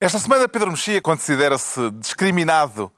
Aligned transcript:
Esta 0.00 0.20
semana 0.20 0.48
Pedro 0.48 0.70
Mexia 0.70 1.02
considera-se 1.02 1.90
discriminado 1.90 2.92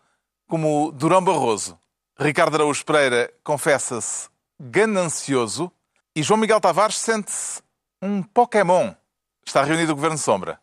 como 0.46 0.92
Durão 0.92 1.24
Barroso. 1.24 1.78
Ricardo 2.18 2.56
Araújo 2.56 2.84
Pereira 2.84 3.32
confessa-se 3.42 4.28
ganancioso 4.60 5.72
e 6.14 6.22
João 6.22 6.38
Miguel 6.38 6.60
Tavares 6.60 6.98
sente-se 6.98 7.62
um 8.02 8.22
Pokémon. 8.22 8.92
Está 9.46 9.62
reunido 9.64 9.92
o 9.92 9.94
Governo 9.94 10.18
Sombra. 10.18 10.59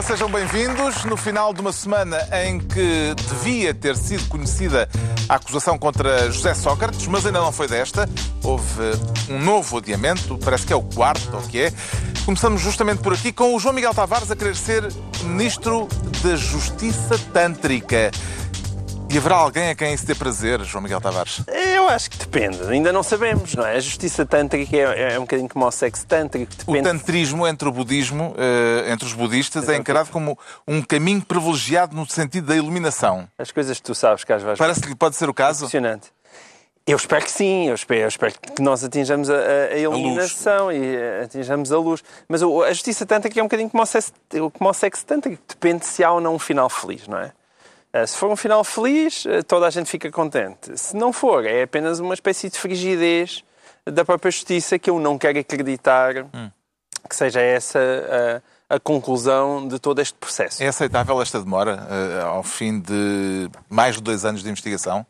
Viva, 0.00 0.02
sejam 0.02 0.30
bem-vindos. 0.30 1.04
No 1.04 1.16
final 1.16 1.52
de 1.52 1.60
uma 1.60 1.72
semana 1.72 2.18
em 2.44 2.58
que 2.58 3.14
devia 3.28 3.72
ter 3.74 3.96
sido 3.96 4.26
conhecida 4.28 4.88
a 5.28 5.34
acusação 5.34 5.78
contra 5.78 6.30
José 6.30 6.54
Sócrates, 6.54 7.06
mas 7.06 7.24
ainda 7.26 7.40
não 7.40 7.52
foi 7.52 7.68
desta. 7.68 8.08
Houve 8.42 8.92
um 9.28 9.38
novo 9.38 9.78
adiamento, 9.78 10.38
parece 10.38 10.66
que 10.66 10.72
é 10.72 10.76
o 10.76 10.82
quarto, 10.82 11.34
ou 11.34 11.42
que 11.42 11.62
é. 11.62 11.72
Começamos 12.24 12.60
justamente 12.60 13.02
por 13.02 13.12
aqui 13.12 13.32
com 13.32 13.54
o 13.54 13.60
João 13.60 13.74
Miguel 13.74 13.94
Tavares 13.94 14.30
a 14.30 14.36
querer 14.36 14.56
ser 14.56 14.90
Ministro 15.22 15.88
da 16.22 16.36
Justiça 16.36 17.18
Tântrica. 17.32 18.10
E 19.12 19.18
haverá 19.18 19.34
alguém 19.36 19.70
a 19.70 19.74
quem 19.74 19.92
isso 19.92 20.06
dê 20.06 20.14
prazer, 20.14 20.60
João 20.62 20.82
Miguel 20.82 21.00
Tavares? 21.00 21.42
Eu 21.48 21.88
acho 21.88 22.08
que 22.10 22.16
depende, 22.16 22.62
ainda 22.70 22.92
não 22.92 23.02
sabemos, 23.02 23.54
não 23.56 23.66
é? 23.66 23.74
A 23.76 23.80
justiça 23.80 24.24
tântrica 24.24 24.76
é, 24.76 25.14
é 25.14 25.18
um 25.18 25.22
bocadinho 25.22 25.48
como 25.48 25.66
o 25.66 25.70
sexo 25.72 26.06
tântrico. 26.06 26.52
O 26.66 26.72
Depende... 26.74 26.82
tantrismo 26.98 27.44
entre 27.44 27.68
o 27.68 27.72
budismo, 27.72 28.34
eh, 28.38 28.88
entre 28.92 29.06
os 29.06 29.12
budistas, 29.12 29.68
é 29.68 29.74
encarado 29.76 30.10
como 30.10 30.38
um 30.66 30.80
caminho 30.80 31.22
privilegiado 31.22 31.96
no 31.96 32.08
sentido 32.08 32.46
da 32.46 32.54
iluminação. 32.56 33.28
As 33.36 33.50
coisas 33.50 33.78
que 33.78 33.82
tu 33.82 33.96
sabes 33.96 34.22
que 34.22 34.32
às 34.32 34.42
vezes... 34.44 34.58
Parece 34.58 34.80
que 34.80 34.94
pode 34.94 35.16
ser 35.16 35.28
o 35.28 35.34
caso? 35.34 35.64
Impressionante. 35.64 36.08
Eu 36.86 36.96
espero 36.96 37.24
que 37.24 37.30
sim, 37.32 37.66
eu 37.68 37.74
espero, 37.74 38.02
eu 38.02 38.08
espero 38.08 38.32
que 38.34 38.62
nós 38.62 38.84
atinjamos 38.84 39.28
a, 39.28 39.34
a- 39.34 39.74
a 39.74 39.76
iluminação 39.78 40.70
e 40.70 40.94
eh, 40.96 41.22
atinjamos 41.24 41.72
a 41.72 41.78
luz. 41.78 42.00
Mas 42.28 42.42
o- 42.42 42.62
a 42.62 42.72
justiça 42.72 43.04
tântrica 43.04 43.40
é 43.40 43.42
um 43.42 43.46
bocadinho 43.46 43.68
como 43.70 43.82
o 43.82 43.86
sexo, 43.86 44.12
como 44.56 44.70
o 44.70 44.72
sexo 44.72 45.04
tântrico, 45.04 45.42
depende 45.48 45.84
se 45.84 46.04
há 46.04 46.12
ou 46.12 46.20
não 46.20 46.36
um 46.36 46.38
final 46.38 46.70
feliz, 46.70 47.08
não 47.08 47.18
é? 47.18 47.32
Eh, 47.92 48.06
Se 48.06 48.16
for 48.16 48.30
um 48.30 48.36
final 48.36 48.62
feliz, 48.64 49.26
eh, 49.26 49.42
toda 49.42 49.66
a 49.66 49.70
gente 49.70 49.90
fica 49.90 50.10
contente. 50.10 50.76
Se 50.78 50.96
não 50.96 51.12
for, 51.12 51.44
é 51.44 51.62
apenas 51.62 51.98
uma 52.00 52.14
espécie 52.14 52.48
de 52.48 52.58
frigidez 52.58 53.44
da 53.84 54.04
própria 54.04 54.30
justiça 54.30 54.78
que 54.78 54.90
eu 54.90 54.98
não 55.00 55.18
quero 55.18 55.38
acreditar 55.38 56.14
que 57.08 57.16
seja 57.16 57.40
essa 57.40 57.80
a, 58.68 58.76
a 58.76 58.80
conclusão 58.80 59.66
de 59.66 59.78
todo 59.80 60.00
este 60.00 60.14
processo. 60.14 60.62
É 60.62 60.68
aceitável 60.68 61.20
esta 61.20 61.40
demora 61.40 61.86
eh, 61.90 62.22
ao 62.22 62.42
fim 62.42 62.78
de 62.80 63.50
mais 63.68 63.96
de 63.96 64.02
dois 64.02 64.24
anos 64.24 64.42
de 64.42 64.48
investigação? 64.48 65.04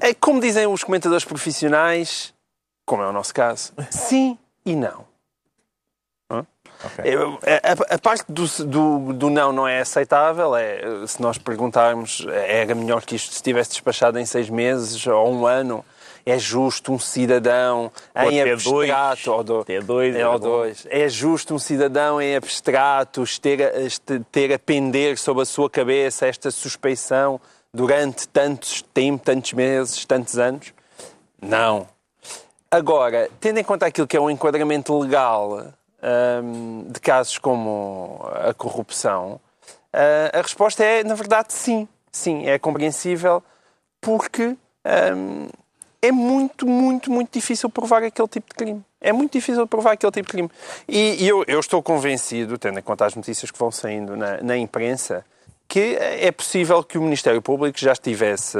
É, 0.00 0.12
como 0.12 0.40
dizem 0.40 0.66
os 0.66 0.84
comentadores 0.84 1.24
profissionais, 1.24 2.34
como 2.84 3.02
é 3.02 3.08
o 3.08 3.12
nosso 3.12 3.32
caso, 3.32 3.72
sim 3.90 4.36
e 4.64 4.76
não. 4.76 5.07
Hã? 6.84 6.86
Ok. 6.86 7.04
Eu- 7.12 7.38
a, 7.42 7.92
a- 7.92 7.94
a 7.94 7.98
parte 7.98 8.24
do, 8.28 8.46
do- 8.64 9.12
do 9.12 9.30
não 9.30 9.52
não 9.52 9.66
é 9.68 9.80
aceitável. 9.80 10.54
É, 10.56 10.80
se 11.06 11.20
nós 11.20 11.36
perguntarmos, 11.38 12.24
era 12.30 12.74
melhor 12.74 13.02
que 13.02 13.16
isto 13.16 13.32
estivesse 13.32 13.70
despachado 13.70 14.18
em 14.18 14.24
seis 14.26 14.48
meses 14.48 15.06
ou 15.06 15.32
um 15.32 15.46
ano. 15.46 15.84
É 16.26 16.38
justo 16.38 16.92
um 16.92 16.98
cidadão 16.98 17.90
Ou 18.14 18.30
em 18.30 18.42
abstrato, 18.52 19.32
ou 19.32 19.42
do- 19.42 19.64
é, 20.14 20.28
ou 20.28 20.38
dois. 20.38 20.86
É 20.90 21.08
justo 21.08 21.54
um 21.54 21.58
cidadão 21.58 22.20
em 22.20 22.36
abstrato 22.36 23.24
ter 23.40 23.62
a, 23.62 23.70
ter 24.30 24.52
a 24.52 24.58
pender 24.58 25.16
sobre 25.16 25.42
a 25.42 25.46
sua 25.46 25.70
cabeça 25.70 26.26
esta 26.26 26.50
suspeição 26.50 27.40
durante 27.72 28.28
tantos 28.28 28.82
tempo, 28.92 29.24
tantos 29.24 29.54
meses, 29.54 30.04
tantos 30.04 30.38
anos? 30.38 30.74
Não. 31.40 31.88
Agora, 32.70 33.30
tendo 33.40 33.58
em 33.60 33.64
conta 33.64 33.86
aquilo 33.86 34.06
que 34.06 34.16
é 34.16 34.20
um 34.20 34.28
enquadramento 34.28 34.98
legal 34.98 35.72
hum, 36.02 36.86
de 36.88 37.00
casos 37.00 37.38
como 37.38 38.20
a 38.34 38.54
corrupção, 38.54 39.40
ah, 39.92 40.38
a 40.38 40.42
resposta 40.42 40.84
é, 40.84 41.02
na 41.04 41.14
verdade, 41.14 41.52
sim. 41.52 41.88
Sim, 42.10 42.46
é 42.46 42.58
compreensível 42.58 43.42
porque 44.00 44.56
hum, 45.14 45.48
é 46.00 46.12
muito, 46.12 46.66
muito, 46.66 47.10
muito 47.10 47.32
difícil 47.32 47.68
provar 47.68 48.02
aquele 48.02 48.28
tipo 48.28 48.48
de 48.48 48.54
crime. 48.54 48.84
É 49.00 49.12
muito 49.12 49.32
difícil 49.32 49.66
provar 49.66 49.92
aquele 49.92 50.12
tipo 50.12 50.26
de 50.26 50.32
crime. 50.32 50.50
E, 50.88 51.24
e 51.24 51.28
eu, 51.28 51.44
eu 51.46 51.60
estou 51.60 51.82
convencido, 51.82 52.58
tendo 52.58 52.78
em 52.78 52.82
conta 52.82 53.06
as 53.06 53.14
notícias 53.14 53.50
que 53.50 53.58
vão 53.58 53.70
saindo 53.70 54.16
na, 54.16 54.42
na 54.42 54.56
imprensa, 54.56 55.24
que 55.66 55.96
é 56.00 56.30
possível 56.32 56.82
que 56.82 56.96
o 56.96 57.02
Ministério 57.02 57.42
Público 57.42 57.78
já 57.78 57.92
estivesse 57.92 58.58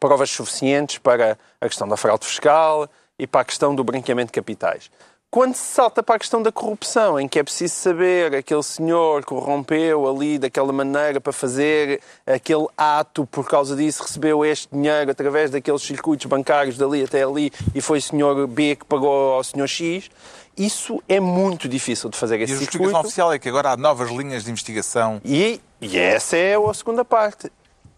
provas 0.00 0.30
suficientes 0.30 0.98
para 0.98 1.38
a 1.60 1.68
questão 1.68 1.88
da 1.88 1.96
fraude 1.96 2.26
fiscal 2.26 2.88
e 3.18 3.26
para 3.26 3.42
a 3.42 3.44
questão 3.44 3.74
do 3.74 3.84
branqueamento 3.84 4.28
de 4.28 4.32
capitais. 4.32 4.90
Quando 5.30 5.54
se 5.54 5.62
salta 5.74 6.02
para 6.02 6.14
a 6.14 6.18
questão 6.18 6.42
da 6.42 6.50
corrupção, 6.50 7.20
em 7.20 7.28
que 7.28 7.38
é 7.38 7.42
preciso 7.42 7.74
saber 7.74 8.34
aquele 8.34 8.62
senhor 8.62 9.26
corrompeu 9.26 10.08
ali 10.08 10.38
daquela 10.38 10.72
maneira 10.72 11.20
para 11.20 11.34
fazer 11.34 12.00
aquele 12.26 12.66
ato, 12.74 13.26
por 13.26 13.46
causa 13.46 13.76
disso 13.76 14.02
recebeu 14.02 14.42
este 14.42 14.68
dinheiro 14.72 15.10
através 15.10 15.50
daqueles 15.50 15.82
circuitos 15.82 16.24
bancários 16.24 16.78
dali 16.78 17.04
até 17.04 17.24
ali 17.24 17.52
e 17.74 17.80
foi 17.82 17.98
o 17.98 18.02
senhor 18.02 18.46
B 18.46 18.76
que 18.76 18.86
pagou 18.86 19.34
ao 19.34 19.44
senhor 19.44 19.66
X, 19.66 20.08
isso 20.56 21.02
é 21.06 21.20
muito 21.20 21.68
difícil 21.68 22.08
de 22.08 22.16
fazer 22.16 22.38
E 22.38 22.40
a 22.40 22.44
esse 22.44 22.54
justificação 22.54 22.86
circuito. 22.86 23.06
oficial 23.06 23.30
é 23.30 23.38
que 23.38 23.50
agora 23.50 23.72
há 23.72 23.76
novas 23.76 24.10
linhas 24.10 24.44
de 24.44 24.50
investigação. 24.50 25.20
E, 25.22 25.60
e 25.78 25.98
essa 25.98 26.38
é 26.38 26.54
a 26.56 26.72
segunda 26.72 27.04
parte. 27.04 27.52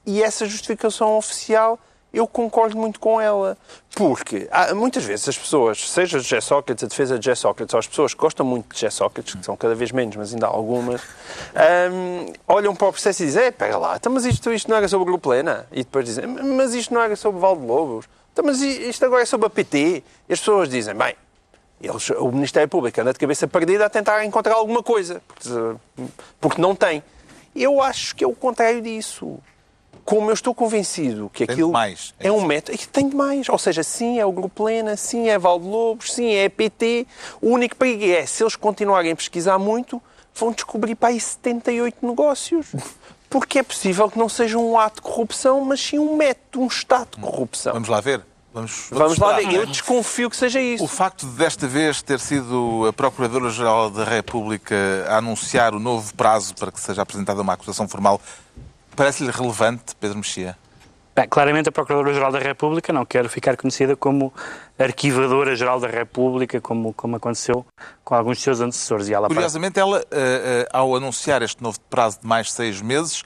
E 0.05 0.21
essa 0.21 0.47
justificação 0.47 1.17
oficial, 1.17 1.79
eu 2.13 2.27
concordo 2.27 2.77
muito 2.77 2.99
com 2.99 3.21
ela. 3.21 3.57
Porque 3.95 4.49
há, 4.51 4.75
muitas 4.75 5.05
vezes 5.05 5.29
as 5.29 5.39
pessoas, 5.39 5.91
seja 5.91 6.19
de 6.19 6.25
José 6.25 6.41
Sócrates, 6.41 6.85
a 6.85 6.87
defesa 6.87 7.19
de 7.19 7.25
José 7.25 7.35
Sócrates, 7.35 7.75
ou 7.75 7.79
as 7.79 7.87
pessoas 7.87 8.15
que 8.15 8.21
gostam 8.21 8.47
muito 8.47 8.73
de 8.73 8.81
José 8.81 8.91
Sócrates, 8.91 9.35
que 9.35 9.45
são 9.45 9.57
cada 9.57 9.75
vez 9.75 9.91
menos, 9.93 10.17
mas 10.17 10.33
ainda 10.33 10.47
há 10.47 10.51
algumas, 10.51 11.03
hum, 11.93 12.33
olham 12.47 12.75
para 12.75 12.89
o 12.89 12.93
processo 12.93 13.23
e 13.23 13.27
dizem, 13.27 13.45
"É, 13.45 13.51
pega 13.51 13.77
lá, 13.77 13.97
então, 13.97 14.13
mas 14.13 14.25
isto, 14.25 14.53
isto 14.53 14.69
não 14.71 14.77
era 14.77 14.89
sobre 14.89 15.03
o 15.03 15.07
Grupo 15.07 15.31
Lena? 15.31 15.67
E 15.73 15.79
depois 15.79 16.05
dizem, 16.05 16.27
mas 16.27 16.75
isto 16.75 16.95
não 16.95 17.01
era 17.01 17.17
sobre 17.17 17.39
o 17.39 17.41
Valde 17.41 17.65
Lobos? 17.65 18.07
Então, 18.33 18.45
mas 18.45 18.61
isto 18.63 19.05
agora 19.05 19.23
é 19.23 19.27
sobre 19.27 19.47
a 19.47 19.51
PT? 19.51 20.05
E 20.29 20.33
as 20.33 20.39
pessoas 20.39 20.69
dizem, 20.69 20.95
bem, 20.95 21.15
eles, 21.81 22.11
o 22.11 22.31
Ministério 22.31 22.69
Público 22.69 23.01
anda 23.01 23.13
de 23.13 23.19
cabeça 23.19 23.49
perdida 23.49 23.87
a 23.87 23.91
tentar 23.91 24.25
encontrar 24.25 24.55
alguma 24.55 24.83
coisa, 24.83 25.23
porque, 25.27 25.77
porque 26.41 26.61
não 26.63 26.75
tem. 26.75 27.03
Eu 27.57 27.83
acho 27.83 28.15
que 28.15 28.23
é 28.23 28.27
o 28.27 28.35
contrário 28.35 28.81
disso. 28.81 29.39
Como 30.05 30.31
eu 30.31 30.35
estou 30.35 30.55
convencido 30.55 31.31
que 31.33 31.47
Tem 31.47 31.53
aquilo 31.53 31.69
demais, 31.69 32.15
é 32.19 32.29
é 32.29 32.33
um 32.33 32.45
método, 32.45 32.75
é 32.75 32.79
que 32.79 32.89
tem 32.89 33.09
demais. 33.09 33.49
Ou 33.49 33.59
seja, 33.59 33.83
sim, 33.83 34.19
é 34.19 34.27
o 34.27 34.33
Grupo 34.33 34.65
Lena, 34.65 34.97
sim, 34.97 35.29
é 35.29 35.39
Valde 35.39 35.67
Lobos, 35.67 36.13
sim, 36.13 36.33
é 36.33 36.49
PT. 36.49 37.07
O 37.41 37.51
único 37.51 37.77
perigo 37.77 38.05
é, 38.05 38.27
se 38.27 38.43
eles 38.43 38.57
continuarem 38.57 39.13
a 39.13 39.17
pesquisar 39.17 39.59
muito, 39.59 40.01
vão 40.35 40.53
descobrir 40.53 40.95
para 40.95 41.11
aí 41.11 41.21
78 41.21 42.07
negócios. 42.07 42.67
Porque 43.29 43.61
é 43.61 43.63
possível 43.63 44.11
que 44.11 44.19
não 44.19 44.29
seja 44.29 44.59
um 44.59 44.77
ato 44.77 44.97
de 44.97 45.03
corrupção, 45.03 45.61
mas 45.65 45.81
sim 45.81 46.01
um 46.01 46.17
método, 46.17 46.65
um 46.65 46.67
estado 46.67 47.11
de 47.15 47.23
corrupção. 47.23 47.73
Vamos 47.73 47.89
lá 47.89 48.01
ver. 48.01 48.23
Vamos, 48.53 48.89
Vamos 48.91 49.19
lá 49.19 49.37
esperar, 49.39 49.53
ver. 49.53 49.61
Eu 49.61 49.67
desconfio 49.67 50.29
que 50.29 50.37
seja 50.37 50.61
isso. 50.61 50.83
O 50.83 50.89
facto 50.89 51.25
de 51.25 51.33
desta 51.37 51.69
vez 51.69 52.03
ter 52.03 52.19
sido 52.19 52.85
a 52.89 52.93
Procuradora-Geral 52.93 53.91
da 53.91 54.03
República 54.03 54.75
a 55.09 55.19
anunciar 55.19 55.73
o 55.73 55.79
novo 55.79 56.13
prazo 56.15 56.55
para 56.57 56.73
que 56.73 56.81
seja 56.81 57.03
apresentada 57.03 57.41
uma 57.41 57.53
acusação 57.53 57.87
formal 57.87 58.21
parece-lhe 58.97 59.31
relevante, 59.31 59.95
Pedro 59.99 60.19
Mexia? 60.19 60.57
Bem, 61.15 61.29
claramente 61.29 61.69
a 61.69 61.73
Procuradora-Geral 61.73 62.31
da 62.31 62.39
República 62.39 62.93
não 62.93 63.05
quer 63.05 63.29
ficar 63.29 63.57
conhecida 63.57 63.97
como 63.97 64.33
Arquivadora-Geral 64.79 65.81
da 65.81 65.89
República, 65.89 66.61
como, 66.61 66.93
como 66.95 67.17
aconteceu 67.17 67.67
com 68.05 68.15
alguns 68.15 68.37
dos 68.37 68.45
seus 68.45 68.61
antecessores. 68.61 69.09
E 69.09 69.13
ela 69.15 69.27
Curiosamente, 69.27 69.79
ela, 69.79 69.99
eh, 69.99 70.05
eh, 70.13 70.69
ao 70.73 70.95
anunciar 70.95 71.43
este 71.43 71.63
novo 71.63 71.79
prazo 71.91 72.21
de 72.23 72.27
mais 72.27 72.53
seis 72.53 72.81
meses, 72.81 73.23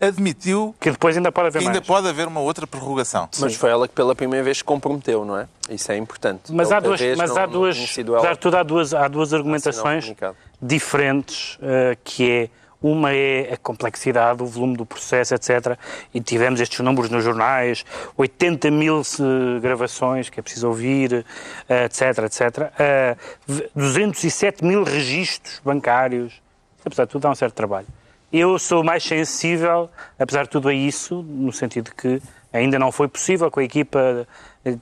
admitiu 0.00 0.74
Que 0.80 0.90
depois 0.90 1.16
ainda 1.16 1.30
pode 1.32 1.46
haver 1.48 1.60
que 1.60 1.64
ainda 1.68 1.78
mais. 1.78 1.86
pode 1.86 2.08
haver 2.08 2.26
uma 2.26 2.40
outra 2.40 2.66
prorrogação. 2.66 3.28
Mas 3.38 3.54
foi 3.54 3.70
ela 3.70 3.86
que 3.88 3.94
pela 3.94 4.14
primeira 4.14 4.44
vez 4.44 4.58
se 4.58 4.64
comprometeu, 4.64 5.24
não 5.24 5.38
é? 5.38 5.46
Isso 5.70 5.90
é 5.92 5.96
importante. 5.96 6.52
Mas 6.52 6.70
há 6.72 6.80
duas, 6.80 7.00
mas 7.16 7.30
não- 7.30 7.38
há 7.38 7.46
duas, 7.46 7.76
apesar 7.98 8.32
de 8.34 8.38
tudo, 8.40 8.56
há 8.56 8.62
duas, 8.62 8.92
há 8.92 9.08
duas 9.08 9.32
argumentações 9.32 10.04
comunicado. 10.04 10.36
diferentes, 10.60 11.56
eh, 11.62 11.96
que 12.04 12.30
é 12.30 12.50
uma 12.80 13.12
é 13.12 13.52
a 13.54 13.56
complexidade, 13.56 14.42
o 14.42 14.46
volume 14.46 14.76
do 14.76 14.86
processo, 14.86 15.34
etc. 15.34 15.76
E 16.14 16.20
tivemos 16.20 16.60
estes 16.60 16.78
números 16.80 17.10
nos 17.10 17.24
jornais, 17.24 17.84
80 18.16 18.70
mil 18.70 19.00
eh, 19.02 19.60
gravações 19.60 20.28
que 20.30 20.38
é 20.38 20.42
preciso 20.42 20.68
ouvir, 20.68 21.24
eh, 21.68 21.84
etc, 21.86 22.18
etc. 22.24 22.72
Eh, 22.78 23.16
v- 23.46 23.68
207 23.74 24.64
mil 24.64 24.84
registros 24.84 25.60
bancários. 25.64 26.40
Apesar 26.84 27.04
de 27.06 27.10
tudo, 27.10 27.22
dá 27.22 27.30
um 27.30 27.34
certo 27.34 27.54
trabalho. 27.54 27.86
Eu 28.32 28.58
sou 28.58 28.84
mais 28.84 29.02
sensível, 29.02 29.90
apesar 30.18 30.44
de 30.44 30.50
tudo, 30.50 30.68
a 30.68 30.72
isso, 30.74 31.22
no 31.22 31.52
sentido 31.52 31.90
que 31.96 32.20
ainda 32.52 32.78
não 32.78 32.92
foi 32.92 33.08
possível 33.08 33.50
com 33.50 33.58
a 33.60 33.64
equipa 33.64 34.26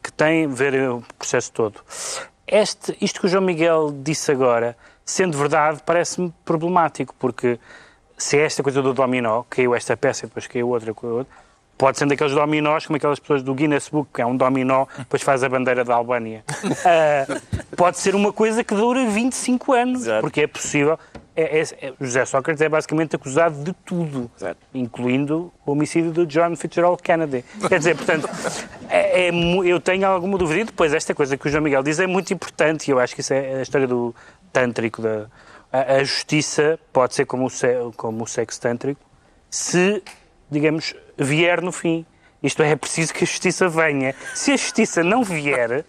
que 0.02 0.12
tem 0.12 0.46
ver 0.48 0.90
o 0.90 1.02
processo 1.18 1.52
todo. 1.52 1.80
Este, 2.46 2.96
isto 3.00 3.20
que 3.20 3.26
o 3.26 3.28
João 3.28 3.42
Miguel 3.44 3.94
disse 4.02 4.30
agora, 4.30 4.76
sendo 5.04 5.38
verdade, 5.38 5.80
parece-me 5.86 6.32
problemático, 6.44 7.14
porque 7.18 7.58
se 8.16 8.38
é 8.38 8.44
esta 8.44 8.62
coisa 8.62 8.80
do 8.82 8.92
dominó, 8.92 9.42
caiu 9.48 9.74
esta 9.74 9.96
peça 9.96 10.24
e 10.24 10.28
depois 10.28 10.46
caiu 10.46 10.68
outra, 10.68 10.94
outra 11.02 11.46
pode 11.76 11.98
ser 11.98 12.06
daqueles 12.06 12.32
dominós, 12.32 12.86
como 12.86 12.96
aquelas 12.96 13.18
pessoas 13.18 13.42
do 13.42 13.54
Guinness 13.54 13.88
Book, 13.88 14.10
que 14.14 14.22
é 14.22 14.26
um 14.26 14.36
dominó, 14.36 14.86
depois 14.98 15.22
faz 15.22 15.44
a 15.44 15.48
bandeira 15.48 15.84
da 15.84 15.94
Albânia. 15.94 16.44
Uh, 16.48 17.40
pode 17.76 17.98
ser 17.98 18.14
uma 18.14 18.32
coisa 18.32 18.64
que 18.64 18.74
dura 18.74 19.04
25 19.06 19.72
anos, 19.72 20.02
Exato. 20.02 20.20
porque 20.22 20.42
é 20.42 20.46
possível. 20.46 20.98
É, 21.38 21.60
é, 21.60 21.60
é, 21.60 21.92
José 22.00 22.24
Sócrates 22.24 22.62
é 22.62 22.68
basicamente 22.68 23.14
acusado 23.14 23.62
de 23.62 23.74
tudo, 23.84 24.30
Exato. 24.38 24.58
incluindo 24.72 25.52
o 25.66 25.72
homicídio 25.72 26.10
do 26.10 26.26
John 26.26 26.56
Fitzgerald 26.56 27.02
Kennedy. 27.02 27.44
Quer 27.68 27.78
dizer, 27.78 27.94
portanto, 27.94 28.26
é, 28.88 29.28
é 29.28 29.30
eu 29.30 29.78
tenho 29.78 30.06
alguma 30.06 30.38
dúvida. 30.38 30.62
E 30.62 30.64
depois, 30.64 30.94
esta 30.94 31.14
coisa 31.14 31.36
que 31.36 31.46
o 31.46 31.50
João 31.50 31.62
Miguel 31.62 31.82
diz 31.82 32.00
é 32.00 32.06
muito 32.06 32.32
importante, 32.32 32.88
e 32.88 32.90
eu 32.90 32.98
acho 32.98 33.14
que 33.14 33.20
isso 33.20 33.34
é 33.34 33.56
a 33.56 33.62
história 33.62 33.86
do 33.86 34.14
tântrico. 34.50 35.02
Da, 35.02 35.26
a, 35.76 35.96
a 35.96 36.04
justiça 36.04 36.78
pode 36.92 37.14
ser 37.14 37.26
como 37.26 37.46
o, 37.46 37.92
como 37.92 38.24
o 38.24 38.26
sexo 38.26 38.60
tântrico, 38.60 39.00
se, 39.50 40.02
digamos, 40.50 40.94
vier 41.16 41.60
no 41.60 41.72
fim. 41.72 42.06
Isto 42.42 42.62
é, 42.62 42.70
é 42.70 42.76
preciso 42.76 43.12
que 43.12 43.24
a 43.24 43.26
justiça 43.26 43.68
venha. 43.68 44.14
Se 44.34 44.52
a 44.52 44.56
justiça 44.56 45.02
não 45.02 45.24
vier, 45.24 45.84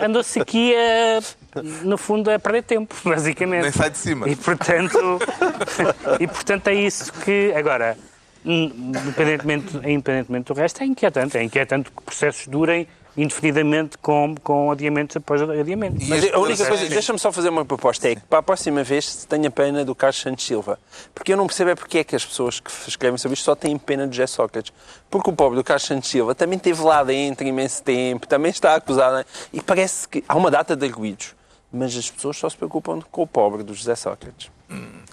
anda-se 0.00 0.40
aqui 0.40 0.74
a, 0.74 1.60
no 1.82 1.98
fundo, 1.98 2.30
a 2.30 2.38
perder 2.38 2.62
tempo, 2.62 2.94
basicamente. 3.04 3.62
Nem 3.62 3.72
sai 3.72 3.90
de 3.90 3.98
cima. 3.98 4.28
E 4.28 4.36
portanto, 4.36 5.18
e, 6.20 6.26
portanto 6.26 6.68
é 6.68 6.74
isso 6.74 7.12
que. 7.12 7.52
Agora, 7.54 7.98
independentemente, 8.44 9.76
independentemente 9.76 10.52
do 10.52 10.54
resto, 10.54 10.82
é 10.82 10.86
inquietante. 10.86 11.36
É 11.36 11.42
inquietante 11.42 11.90
que 11.90 12.02
processos 12.02 12.46
durem 12.46 12.86
indefinidamente 13.16 13.96
com, 13.98 14.34
com 14.42 14.70
adiamentos 14.70 15.16
após 15.16 15.40
adiamentos. 15.42 16.06
Mas 16.08 16.32
a 16.32 16.38
única 16.38 16.66
coisa, 16.66 16.88
deixa-me 16.88 17.18
só 17.18 17.30
fazer 17.30 17.48
uma 17.48 17.64
proposta, 17.64 18.08
é 18.08 18.14
que 18.16 18.22
para 18.22 18.38
a 18.38 18.42
próxima 18.42 18.82
vez 18.82 19.08
se 19.08 19.26
tenha 19.26 19.50
pena 19.50 19.84
do 19.84 19.94
Carlos 19.94 20.20
Santos 20.20 20.44
Silva. 20.44 20.78
Porque 21.14 21.32
eu 21.32 21.36
não 21.36 21.46
percebo 21.46 21.70
é 21.70 21.74
porque 21.74 21.98
é 21.98 22.04
que 22.04 22.16
as 22.16 22.24
pessoas 22.24 22.60
que 22.60 22.70
escrevem 22.88 23.18
sobre 23.18 23.34
isto 23.34 23.44
só 23.44 23.54
têm 23.54 23.78
pena 23.78 24.06
de 24.06 24.16
José 24.16 24.26
Sócrates. 24.26 24.72
Porque 25.10 25.30
o 25.30 25.32
pobre 25.32 25.56
do 25.56 25.64
Carlos 25.64 25.84
Santos 25.84 26.10
Silva 26.10 26.34
também 26.34 26.56
esteve 26.56 26.82
lá 26.82 27.04
dentro 27.04 27.46
imenso 27.46 27.82
tempo, 27.82 28.26
também 28.26 28.50
está 28.50 28.74
acusado, 28.74 29.18
é? 29.18 29.24
e 29.52 29.60
parece 29.60 30.08
que 30.08 30.24
há 30.28 30.36
uma 30.36 30.50
data 30.50 30.74
de 30.74 30.84
arguídos, 30.84 31.34
mas 31.72 31.96
as 31.96 32.10
pessoas 32.10 32.36
só 32.36 32.48
se 32.48 32.56
preocupam 32.56 33.00
com 33.10 33.22
o 33.22 33.26
pobre 33.26 33.62
do 33.62 33.74
José 33.74 33.94
Sócrates. 33.94 34.50
Hum. 34.70 35.04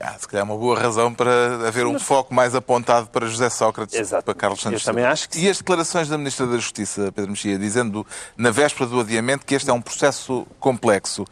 Ah, 0.00 0.16
se 0.18 0.26
calhar 0.26 0.46
é 0.46 0.50
uma 0.50 0.56
boa 0.56 0.78
razão 0.78 1.12
para 1.12 1.68
haver 1.68 1.86
um 1.86 1.98
foco 1.98 2.34
mais 2.34 2.54
apontado 2.54 3.08
para 3.08 3.26
José 3.26 3.48
Sócrates 3.50 3.94
Exato. 3.94 4.24
para 4.24 4.34
Carlos 4.34 4.60
Santos. 4.60 4.82
Eu 4.82 4.92
também 4.92 5.04
acho 5.04 5.28
que 5.28 5.38
E 5.38 5.48
as 5.48 5.58
declarações 5.58 6.08
da 6.08 6.18
Ministra 6.18 6.46
da 6.46 6.56
Justiça, 6.56 7.12
Pedro 7.12 7.30
Mexia, 7.30 7.58
dizendo 7.58 8.06
na 8.36 8.50
véspera 8.50 8.88
do 8.88 9.00
adiamento 9.00 9.46
que 9.46 9.54
este 9.54 9.70
é 9.70 9.72
um 9.72 9.80
processo 9.80 10.46
complexo, 10.58 11.24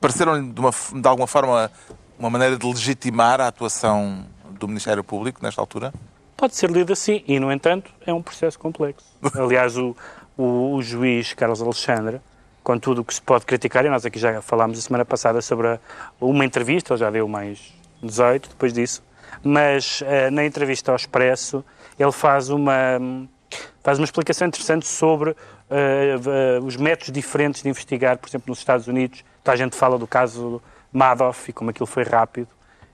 pareceram-lhe 0.00 0.50
de, 0.50 1.00
de 1.00 1.08
alguma 1.08 1.26
forma 1.26 1.70
uma 2.18 2.30
maneira 2.30 2.56
de 2.56 2.66
legitimar 2.66 3.40
a 3.40 3.48
atuação 3.48 4.24
do 4.50 4.68
Ministério 4.68 5.02
Público 5.02 5.40
nesta 5.42 5.60
altura? 5.60 5.92
Pode 6.36 6.54
ser 6.54 6.70
lido 6.70 6.92
assim, 6.92 7.22
e 7.26 7.38
no 7.38 7.52
entanto 7.52 7.90
é 8.06 8.12
um 8.12 8.22
processo 8.22 8.58
complexo. 8.58 9.06
Aliás, 9.34 9.76
o, 9.76 9.96
o, 10.36 10.74
o 10.74 10.82
juiz 10.82 11.34
Carlos 11.34 11.60
Alexandre 11.60 12.20
com 12.62 12.78
tudo 12.78 13.00
o 13.00 13.04
que 13.04 13.14
se 13.14 13.22
pode 13.22 13.46
criticar, 13.46 13.84
e 13.84 13.88
nós 13.88 14.04
aqui 14.04 14.18
já 14.18 14.40
falámos 14.42 14.78
a 14.78 14.82
semana 14.82 15.04
passada 15.04 15.40
sobre 15.40 15.66
a, 15.66 15.80
uma 16.20 16.44
entrevista, 16.44 16.92
ele 16.92 17.00
já 17.00 17.10
deu 17.10 17.26
mais 17.26 17.79
18 18.02 18.48
depois 18.50 18.72
disso, 18.72 19.02
mas 19.42 20.00
uh, 20.00 20.30
na 20.30 20.44
entrevista 20.44 20.90
ao 20.90 20.96
Expresso 20.96 21.64
ele 21.98 22.12
faz 22.12 22.48
uma, 22.48 22.98
faz 23.82 23.98
uma 23.98 24.04
explicação 24.04 24.48
interessante 24.48 24.86
sobre 24.86 25.30
uh, 25.30 25.34
uh, 26.60 26.64
os 26.64 26.76
métodos 26.76 27.12
diferentes 27.12 27.62
de 27.62 27.68
investigar, 27.68 28.18
por 28.18 28.28
exemplo, 28.28 28.46
nos 28.48 28.58
Estados 28.58 28.86
Unidos. 28.86 29.24
Então, 29.42 29.54
a 29.54 29.56
gente 29.56 29.76
fala 29.76 29.98
do 29.98 30.06
caso 30.06 30.62
Madoff 30.92 31.50
e 31.50 31.52
como 31.52 31.70
aquilo 31.70 31.86
foi 31.86 32.04
rápido, 32.04 32.48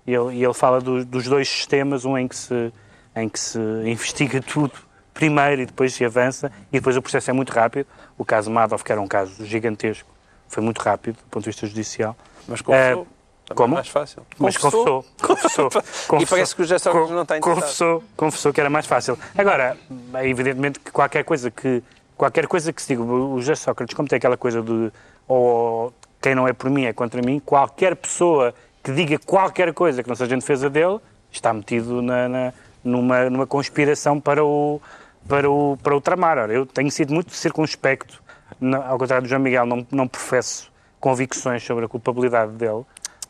e 0.06 0.14
ele, 0.14 0.36
e 0.36 0.44
ele 0.44 0.54
fala 0.54 0.80
do, 0.80 1.04
dos 1.04 1.24
dois 1.24 1.48
sistemas, 1.48 2.04
um 2.04 2.16
em 2.16 2.28
que, 2.28 2.36
se, 2.36 2.72
em 3.14 3.28
que 3.28 3.38
se 3.38 3.58
investiga 3.58 4.40
tudo 4.40 4.72
primeiro 5.12 5.62
e 5.62 5.66
depois 5.66 5.94
se 5.94 6.04
avança, 6.04 6.52
e 6.70 6.78
depois 6.78 6.96
o 6.96 7.02
processo 7.02 7.30
é 7.30 7.32
muito 7.32 7.50
rápido. 7.50 7.86
O 8.18 8.24
caso 8.24 8.50
Madoff, 8.50 8.84
que 8.84 8.92
era 8.92 9.00
um 9.00 9.08
caso 9.08 9.44
gigantesco, 9.44 10.08
foi 10.48 10.62
muito 10.62 10.78
rápido 10.78 11.16
do 11.16 11.24
ponto 11.30 11.42
de 11.42 11.50
vista 11.50 11.66
judicial. 11.66 12.16
Mas 12.46 12.60
confessou. 12.60 13.06
Também 13.46 13.56
Como? 13.56 13.74
mais 13.74 13.88
fácil. 13.88 14.22
Mas 14.38 14.56
confessou. 14.56 15.04
Confessou. 15.22 15.70
confessou 15.70 16.20
e 16.20 16.26
parece 16.26 16.54
que 16.54 16.62
o 16.62 16.64
José 16.64 16.78
Sócrates 16.78 17.10
não 17.10 17.22
está 17.22 17.38
interessado. 17.38 17.60
Confessou, 17.62 18.04
confessou 18.16 18.52
que 18.52 18.60
era 18.60 18.68
mais 18.68 18.86
fácil. 18.86 19.16
Agora, 19.38 19.76
é 20.14 20.28
evidentemente 20.28 20.80
que 20.80 20.90
qualquer 20.90 21.22
coisa 21.22 21.48
que, 21.50 21.82
qualquer 22.16 22.48
coisa 22.48 22.72
que 22.72 22.82
se 22.82 22.88
diga, 22.88 23.02
o 23.02 23.38
José 23.40 23.54
Sócrates, 23.54 23.94
como 23.94 24.08
tem 24.08 24.16
aquela 24.16 24.36
coisa 24.36 24.60
de 24.60 24.90
ou 25.28 25.94
quem 26.20 26.34
não 26.34 26.48
é 26.48 26.52
por 26.52 26.68
mim 26.70 26.86
é 26.86 26.92
contra 26.92 27.22
mim, 27.22 27.38
qualquer 27.38 27.94
pessoa 27.94 28.52
que 28.82 28.92
diga 28.92 29.18
qualquer 29.18 29.72
coisa 29.72 30.02
que 30.02 30.08
não 30.08 30.16
seja 30.16 30.34
em 30.34 30.38
defesa 30.38 30.68
dele 30.68 30.98
está 31.30 31.52
metido 31.52 32.02
na, 32.02 32.28
na, 32.28 32.52
numa, 32.82 33.30
numa 33.30 33.46
conspiração 33.46 34.20
para 34.20 34.44
o, 34.44 34.80
para 35.28 35.48
o, 35.48 35.76
para 35.82 35.96
o 35.96 36.00
tramar. 36.00 36.38
Ora, 36.38 36.52
eu 36.52 36.66
tenho 36.66 36.90
sido 36.90 37.12
muito 37.14 37.32
circunspecto, 37.32 38.22
ao 38.86 38.98
contrário 38.98 39.24
do 39.24 39.28
João 39.28 39.40
Miguel, 39.40 39.66
não, 39.66 39.86
não 39.90 40.08
professo 40.08 40.70
convicções 40.98 41.62
sobre 41.62 41.84
a 41.84 41.88
culpabilidade 41.88 42.52
dele, 42.52 42.84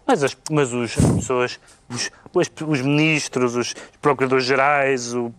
mas, 0.06 0.22
as, 0.22 0.36
mas 0.50 0.72
os, 0.72 0.96
as 0.96 1.04
pessoas, 1.04 1.60
os, 1.88 2.10
os, 2.32 2.50
os 2.66 2.80
ministros, 2.80 3.56
os 3.56 3.74
procuradores-gerais, 4.00 5.14
o, 5.14 5.32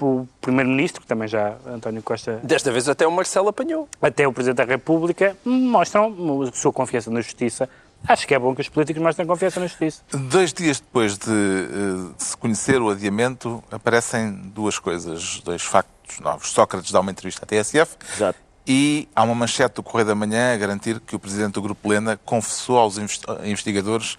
o 0.00 0.26
Primeiro-Ministro, 0.40 1.00
que 1.00 1.06
também 1.06 1.28
já 1.28 1.56
António 1.66 2.02
Costa. 2.02 2.40
Desta 2.42 2.72
vez 2.72 2.88
até 2.88 3.06
o 3.06 3.12
Marcelo 3.12 3.48
apanhou. 3.48 3.88
Até 4.00 4.26
o 4.26 4.32
Presidente 4.32 4.58
da 4.58 4.64
República 4.64 5.36
mostram 5.44 6.42
a 6.42 6.52
sua 6.52 6.72
confiança 6.72 7.10
na 7.10 7.20
Justiça. 7.20 7.68
Acho 8.08 8.26
que 8.26 8.34
é 8.34 8.38
bom 8.38 8.54
que 8.54 8.62
os 8.62 8.68
políticos 8.68 9.02
mostrem 9.02 9.26
confiança 9.26 9.60
na 9.60 9.66
Justiça. 9.66 10.02
Dois 10.10 10.52
dias 10.54 10.80
depois 10.80 11.18
de, 11.18 11.30
eh, 11.30 12.16
de 12.16 12.24
se 12.24 12.36
conhecer 12.36 12.80
o 12.80 12.88
adiamento, 12.88 13.62
aparecem 13.70 14.32
duas 14.54 14.78
coisas, 14.78 15.40
dois 15.40 15.62
factos 15.62 16.18
novos. 16.20 16.50
Sócrates 16.50 16.90
dá 16.90 17.00
uma 17.00 17.10
entrevista 17.10 17.44
à 17.44 17.46
TSF 17.46 17.96
Exato. 18.16 18.38
E 18.66 19.08
há 19.14 19.22
uma 19.22 19.34
manchete 19.34 19.76
do 19.76 19.82
Correio 19.82 20.06
da 20.06 20.14
Manhã 20.14 20.54
a 20.54 20.56
garantir 20.56 21.00
que 21.00 21.16
o 21.16 21.18
presidente 21.18 21.54
do 21.54 21.62
Grupo 21.62 21.88
Lena 21.88 22.18
confessou 22.24 22.78
aos 22.78 22.98
investigadores 23.44 24.18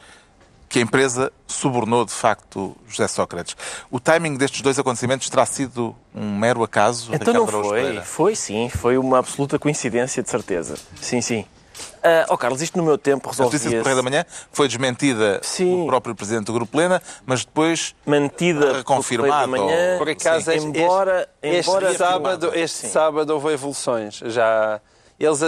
que 0.71 0.79
a 0.79 0.81
empresa 0.81 1.31
subornou 1.45 2.05
de 2.05 2.13
facto 2.13 2.75
José 2.87 3.07
Sócrates. 3.07 3.57
O 3.91 3.99
timing 3.99 4.37
destes 4.37 4.61
dois 4.61 4.79
acontecimentos 4.79 5.29
terá 5.29 5.45
sido 5.45 5.93
um 6.15 6.37
mero 6.37 6.63
acaso? 6.63 7.13
Então 7.13 7.33
não 7.33 7.45
foi, 7.45 8.01
foi 8.01 8.35
sim, 8.35 8.69
foi 8.69 8.97
uma 8.97 9.19
absoluta 9.19 9.59
coincidência 9.59 10.23
de 10.23 10.29
certeza. 10.29 10.75
Sim, 11.01 11.19
sim. 11.19 11.45
Uh, 11.81 12.25
oh 12.29 12.37
Carlos, 12.37 12.61
isto 12.61 12.77
no 12.77 12.83
meu 12.83 12.97
tempo 12.97 13.29
resolvia... 13.29 13.49
A 13.49 13.53
notícia 13.53 13.69
do 13.69 13.83
Correio 13.83 13.97
da 13.97 14.03
Manhã 14.03 14.25
foi 14.51 14.67
desmentida 14.67 15.39
Sim. 15.43 15.85
próprio 15.85 16.15
Presidente 16.15 16.45
do 16.45 16.53
Grupo 16.53 16.77
Lena, 16.77 17.01
mas 17.25 17.45
depois 17.45 17.95
Mantida 18.05 18.83
confirmada. 18.83 19.47
Manhã, 19.47 19.97
por 19.97 20.09
acaso, 20.09 20.51
este, 20.51 20.65
embora, 20.65 21.29
este, 21.41 21.69
embora 21.69 21.93
sábado, 21.95 22.51
este 22.53 22.87
sábado 22.87 23.33
houve 23.33 23.53
evoluções. 23.53 24.21
Já... 24.25 24.79
Eles, 25.19 25.39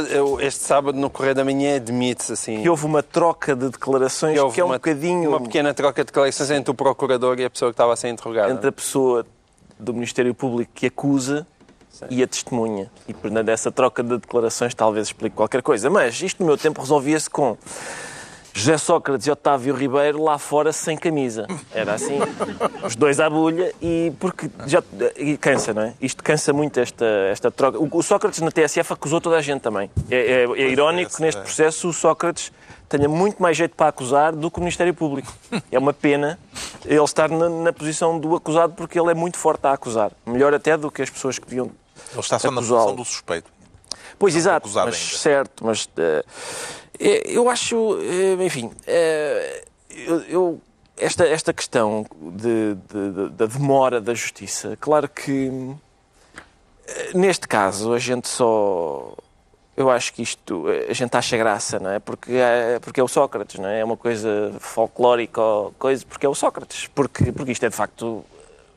este 0.41 0.63
sábado 0.63 0.99
no 0.99 1.09
Correio 1.09 1.33
da 1.33 1.43
Manhã 1.43 1.77
admite-se 1.77 2.33
assim. 2.33 2.61
Que 2.61 2.69
houve 2.69 2.85
uma 2.85 3.01
troca 3.01 3.55
de 3.55 3.69
declarações 3.69 4.39
que 4.53 4.61
é 4.61 4.63
um 4.63 4.67
uma, 4.67 4.75
bocadinho. 4.75 5.29
Uma 5.31 5.41
pequena 5.41 5.73
troca 5.73 6.03
de 6.03 6.05
declarações 6.05 6.51
entre 6.51 6.69
o 6.69 6.75
procurador 6.75 7.39
e 7.39 7.45
a 7.45 7.49
pessoa 7.49 7.71
que 7.71 7.73
estava 7.73 7.91
a 7.91 7.95
ser 7.95 8.09
interrogada. 8.09 8.53
Entre 8.53 8.69
a 8.69 8.71
pessoa 8.71 9.25
do 9.79 9.91
Ministério 9.91 10.35
Público 10.35 10.71
que 10.75 10.85
acusa 10.85 11.47
e 12.09 12.23
a 12.23 12.27
testemunha. 12.27 12.91
E 13.07 13.13
por 13.13 13.29
dessa 13.43 13.71
troca 13.71 14.03
de 14.03 14.17
declarações 14.17 14.73
talvez 14.73 15.07
explique 15.07 15.35
qualquer 15.35 15.61
coisa. 15.61 15.89
Mas 15.89 16.21
isto 16.21 16.41
no 16.41 16.47
meu 16.47 16.57
tempo 16.57 16.81
resolvia-se 16.81 17.29
com 17.29 17.57
José 18.53 18.77
Sócrates 18.77 19.25
e 19.25 19.31
Otávio 19.31 19.73
Ribeiro 19.73 20.21
lá 20.21 20.37
fora 20.37 20.71
sem 20.71 20.95
camisa. 20.95 21.47
Era 21.73 21.95
assim, 21.95 22.19
os 22.85 22.95
dois 22.95 23.19
à 23.19 23.27
bulha 23.29 23.73
e 23.81 24.13
porque 24.19 24.49
já 24.67 24.83
e 25.17 25.35
cansa, 25.37 25.73
não 25.73 25.81
é? 25.81 25.93
Isto 25.99 26.23
cansa 26.23 26.53
muito 26.53 26.79
esta, 26.79 27.05
esta 27.31 27.49
troca. 27.49 27.79
O, 27.79 28.03
Sócrates 28.03 28.39
na 28.41 28.51
TSF 28.51 28.93
acusou 28.93 29.19
toda 29.19 29.37
a 29.37 29.41
gente 29.41 29.61
também. 29.61 29.89
É, 30.09 30.15
é, 30.15 30.43
é 30.43 30.69
irónico 30.69 31.15
que 31.15 31.21
neste 31.21 31.41
processo 31.41 31.89
o 31.89 31.93
Sócrates 31.93 32.51
tenha 32.87 33.09
muito 33.09 33.41
mais 33.41 33.57
jeito 33.57 33.75
para 33.75 33.87
acusar 33.87 34.33
do 34.35 34.51
que 34.51 34.57
o 34.57 34.61
Ministério 34.61 34.93
Público. 34.93 35.33
É 35.71 35.79
uma 35.79 35.93
pena 35.93 36.37
ele 36.85 37.03
estar 37.03 37.29
na, 37.29 37.49
na 37.49 37.73
posição 37.73 38.19
do 38.19 38.35
acusado 38.35 38.73
porque 38.73 38.99
ele 38.99 39.09
é 39.09 39.15
muito 39.15 39.37
forte 39.37 39.65
a 39.65 39.73
acusar. 39.73 40.11
Melhor 40.27 40.53
até 40.53 40.77
do 40.77 40.91
que 40.91 41.01
as 41.01 41.09
pessoas 41.09 41.39
que 41.39 41.47
deviam 41.47 41.71
ele 42.13 42.19
está 42.21 42.39
só 42.39 42.51
na 42.51 42.61
posição 42.61 42.95
do 42.95 43.05
suspeito. 43.05 43.51
Pois, 44.17 44.35
exato, 44.35 44.69
mas, 44.69 44.77
ainda. 44.77 45.17
certo, 45.17 45.65
mas 45.65 45.85
uh, 45.85 46.23
eu 46.99 47.49
acho, 47.49 47.75
uh, 47.75 48.43
enfim, 48.43 48.67
uh, 48.67 49.63
eu, 49.89 50.21
eu, 50.21 50.61
esta, 50.95 51.27
esta 51.27 51.51
questão 51.51 52.05
de, 52.19 52.75
de, 52.75 53.11
de, 53.11 53.29
da 53.29 53.45
demora 53.45 53.99
da 53.99 54.13
justiça, 54.13 54.77
claro 54.79 55.09
que 55.09 55.51
neste 57.13 57.47
caso 57.47 57.93
a 57.93 57.99
gente 57.99 58.27
só 58.27 59.15
eu 59.75 59.89
acho 59.89 60.13
que 60.13 60.21
isto, 60.21 60.65
a 60.87 60.93
gente 60.93 61.15
acha 61.17 61.35
graça, 61.35 61.79
não 61.79 61.89
é? 61.89 61.99
Porque 61.99 62.33
é, 62.33 62.79
porque 62.79 62.99
é 62.99 63.03
o 63.03 63.07
Sócrates, 63.07 63.59
não 63.59 63.67
é? 63.67 63.79
É 63.79 63.83
uma 63.83 63.97
coisa 63.97 64.53
folclórica 64.59 65.41
ou 65.41 65.71
coisa, 65.79 66.05
porque 66.07 66.25
é 66.25 66.29
o 66.29 66.35
Sócrates. 66.35 66.87
Porque, 66.93 67.31
porque 67.31 67.51
isto 67.51 67.65
é 67.65 67.69
de 67.69 67.75
facto 67.75 68.23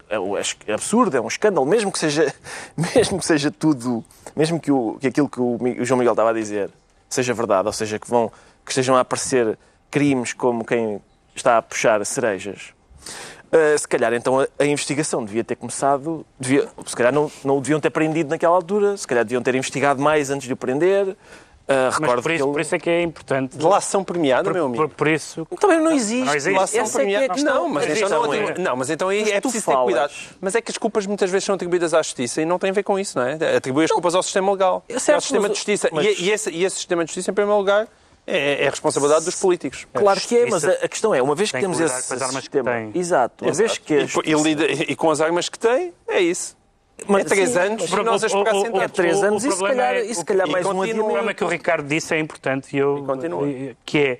é, 0.08 0.18
o- 0.18 0.36
é 0.36 0.72
absurdo, 0.72 1.16
é 1.16 1.20
um 1.20 1.28
escândalo, 1.28 1.66
mesmo 1.66 1.90
que 1.92 1.98
seja, 1.98 2.32
mesmo 2.94 3.18
que 3.18 3.24
seja 3.26 3.50
tudo, 3.50 4.04
mesmo 4.34 4.60
que, 4.60 4.70
o, 4.70 4.96
que 5.00 5.08
aquilo 5.08 5.28
que 5.28 5.40
o, 5.40 5.56
o 5.80 5.84
João 5.84 5.98
Miguel 5.98 6.12
estava 6.12 6.30
a 6.30 6.32
dizer 6.32 6.70
seja 7.08 7.32
verdade, 7.32 7.66
ou 7.66 7.72
seja, 7.72 7.98
que, 7.98 8.08
vão, 8.08 8.30
que 8.64 8.70
estejam 8.72 8.96
a 8.96 9.00
aparecer 9.00 9.58
crimes 9.90 10.32
como 10.32 10.64
quem 10.64 11.00
está 11.34 11.58
a 11.58 11.62
puxar 11.62 12.04
cerejas. 12.04 12.74
Uh, 13.46 13.78
se 13.78 13.86
calhar 13.86 14.12
então 14.12 14.40
a, 14.40 14.48
a 14.58 14.66
investigação 14.66 15.24
devia 15.24 15.44
ter 15.44 15.54
começado, 15.54 16.26
devia, 16.38 16.68
se 16.84 16.96
calhar 16.96 17.12
não, 17.12 17.30
não 17.44 17.58
o 17.58 17.60
deviam 17.60 17.78
ter 17.78 17.90
prendido 17.90 18.28
naquela 18.28 18.56
altura, 18.56 18.96
se 18.96 19.06
calhar 19.06 19.24
deviam 19.24 19.40
ter 19.40 19.54
investigado 19.54 20.02
mais 20.02 20.30
antes 20.30 20.48
de 20.48 20.52
o 20.52 20.56
prender. 20.56 21.16
Uh, 21.68 21.72
Mas 21.90 21.98
recordo 21.98 22.22
por 22.22 22.30
isso, 22.30 22.38
que 22.44 22.46
ele... 22.46 22.52
por 22.52 22.60
isso 22.60 22.74
é 22.74 22.78
que 22.78 22.90
é 22.90 23.02
importante. 23.02 23.56
Delação 23.56 24.04
premiada, 24.04 24.44
Por, 24.44 24.54
meu 24.54 24.66
amigo. 24.66 24.88
por, 24.88 24.94
por 24.94 25.08
isso. 25.08 25.44
Também 25.60 25.80
não 25.80 25.90
existe. 25.90 26.24
Não 26.24 26.34
existe. 26.34 26.52
Delação 26.54 26.80
é 26.80 26.84
que 26.84 26.88
é 26.88 26.92
premiada. 26.92 27.34
questão. 27.34 27.54
Não, 27.64 27.68
mas 27.68 27.86
então 27.96 28.08
não, 28.08 28.32
é. 28.34 28.58
não, 28.58 28.76
mas 28.76 28.90
então 28.90 29.10
é 29.10 29.40
preciso 29.40 29.52
ter 29.52 29.60
falas. 29.72 29.84
cuidado. 29.84 30.12
Mas 30.40 30.54
é 30.54 30.60
que 30.60 30.70
as 30.70 30.78
culpas 30.78 31.06
muitas 31.06 31.28
vezes 31.28 31.44
são 31.44 31.56
atribuídas 31.56 31.92
à 31.92 32.00
justiça 32.02 32.40
e 32.40 32.44
não 32.44 32.56
tem 32.56 32.70
a 32.70 32.72
ver 32.72 32.84
com 32.84 32.96
isso, 32.96 33.18
não 33.18 33.26
é? 33.26 33.56
Atribui 33.56 33.84
as 33.84 33.90
culpas 33.90 34.14
ao 34.14 34.22
sistema 34.22 34.52
legal, 34.52 34.84
É 34.88 34.96
certo, 35.00 35.16
ao 35.16 35.20
sistema 35.20 35.42
mas- 35.42 35.50
de 35.50 35.56
justiça. 35.56 35.88
mas- 35.90 36.06
E, 36.06 36.22
e 36.26 36.30
esse, 36.30 36.50
e 36.50 36.64
esse 36.64 36.76
sistema 36.76 37.04
de 37.04 37.08
justiça, 37.10 37.32
em 37.32 37.34
primeiro 37.34 37.58
lugar, 37.58 37.88
é, 38.28 38.62
é 38.62 38.66
a 38.68 38.70
responsabilidade 38.70 39.24
dos 39.24 39.34
políticos. 39.34 39.86
Claro 39.92 40.20
que 40.20 40.36
é, 40.36 40.46
mas 40.48 40.64
a, 40.64 40.70
a 40.70 40.88
questão 40.88 41.12
é, 41.14 41.20
uma 41.20 41.34
vez 41.34 41.48
que 41.50 41.58
tem 41.58 41.68
que 41.68 41.76
temos 41.76 41.80
esse 41.80 42.08
com 42.08 42.14
as 42.14 42.22
armas 42.22 42.34
que 42.36 42.42
sistema, 42.42 42.70
tem. 42.70 42.90
exato, 42.94 43.44
uma 43.44 43.52
vez 43.52 43.78
que 43.78 43.94
E, 43.94 44.06
e 44.30 44.34
lida- 44.34 44.66
e 44.66 44.94
com 44.94 45.10
as 45.10 45.20
armas 45.20 45.48
que 45.48 45.58
tem, 45.58 45.92
é 46.08 46.20
isso. 46.20 46.55
Mas, 47.08 47.26
é 47.26 47.28
três 47.28 47.50
sim, 47.50 47.58
anos 47.58 47.90
e 47.90 47.96
nós 48.02 48.24
a 48.24 48.26
o- 48.26 48.28
esperar 48.28 48.54
sentados. 48.54 48.80
é 48.82 48.88
três 48.88 49.16
o- 49.18 49.20
o 49.20 49.24
anos 49.26 49.44
e 49.44 49.50
se 49.50 49.56
problema 49.56 49.76
calhar, 49.82 49.94
é- 49.94 50.04
e 50.06 50.14
se 50.14 50.24
calhar 50.24 50.48
e 50.48 50.50
mais 50.52 50.66
um 50.66 50.68
continua. 50.70 50.84
O 50.84 50.94
problema 50.96 51.18
adiamento. 51.18 51.36
que 51.38 51.44
o 51.44 51.48
Ricardo 51.48 51.86
disse 51.88 52.14
é 52.14 52.18
importante 52.18 52.74
e 52.74 52.78
eu, 52.78 53.04
E 53.46 53.76
que 53.84 53.98
é 53.98 54.18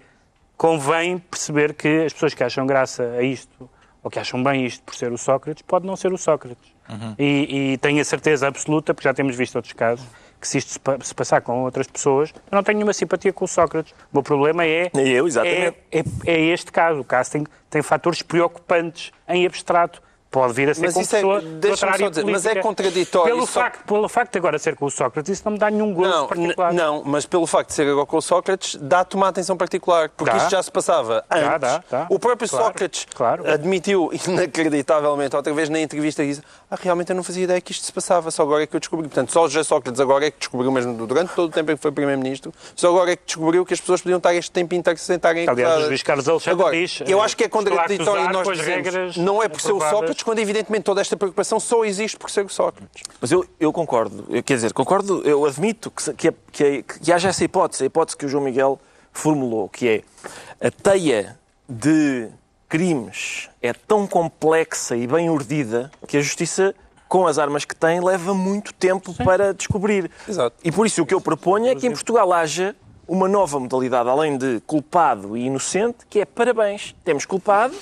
convém 0.57 1.19
perceber 1.19 1.75
que 1.75 2.05
as 2.05 2.13
pessoas 2.13 2.35
que 2.35 2.45
acham 2.45 2.67
graça 2.67 3.03
a 3.19 3.23
isto 3.23 3.69
ou 4.03 4.11
que 4.11 4.19
acham 4.19 4.43
bem 4.43 4.65
isto 4.67 4.83
por 4.85 4.95
ser 4.95 5.11
o 5.13 5.19
Sócrates 5.19 5.63
pode 5.63 5.87
não 5.87 5.97
ser 5.97 6.13
o 6.13 6.19
Sócrates 6.19 6.73
e, 7.19 7.73
e 7.73 7.79
tenho 7.79 8.01
a 8.01 8.05
certeza 8.05 8.47
absoluta 8.47 8.95
porque 8.95 9.09
já 9.09 9.13
temos 9.15 9.35
visto 9.37 9.57
outros 9.57 9.73
casos 9.75 10.07
que 10.41 10.47
se 10.47 10.59
isto 10.59 10.73
se, 10.73 10.79
pa- 10.81 10.99
se 11.03 11.15
passar 11.15 11.41
com 11.41 11.65
outras 11.65 11.87
pessoas 11.87 12.31
eu 12.51 12.57
não 12.57 12.63
tenho 12.63 12.79
nenhuma 12.79 12.93
simpatia 12.93 13.33
com 13.33 13.45
o 13.45 13.49
Sócrates 13.49 13.93
o 13.93 13.95
meu 14.13 14.23
problema 14.23 14.65
é 14.65 14.91
Nem 14.95 15.09
eu, 15.09 15.27
exatamente. 15.27 15.77
é, 15.91 15.99
é, 15.99 16.05
é 16.27 16.41
este 16.41 16.71
caso 16.71 17.01
o 17.01 17.05
caso 17.05 17.33
tem, 17.33 17.45
tem 17.69 17.83
fatores 17.83 18.23
preocupantes 18.23 19.13
em 19.29 19.45
abstrato 19.47 20.01
Pode 20.31 20.53
vir 20.53 20.69
a 20.69 20.75
ser 20.75 20.83
Mas 20.83 20.97
é- 20.97 21.01
pessoa 21.01 21.35
outra 21.37 21.91
área 21.93 22.07
só 22.07 22.11
dizer, 22.11 22.25
mas 22.27 22.45
é 22.45 22.57
contraditório, 22.57 23.33
Pelo, 23.35 23.47
só- 23.47 23.61
facto, 23.61 23.85
pelo 23.87 24.09
facto 24.09 24.33
de 24.33 24.39
agora 24.39 24.59
ser 24.59 24.77
com 24.77 24.85
o 24.87 24.91
Sócrates, 24.91 25.31
isso 25.33 25.43
não 25.47 25.53
me 25.53 25.59
dá 25.59 25.71
nenhum 25.71 25.95
gosto 25.95 26.11
Não, 26.11 26.27
particular. 26.27 26.73
não, 26.75 27.03
mas 27.05 27.25
pelo 27.25 27.47
facto 27.47 27.69
de 27.69 27.75
ser 27.75 27.89
agora 27.89 28.05
com 28.07 28.17
o 28.19 28.21
Sócrates, 28.23 28.77
dá-te 28.81 29.15
uma 29.17 29.29
atenção 29.29 29.57
particular, 29.57 30.11
porque 30.11 30.33
Dá. 30.33 30.37
isto 30.39 30.51
já 30.51 30.63
se 30.63 30.71
passava 30.71 31.25
antes. 31.31 31.47
Dá, 31.49 31.59
dá, 31.59 31.85
dá. 31.91 32.07
O 32.11 32.19
próprio 32.19 32.49
Claro, 32.49 32.67
Sócrates 32.67 33.07
claro. 33.15 33.51
admitiu 33.51 34.11
inacreditavelmente, 34.29 35.35
outra 35.37 35.53
vez 35.55 35.69
na 35.69 35.81
entrevista, 35.81 36.23
que 36.23 36.29
disse, 36.29 36.43
ah, 36.71 36.77
realmente 36.81 37.11
eu 37.11 37.17
não 37.17 37.23
fazia 37.23 37.45
ideia 37.45 37.61
que 37.61 37.73
isto 37.73 37.85
se 37.87 37.93
passava, 37.93 38.31
só 38.31 38.43
agora 38.43 38.65
é 38.65 38.67
que 38.67 38.75
eu 38.77 38.81
descobri. 38.81 39.09
Portanto, 39.09 39.33
só 39.33 39.45
o 39.45 39.49
José 39.49 39.63
Sócrates 39.65 40.01
agora 40.01 40.27
é 40.27 40.31
que 40.31 40.39
descobriu, 40.39 40.71
mesmo 40.73 41.07
durante 41.07 41.33
todo 41.35 41.49
o 41.49 41.53
tempo 41.53 41.71
em 41.73 41.77
que 41.77 41.83
foi 41.83 41.93
Primeiro-Ministro, 41.93 42.53
só 42.75 42.89
agora 42.89 43.13
é 43.13 43.17
que 43.17 43.23
descobriu 43.27 43.65
que 43.65 43.73
as 43.75 43.81
pessoas 43.81 44.03
podiam 44.03 44.19
estar 44.19 44.35
este 44.35 44.51
tempo 44.51 44.75
inteiro 44.75 44.99
sem 44.99 45.17
estarem 45.17 45.49
Aliás, 45.49 45.85
o 45.85 45.87
Luís 45.87 46.03
Carlos 46.03 46.29
Alexandre 46.29 46.61
Agora, 46.61 46.77
diz, 46.77 47.01
eu 47.07 47.23
acho 47.23 47.37
que 47.37 47.45
é 47.45 47.49
contraditório 47.49 48.29
nós 48.33 48.47
dizemos, 48.49 48.67
regras 48.67 49.17
não 49.17 49.43
é 49.43 49.49
por 49.49 49.61
ser 49.61 49.73
o 49.73 49.77
aprovadas. 49.77 50.16
Sócrates, 50.17 50.23
quando 50.23 50.39
evidentemente 50.39 50.85
toda 50.85 51.01
esta 51.01 51.17
preocupação 51.17 51.61
só 51.61 51.85
existe 51.85 52.17
por 52.17 52.31
ser 52.31 52.45
o 52.45 52.49
Sócrates. 52.49 53.03
Mas 53.21 53.31
eu, 53.31 53.47
eu 53.61 53.73
concordo, 53.73 54.25
eu, 54.31 54.43
quer 54.43 54.55
dizer, 54.55 54.73
concordo, 54.73 55.23
eu 55.25 55.45
admito 55.45 55.91
que, 55.91 56.13
que, 56.15 56.33
que, 56.53 56.83
que 56.83 57.13
haja 57.13 57.29
essa 57.29 57.45
hipótese, 57.45 57.83
a 57.83 57.87
hipótese 57.87 58.17
que 58.17 58.27
o 58.27 58.29
João 58.29 58.45
Miguel 58.45 58.81
formulou, 59.13 59.69
que 59.69 59.89
é 59.89 60.67
a 60.67 60.71
teia 60.71 61.39
de 61.69 62.29
crimes 62.69 63.49
é 63.63 63.73
tão 63.73 64.07
complexa 64.07 64.97
e 64.97 65.07
bem 65.07 65.31
urdida 65.31 65.91
que 66.07 66.17
a 66.17 66.21
justiça, 66.21 66.75
com 67.09 67.27
as 67.27 67.39
armas 67.39 67.65
que 67.65 67.77
tem, 67.77 68.01
leva 68.01 68.35
muito 68.35 68.73
tempo 68.75 69.15
para 69.15 69.55
descobrir. 69.55 70.11
Exato. 70.29 70.57
E 70.65 70.73
por 70.73 70.87
isso 70.87 71.03
o 71.03 71.07
que 71.07 71.15
eu 71.15 71.21
proponho 71.21 71.69
é 71.69 71.75
que 71.75 71.87
em 71.87 71.93
Portugal 71.93 72.33
haja 72.33 72.75
uma 73.09 73.29
nova 73.29 73.59
modalidade, 73.61 74.09
além 74.09 74.37
de 74.37 74.61
culpado 74.67 75.37
e 75.37 75.47
inocente, 75.47 75.99
que 76.09 76.21
é 76.21 76.25
parabéns. 76.25 76.95
Temos 77.05 77.25
culpado, 77.25 77.75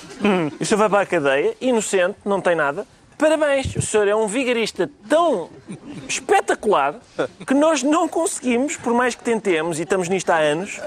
e 0.59 0.62
o 0.62 0.66
senhor 0.66 0.78
vai 0.78 0.88
para 0.88 1.00
a 1.00 1.07
cadeia, 1.07 1.57
inocente, 1.61 2.16
não 2.25 2.40
tem 2.40 2.54
nada. 2.54 2.87
Parabéns, 3.16 3.75
o 3.76 3.83
senhor 3.83 4.09
é 4.09 4.14
um 4.14 4.26
vigarista 4.26 4.90
tão 5.09 5.49
espetacular 6.09 6.97
que 7.47 7.54
nós 7.54 7.83
não 7.83 8.09
conseguimos, 8.09 8.76
por 8.76 8.92
mais 8.92 9.14
que 9.14 9.23
tentemos, 9.23 9.78
e 9.78 9.83
estamos 9.83 10.09
nisto 10.09 10.30
há 10.30 10.37
anos, 10.38 10.80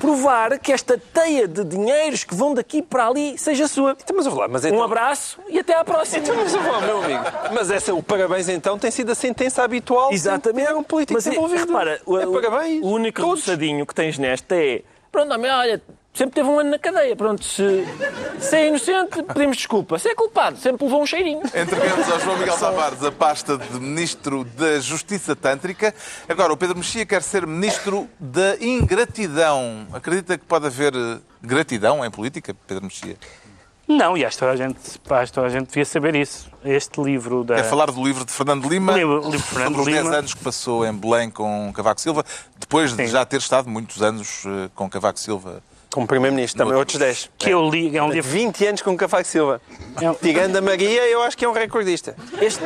provar 0.00 0.58
que 0.58 0.72
esta 0.72 0.96
teia 0.96 1.46
de 1.48 1.64
dinheiros 1.64 2.24
que 2.24 2.34
vão 2.34 2.54
daqui 2.54 2.80
para 2.82 3.08
ali 3.08 3.36
seja 3.36 3.66
sua. 3.68 3.96
Mas, 4.14 4.26
ouve 4.26 4.38
lá, 4.38 4.48
mas 4.48 4.64
Um 4.64 4.68
então- 4.68 4.82
abraço 4.82 5.38
e 5.48 5.58
até 5.58 5.74
à 5.76 5.84
próxima. 5.84 6.24
Mas, 6.34 6.54
ouve 6.54 6.68
lá, 6.68 6.80
meu 6.80 7.02
amigo. 7.02 7.24
Mas 7.52 7.70
essa, 7.70 7.94
o 7.94 8.02
parabéns 8.02 8.48
então 8.48 8.78
tem 8.78 8.90
sido 8.90 9.10
a 9.12 9.14
sentença 9.14 9.62
habitual 9.62 10.12
Exatamente. 10.12 10.68
de 10.68 10.74
um 10.74 10.82
político 10.82 11.14
Mas, 11.18 11.26
envolvido. 11.26 11.66
repara, 11.66 12.00
o, 12.06 12.18
é 12.18 12.26
parabéns. 12.26 12.82
o 12.82 12.88
único 12.88 13.20
Todos. 13.20 13.40
roçadinho 13.40 13.84
que 13.84 13.94
tens 13.94 14.18
nesta 14.18 14.54
é 14.54 14.82
pronto, 15.10 15.34
homem, 15.34 15.50
olha, 15.50 15.82
sempre 16.14 16.34
teve 16.34 16.48
um 16.48 16.58
ano 16.58 16.70
na 16.70 16.78
cadeia. 16.78 17.14
Pronto, 17.16 17.44
se, 17.44 17.84
se 18.38 18.56
é 18.56 18.68
inocente, 18.68 19.22
pedimos 19.22 19.56
desculpa. 19.56 19.98
Se 19.98 20.08
é 20.08 20.14
culpado, 20.14 20.58
sempre 20.58 20.84
levou 20.84 21.02
um 21.02 21.06
cheirinho. 21.06 21.42
Entregamos 21.46 22.10
ao 22.10 22.20
João 22.20 22.36
Miguel 22.38 22.58
Tavares 22.58 23.02
a 23.04 23.12
pasta 23.12 23.56
de 23.58 23.80
Ministro 23.80 24.44
da 24.44 24.78
Justiça 24.80 25.34
Tântrica. 25.36 25.94
Agora, 26.28 26.52
o 26.52 26.56
Pedro 26.56 26.76
Mexia 26.76 27.06
quer 27.06 27.22
ser 27.22 27.46
Ministro 27.46 28.08
da 28.18 28.56
Ingratidão. 28.60 29.86
Acredita 29.92 30.36
que 30.36 30.44
pode 30.44 30.66
haver 30.66 30.94
eh, 30.94 31.18
gratidão 31.42 32.04
em 32.04 32.10
política, 32.10 32.54
Pedro 32.66 32.84
Mexia? 32.84 33.16
Não, 33.88 34.16
e 34.16 34.24
acho 34.24 34.36
que 34.36 34.40
toda 34.40 34.52
a 34.52 34.56
gente, 34.56 34.78
acho 35.10 35.32
que 35.32 35.34
toda 35.34 35.46
a 35.48 35.50
gente 35.50 35.66
devia 35.66 35.84
saber 35.84 36.14
isso. 36.14 36.48
Este 36.64 37.00
livro 37.02 37.42
da. 37.42 37.56
Quer 37.56 37.64
falar 37.64 37.90
do 37.90 38.04
livro 38.04 38.24
de 38.24 38.30
Fernando 38.30 38.68
Lima, 38.68 38.92
livro- 38.92 39.16
livro 39.16 39.30
de 39.32 39.38
Fernando 39.42 39.76
sobre 39.76 39.80
os 39.80 39.86
Lima. 39.88 40.02
10 40.10 40.14
anos 40.14 40.34
que 40.34 40.44
passou 40.44 40.86
em 40.86 40.92
Belém 40.92 41.28
com 41.28 41.72
Cavaco 41.74 42.00
Silva, 42.00 42.24
depois 42.56 42.90
de 42.94 43.04
Sim. 43.04 43.08
já 43.10 43.24
ter 43.24 43.38
estado 43.38 43.68
muitos 43.68 44.00
anos 44.00 44.44
eh, 44.46 44.70
com 44.76 44.88
Cavaco 44.88 45.18
Silva. 45.18 45.60
Como 45.92 46.06
Primeiro-Ministro, 46.06 46.58
também 46.58 46.78
outros 46.78 46.98
10. 46.98 47.30
Que 47.36 47.50
eu 47.50 47.68
li, 47.68 47.96
é 47.96 48.02
um 48.02 48.10
livro. 48.10 48.30
20 48.30 48.66
anos 48.66 48.82
com 48.82 48.96
Cavaco 48.96 49.26
Silva. 49.26 49.60
É 50.00 50.08
um- 50.08 50.14
Tirando 50.14 50.56
a 50.56 50.60
Maria, 50.60 51.02
eu 51.08 51.20
acho 51.22 51.36
que 51.36 51.44
é 51.44 51.48
um 51.48 51.52
recordista. 51.52 52.14
Este, 52.40 52.62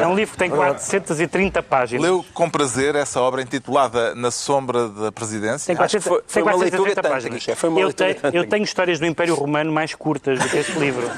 É 0.00 0.06
um 0.06 0.14
livro 0.14 0.32
que 0.32 0.38
tem 0.38 0.50
430 0.50 1.62
páginas. 1.62 2.02
Leu 2.02 2.24
com 2.34 2.48
prazer 2.50 2.94
essa 2.94 3.20
obra 3.20 3.42
intitulada 3.42 4.14
Na 4.14 4.30
Sombra 4.30 4.88
da 4.88 5.12
Presidência. 5.12 5.66
Tem 5.74 5.84
Acho 5.84 5.98
que 5.98 6.02
400, 6.04 6.04
foi- 6.08 6.22
foi 6.26 6.42
tem 6.42 6.42
uma 6.42 6.52
430 6.52 6.82
leitura 6.82 7.02
páginas. 7.14 7.46
uma 7.64 7.80
eu, 7.80 7.86
leitura 7.86 8.14
tenho, 8.14 8.34
eu 8.34 8.48
tenho 8.48 8.64
histórias 8.64 8.98
do 8.98 9.06
Império 9.06 9.34
Romano 9.34 9.72
mais 9.72 9.94
curtas 9.94 10.38
do 10.40 10.48
que 10.48 10.56
este 10.56 10.72
livro. 10.78 11.08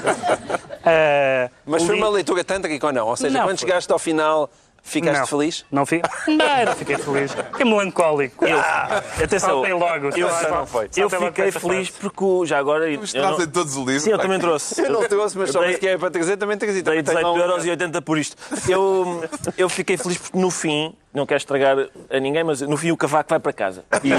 Ah, 0.85 1.49
Mas 1.65 1.83
foi 1.83 1.95
li- 1.95 2.01
uma 2.01 2.09
leitura 2.09 2.43
tântrica 2.43 2.85
ou 2.87 2.93
não? 2.93 3.07
Ou 3.07 3.15
seja, 3.15 3.35
Não, 3.37 3.45
quando 3.47 3.59
foi. 3.59 3.67
chegaste 3.67 3.91
ao 3.91 3.99
final, 3.99 4.49
ficaste 4.85 5.19
não, 5.19 5.27
feliz? 5.27 5.65
Não, 5.71 5.85
fi... 5.85 6.01
não, 6.27 6.35
não 6.65 6.75
fiquei 6.75 6.97
feliz. 6.97 7.31
Fiquei 7.33 7.65
melancólico. 7.65 8.45
Eu, 8.45 8.59
atenção, 9.23 9.49
Saltei 9.49 9.73
logo. 9.73 10.05
eu, 10.15 10.29
Saltei 10.29 10.49
logo. 10.49 10.65
foi. 10.67 10.89
eu 10.95 11.09
fiquei 11.09 11.51
feliz 11.51 11.89
porque 11.89 12.25
já 12.45 12.57
agora. 12.59 12.89
não- 12.89 13.05
trazem 13.05 13.47
todos 13.47 13.75
o 13.75 13.83
livro. 13.85 13.99
Sim, 13.99 14.11
eu 14.11 14.19
também 14.19 14.39
trouxe. 14.39 14.81
Eu 14.81 14.89
não 14.91 15.03
trouxe, 15.07 15.37
mas 15.37 15.51
só 15.51 15.59
dei- 15.59 15.71
porque 15.71 15.85
que 15.85 15.91
é 15.91 15.97
para 15.97 16.11
trazer, 16.11 16.37
também 16.37 16.57
trazer. 16.57 16.81
Dei 16.83 17.03
Também 17.03 17.23
tenho 17.23 17.33
um- 17.33 17.57
18,80€ 17.59 18.01
por 18.01 18.17
isto. 18.17 18.37
Eu, 18.69 19.23
eu 19.57 19.67
fiquei 19.69 19.97
feliz 19.97 20.17
porque 20.17 20.37
no 20.37 20.49
fim, 20.51 20.95
não 21.13 21.25
quero 21.25 21.37
estragar 21.37 21.77
a 22.09 22.19
ninguém, 22.19 22.43
mas 22.43 22.61
no 22.61 22.77
fim 22.77 22.91
o 22.91 22.97
cavaco 22.97 23.29
vai 23.29 23.39
para 23.39 23.53
casa. 23.53 23.83
E- 24.03 24.11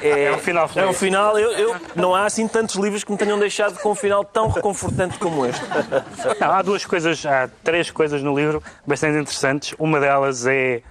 é, 0.00 0.24
É 0.24 0.32
um 0.32 0.38
final 0.38 0.68
feliz. 0.68 0.86
É 0.86 0.90
um 0.90 0.92
final. 0.92 1.38
Eu, 1.38 1.52
eu- 1.52 1.76
não 1.96 2.14
há 2.14 2.24
assim 2.26 2.46
tantos 2.48 2.74
livros 2.76 3.04
que 3.04 3.10
me 3.12 3.18
tenham 3.18 3.38
deixado 3.38 3.78
com 3.80 3.90
um 3.90 3.94
final 3.94 4.24
tão 4.24 4.48
reconfortante 4.48 5.18
como 5.18 5.44
este. 5.46 5.62
Não, 6.40 6.50
há 6.52 6.62
duas 6.62 6.84
coisas, 6.84 7.24
há 7.26 7.48
três 7.64 7.90
coisas 7.90 8.22
no 8.22 8.36
livro 8.38 8.62
bastante 8.86 9.18
interessantes. 9.18 9.74
Uma 9.78 9.98
delas 10.00 10.46
é 10.46 10.82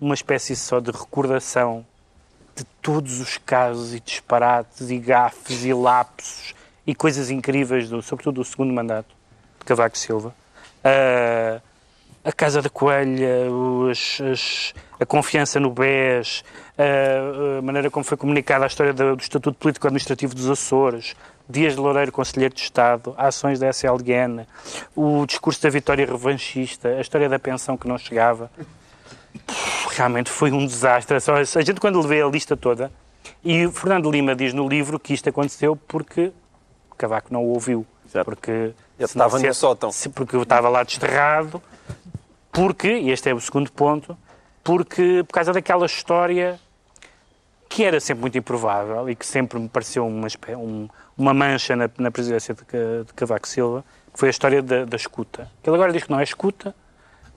uma 0.00 0.14
espécie 0.14 0.54
só 0.56 0.80
de 0.80 0.90
recordação 0.90 1.84
de 2.56 2.64
todos 2.82 3.20
os 3.20 3.38
casos 3.38 3.94
e 3.94 4.00
disparates 4.00 4.90
e 4.90 4.98
gafes 4.98 5.64
e 5.64 5.72
lapsos 5.72 6.54
e 6.86 6.94
coisas 6.94 7.30
incríveis, 7.30 7.88
do, 7.88 8.00
sobretudo 8.02 8.36
do 8.36 8.44
segundo 8.44 8.72
mandato 8.72 9.08
de 9.60 9.64
Cavaco 9.64 9.96
Silva. 9.96 10.34
Ah, 10.82 11.60
a 12.28 12.32
Casa 12.32 12.60
da 12.60 12.68
Coelha, 12.68 13.50
os- 13.50 14.20
as- 14.20 14.74
a 15.00 15.06
confiança 15.06 15.58
no 15.60 15.70
BES, 15.70 16.44
a, 16.76 17.58
a 17.58 17.62
maneira 17.62 17.90
como 17.90 18.04
foi 18.04 18.16
comunicada 18.16 18.64
a 18.64 18.66
história 18.66 18.92
do, 18.92 19.16
do 19.16 19.22
Estatuto 19.22 19.56
Político-Administrativo 19.58 20.34
dos 20.34 20.48
Açores, 20.50 21.14
Dias 21.48 21.74
de 21.74 21.80
Loureiro, 21.80 22.12
Conselheiro 22.12 22.54
de 22.54 22.60
Estado, 22.60 23.14
ações 23.16 23.58
da 23.58 23.68
SLGN, 23.70 24.46
o 24.94 25.24
discurso 25.26 25.62
da 25.62 25.70
vitória 25.70 26.04
revanchista, 26.04 26.88
a 26.88 27.00
história 27.00 27.28
da 27.28 27.38
pensão 27.38 27.76
que 27.76 27.88
não 27.88 27.96
chegava. 27.96 28.50
Pff, 29.46 29.96
Realmente 29.96 30.30
foi 30.30 30.50
um 30.52 30.66
desastre. 30.66 31.16
A 31.16 31.62
gente, 31.62 31.80
quando 31.80 32.00
lê 32.06 32.20
a 32.22 32.26
lista 32.26 32.56
toda, 32.56 32.90
e 33.44 33.64
o 33.66 33.72
Fernando 33.72 34.10
Lima 34.10 34.34
diz 34.34 34.52
no 34.52 34.68
livro 34.68 34.98
que 34.98 35.14
isto 35.14 35.28
aconteceu 35.28 35.74
porque 35.76 36.32
Cavaco 36.96 37.32
não 37.32 37.42
o 37.44 37.48
ouviu. 37.54 37.86
Certo. 38.10 38.24
Porque 38.24 38.50
Ele 38.50 38.74
estava 38.98 39.38
no 39.38 39.54
sótão. 39.54 39.90
porque 40.14 40.34
eu 40.36 40.42
estava 40.42 40.68
lá 40.68 40.82
desterrado, 40.82 41.62
porque, 42.58 42.88
e 42.98 43.10
este 43.10 43.30
é 43.30 43.34
o 43.34 43.40
segundo 43.40 43.70
ponto, 43.70 44.18
porque, 44.64 45.22
por 45.26 45.32
causa 45.32 45.52
daquela 45.52 45.86
história 45.86 46.58
que 47.68 47.84
era 47.84 48.00
sempre 48.00 48.22
muito 48.22 48.36
improvável 48.36 49.08
e 49.08 49.14
que 49.14 49.24
sempre 49.24 49.60
me 49.60 49.68
pareceu 49.68 50.04
uma, 50.04 50.26
um- 50.56 50.88
uma 51.16 51.32
mancha 51.32 51.76
na, 51.76 51.88
na 51.98 52.10
presidência 52.10 52.54
de, 52.54 53.04
de 53.06 53.12
Cavaco 53.14 53.46
Silva, 53.46 53.84
que 54.12 54.18
foi 54.18 54.28
a 54.28 54.30
história 54.30 54.60
da, 54.60 54.84
da 54.84 54.96
escuta. 54.96 55.48
Ele 55.64 55.76
agora 55.76 55.92
diz 55.92 56.02
que 56.02 56.10
não 56.10 56.18
é 56.18 56.24
escuta, 56.24 56.74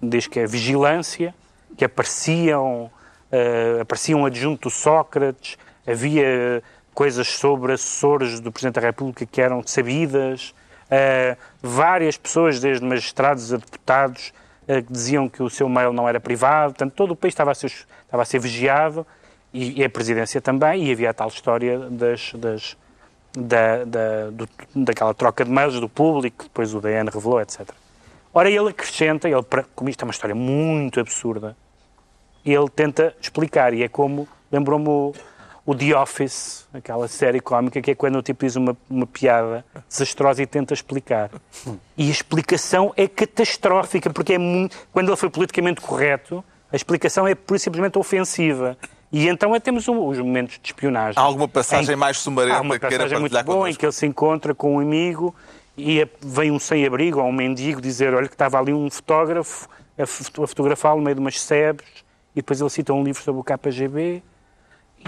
diz 0.01 0.25
que 0.25 0.40
é 0.40 0.48
vigilância, 0.48 1.36
que 1.78 1.86
apareciam, 1.86 2.90
eh, 3.32 3.80
aparecia 3.82 4.18
um 4.18 4.25
adjunto 4.25 4.70
Sócrates, 4.72 5.56
havia 5.86 6.63
coisas 6.96 7.28
sobre 7.28 7.74
assessores 7.74 8.40
do 8.40 8.51
Presidente 8.51 8.75
da 8.75 8.82
República 8.82 9.25
que 9.25 9.40
eram 9.42 9.62
sabidas, 9.66 10.56
eh, 10.90 11.38
várias 11.62 12.18
pessoas, 12.18 12.60
desde 12.60 12.84
magistrados 12.84 13.54
a 13.54 13.58
deputados, 13.58 14.34
que 14.65 14.91
diziam 14.94 15.27
que 15.27 15.41
o 15.44 15.50
seu 15.50 15.68
mail 15.68 15.91
não 15.91 16.08
era 16.08 16.20
privado, 16.20 16.74
portanto, 16.74 16.94
todo 16.94 17.12
o 17.12 17.15
país 17.15 17.34
estava 17.34 17.51
a 17.51 17.56
ser, 17.56 17.68
estava 18.06 18.24
a 18.24 18.25
ser 18.25 18.39
vigiado, 18.39 19.06
e, 19.53 19.82
e 19.82 19.84
a 19.84 19.89
presidência 19.89 20.39
também, 20.39 20.86
e 20.86 20.91
havia 20.91 21.10
a 21.10 21.13
tal 21.13 21.27
história 21.27 21.77
das, 21.89 22.32
das, 22.36 22.77
da, 23.34 23.84
da, 23.84 24.30
do- 24.32 24.50
daquela 24.75 25.13
troca 25.13 25.44
de 25.44 25.51
mails 25.51 25.80
do 25.80 25.89
público, 25.89 26.38
que 26.39 26.44
depois 26.46 26.74
o 26.74 26.80
DN 26.80 27.10
revelou, 27.10 27.41
etc. 27.41 27.70
Ora, 28.34 28.50
ele 28.50 28.70
acrescenta, 28.70 29.27
ele, 29.27 29.44
como 29.75 29.89
isto 29.89 30.01
é 30.03 30.06
uma 30.06 30.12
história 30.12 30.36
muito 30.36 31.00
absurda, 31.01 31.56
ele 32.46 32.70
tenta 32.70 33.13
explicar, 33.20 33.74
e 33.74 33.84
é 33.84 33.89
como, 33.89 34.25
lembrou-me 34.51 35.13
o, 35.65 35.75
The 35.75 35.96
Office, 35.96 36.68
aquela 36.74 37.08
série 37.08 37.39
cómica, 37.39 37.82
que 37.82 37.91
é 37.91 37.96
quando 37.96 38.18
o 38.18 38.22
tipo 38.22 38.46
diz 38.46 38.56
uma, 38.56 38.75
uma 38.89 39.06
piada 39.06 39.63
desastrosa 39.88 40.41
e 40.41 40.48
tenta 40.48 40.74
explicar. 40.74 41.30
E 41.98 42.08
a 42.08 42.12
explicação 42.12 42.94
é 42.98 43.08
catastrófica, 43.08 44.10
porque 44.10 44.34
é 44.34 44.38
muito, 44.38 44.77
quando 44.91 45.10
ele 45.10 45.15
foi 45.18 45.30
politicamente 45.30 45.82
correto, 45.82 46.44
a 46.72 46.75
explicação 46.75 47.27
é 47.27 47.36
pura 47.36 47.58
e 47.58 47.60
simplesmente 47.60 47.98
ofensiva. 47.98 48.77
E 49.12 49.27
então 49.27 49.53
é, 49.53 49.60
temos 49.60 49.88
um- 49.89 50.08
os 50.08 50.18
momentos 50.18 50.58
de 50.62 50.68
espionagem. 50.70 51.22
Há 51.22 51.25
alguma 51.25 51.48
passagem 51.48 51.94
Em- 51.96 51.98
mais 51.98 52.18
sumarenta 52.18 52.58
Há 52.58 52.62
uma 52.62 52.75
que 52.80 52.88
queira 52.88 53.03
passagem 53.03 53.20
muito 53.20 53.34
partilhar 53.34 53.56
boa 53.58 53.70
em 53.70 53.74
que 53.75 53.86
ele 53.86 53.91
se 53.91 54.06
encontra 54.06 54.56
com 54.56 54.77
um 54.77 54.80
amigo 54.80 55.36
e 55.77 56.01
a- 56.01 56.08
vem 56.22 56.50
um 56.50 56.58
sem-abrigo 56.60 57.20
ou 57.20 57.25
um 57.27 57.32
mendigo 57.34 57.82
dizer 57.82 58.13
olha 58.13 58.27
que 58.27 58.34
estava 58.36 58.58
ali 58.58 58.74
um 58.74 58.89
fotógrafo 58.89 59.68
a 60.00 60.06
fotografá-lo 60.08 60.98
no 61.00 61.03
meio 61.03 61.15
de 61.15 61.20
umas 61.22 61.39
sebes 61.41 61.86
e 62.34 62.38
depois 62.38 62.60
ele 62.62 62.70
cita 62.70 62.94
um 62.94 63.03
livro 63.03 63.22
sobre 63.22 63.41
o 63.41 63.44
KGB 63.44 64.24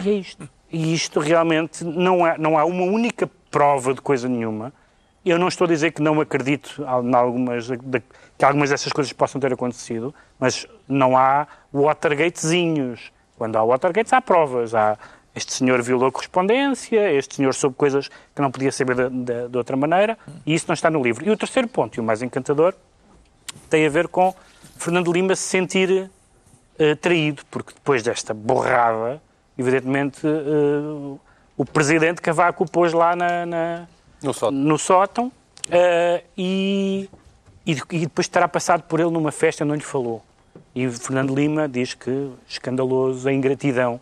e 0.03 0.09
é 0.09 0.13
isto. 0.13 0.49
E 0.71 0.93
isto 0.93 1.19
realmente 1.19 1.83
não 1.83 2.25
há, 2.25 2.37
não 2.37 2.57
há 2.57 2.65
uma 2.65 2.83
única 2.83 3.29
prova 3.51 3.93
de 3.93 4.01
coisa 4.01 4.27
nenhuma. 4.27 4.73
Eu 5.25 5.37
não 5.37 5.47
estou 5.47 5.65
a 5.65 5.67
dizer 5.67 5.91
que 5.91 6.01
não 6.01 6.19
acredito 6.19 6.81
em 6.81 7.13
algumas, 7.15 7.67
que 8.37 8.43
algumas 8.45 8.69
dessas 8.71 8.91
coisas 8.91 9.13
possam 9.13 9.39
ter 9.39 9.53
acontecido, 9.53 10.13
mas 10.39 10.67
não 10.87 11.15
há 11.15 11.47
Watergatezinhos. 11.71 13.11
Quando 13.37 13.55
há 13.57 13.63
Watergates, 13.63 14.11
há 14.13 14.21
provas. 14.21 14.73
Há 14.75 14.97
este 15.35 15.51
senhor 15.53 15.81
violou 15.81 16.11
correspondência, 16.11 17.11
este 17.11 17.35
senhor 17.37 17.53
soube 17.55 17.75
coisas 17.75 18.07
que 18.35 18.41
não 18.41 18.51
podia 18.51 18.71
saber 18.71 18.95
de, 18.95 19.09
de- 19.09 19.47
de 19.49 19.57
outra 19.57 19.75
maneira, 19.75 20.15
e 20.45 20.53
isso 20.53 20.65
não 20.67 20.73
está 20.75 20.91
no 20.91 21.01
livro. 21.01 21.25
E 21.25 21.31
o 21.31 21.35
terceiro 21.37 21.67
ponto, 21.67 21.97
e 21.97 21.99
o 21.99 22.03
mais 22.03 22.21
encantador, 22.21 22.75
tem 23.67 23.83
a 23.85 23.89
ver 23.89 24.07
com 24.07 24.33
Fernando 24.77 25.11
Lima 25.11 25.35
se 25.35 25.41
sentir 25.43 26.07
eh, 26.77 26.93
traído, 26.93 27.41
porque 27.49 27.73
depois 27.73 28.03
desta 28.03 28.31
borrada, 28.31 29.19
evidentemente, 29.57 30.25
eh, 30.25 31.17
o 31.57 31.65
presidente 31.65 32.21
Cavaco 32.21 32.63
o 32.63 32.69
pôs 32.69 32.93
lá 32.93 33.15
na, 33.15 33.45
na- 33.45 33.87
No 34.21 34.33
sótão. 34.33 34.51
no 34.59 34.77
sótão 34.77 35.31
eh, 35.69 36.23
e, 36.37 37.09
e, 37.65 37.75
depois 37.99 38.27
terá 38.27 38.47
passado 38.47 38.83
por 38.83 38.99
ele 38.99 39.09
numa 39.11 39.31
festa 39.31 39.63
não 39.63 39.75
lhe 39.75 39.81
falou. 39.81 40.23
E 40.75 40.89
Fernando 40.89 41.33
Lima 41.35 41.67
diz 41.69 41.93
que 41.93 42.31
escandaloso 42.47 43.27
a 43.29 43.33
ingratidão. 43.33 43.99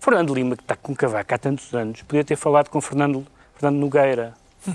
Fernando 0.00 0.34
Lima, 0.34 0.56
que 0.56 0.62
está 0.62 0.74
com 0.76 0.94
Cavaco 0.94 1.34
há 1.34 1.38
tantos 1.38 1.72
anos, 1.74 2.02
podia 2.02 2.24
ter 2.24 2.36
falado 2.36 2.68
com 2.68 2.80
Fernando, 2.80 3.24
Fernando 3.54 3.80
Nogueira, 3.80 4.34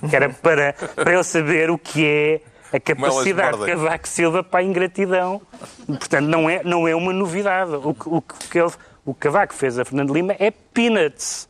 que 0.09 0.15
era 0.15 0.29
para, 0.41 0.73
para 0.95 1.13
ele 1.13 1.23
saber 1.23 1.69
o 1.69 1.77
que 1.77 2.05
é 2.05 2.41
a 2.75 2.79
capacidade 2.79 3.57
de. 3.59 3.65
Cavaco 3.65 4.07
Silva 4.07 4.43
para 4.43 4.59
a 4.59 4.63
ingratidão. 4.63 5.41
Portanto, 5.85 6.25
não 6.27 6.49
é, 6.49 6.61
não 6.63 6.87
é 6.87 6.93
uma 6.95 7.11
novidade. 7.13 7.71
O, 7.75 7.93
que- 7.93 8.09
o, 8.09 8.21
que 8.21 8.59
ele, 8.59 8.71
o 9.07 9.13
que 9.13 9.21
Cavaco 9.21 9.53
fez 9.53 9.79
a 9.79 9.85
Fernando 9.85 10.13
Lima 10.13 10.35
é 10.37 10.51
peanuts. 10.51 11.47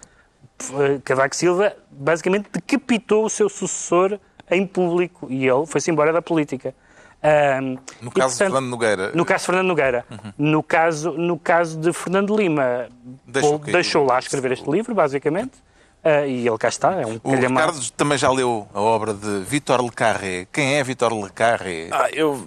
F- 0.59 0.99
Cavaco 1.03 1.35
Silva 1.35 1.75
basicamente 1.91 2.47
decapitou 2.51 3.25
o 3.25 3.29
seu 3.29 3.49
sucessor 3.49 4.19
em 4.49 4.65
público 4.65 5.27
e 5.29 5.47
ele 5.47 5.65
foi-se 5.65 5.91
embora 5.91 6.13
da 6.13 6.21
política. 6.21 6.73
Ahm, 7.21 7.77
No 8.01 8.09
e, 8.09 8.13
caso 8.13 8.33
de 8.33 8.37
Fernando 8.37 8.67
Nogueira. 8.67 9.11
No 9.13 9.25
caso 9.25 9.41
de 9.41 9.45
Fernando 9.47 9.67
Nogueira. 9.67 10.05
No, 10.37 10.63
caso, 10.63 11.11
no 11.13 11.37
caso 11.37 11.79
de 11.79 11.91
Fernando 11.91 12.35
Lima, 12.37 12.87
Deixou 13.25 13.57
deixou 13.59 14.05
lá 14.05 14.19
escrever 14.19 14.51
este 14.51 14.69
livro, 14.69 14.93
basicamente, 14.95 15.53
ah, 16.03 16.25
e 16.25 16.47
ele 16.47 16.57
cá 16.57 16.69
está, 16.69 16.93
é 17.01 17.05
um 17.05 17.15
O 17.15 17.19
calhamaço. 17.31 17.67
Ricardo 17.79 17.91
também 17.97 18.17
já 18.17 18.31
leu 18.31 18.67
a 18.73 18.79
obra 18.79 19.13
de 19.13 19.39
Vítor 19.41 19.81
Le 19.83 19.91
Carré. 19.91 20.47
Quem 20.53 20.75
é 20.77 20.83
Vítor 20.83 21.11
Le 21.13 21.29
Carré? 21.31 21.89
Ah, 21.91 22.07
eu, 22.13 22.45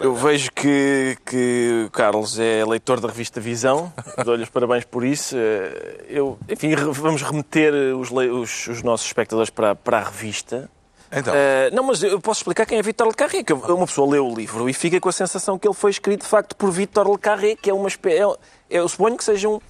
eu 0.00 0.14
vejo 0.14 0.50
que, 0.52 1.16
que 1.26 1.84
o 1.86 1.90
Carlos 1.90 2.38
é 2.38 2.64
leitor 2.64 3.00
da 3.00 3.08
revista 3.08 3.40
Visão, 3.40 3.92
dou-lhe 4.24 4.42
os 4.44 4.48
parabéns 4.50 4.84
por 4.84 5.04
isso. 5.04 5.34
Eh, 5.36 6.04
Eu, 6.08 6.38
enfim, 6.48 6.74
vamos 6.76 7.22
remeter 7.22 7.72
os, 7.96 8.10
os- 8.10 8.66
os 8.68 8.82
nossos 8.82 9.06
espectadores 9.06 9.50
para, 9.50 9.74
para 9.74 9.98
a 9.98 10.02
revista. 10.04 10.70
Então, 11.14 11.34
Eh, 11.34 11.70
não, 11.72 11.82
mas 11.84 12.02
eu 12.02 12.18
posso 12.20 12.40
explicar 12.40 12.64
quem 12.66 12.78
é 12.78 12.82
Vítor 12.82 13.06
Le 13.08 13.14
Carré, 13.14 13.42
que 13.42 13.52
uma 13.52 13.86
pessoa 13.86 14.10
lê 14.10 14.18
o 14.18 14.34
livro 14.34 14.68
e 14.68 14.72
fica 14.72 14.98
com 15.00 15.08
a 15.08 15.12
sensação 15.12 15.58
que 15.58 15.66
ele 15.66 15.74
foi 15.74 15.90
escrito 15.90 16.22
de 16.22 16.26
facto 16.28 16.54
por 16.56 16.70
Vítor 16.70 17.10
Le 17.10 17.18
Carré, 17.18 17.54
que 17.56 17.68
é 17.68 17.74
uma 17.74 17.88
espécie. 17.88 18.22
Eu 18.70 18.88
suponho 18.88 19.16
que 19.18 19.24
seja 19.24 19.46
um, 19.48 19.60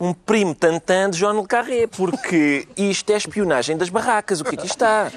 um 0.00 0.14
primo 0.14 0.54
tantã 0.54 1.10
de 1.10 1.18
John 1.18 1.38
Le 1.38 1.46
Carré, 1.46 1.86
porque 1.86 2.66
isto 2.74 3.10
é 3.12 3.16
espionagem 3.16 3.76
das 3.76 3.90
barracas. 3.90 4.40
O 4.40 4.44
que 4.44 4.56
isto 4.56 4.64
está? 4.64 5.12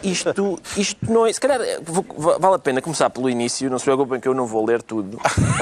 Isto, 0.00 0.60
isto 0.76 1.12
não 1.12 1.26
é. 1.26 1.32
Se 1.32 1.40
calhar 1.40 1.60
vale 1.82 2.54
a 2.54 2.58
pena 2.58 2.80
começar 2.80 3.10
pelo 3.10 3.28
início, 3.28 3.68
não 3.68 3.80
se 3.80 3.84
preocupem 3.84 4.20
que 4.20 4.28
eu 4.28 4.34
não 4.34 4.46
vou 4.46 4.64
ler 4.64 4.80
tudo. 4.80 5.20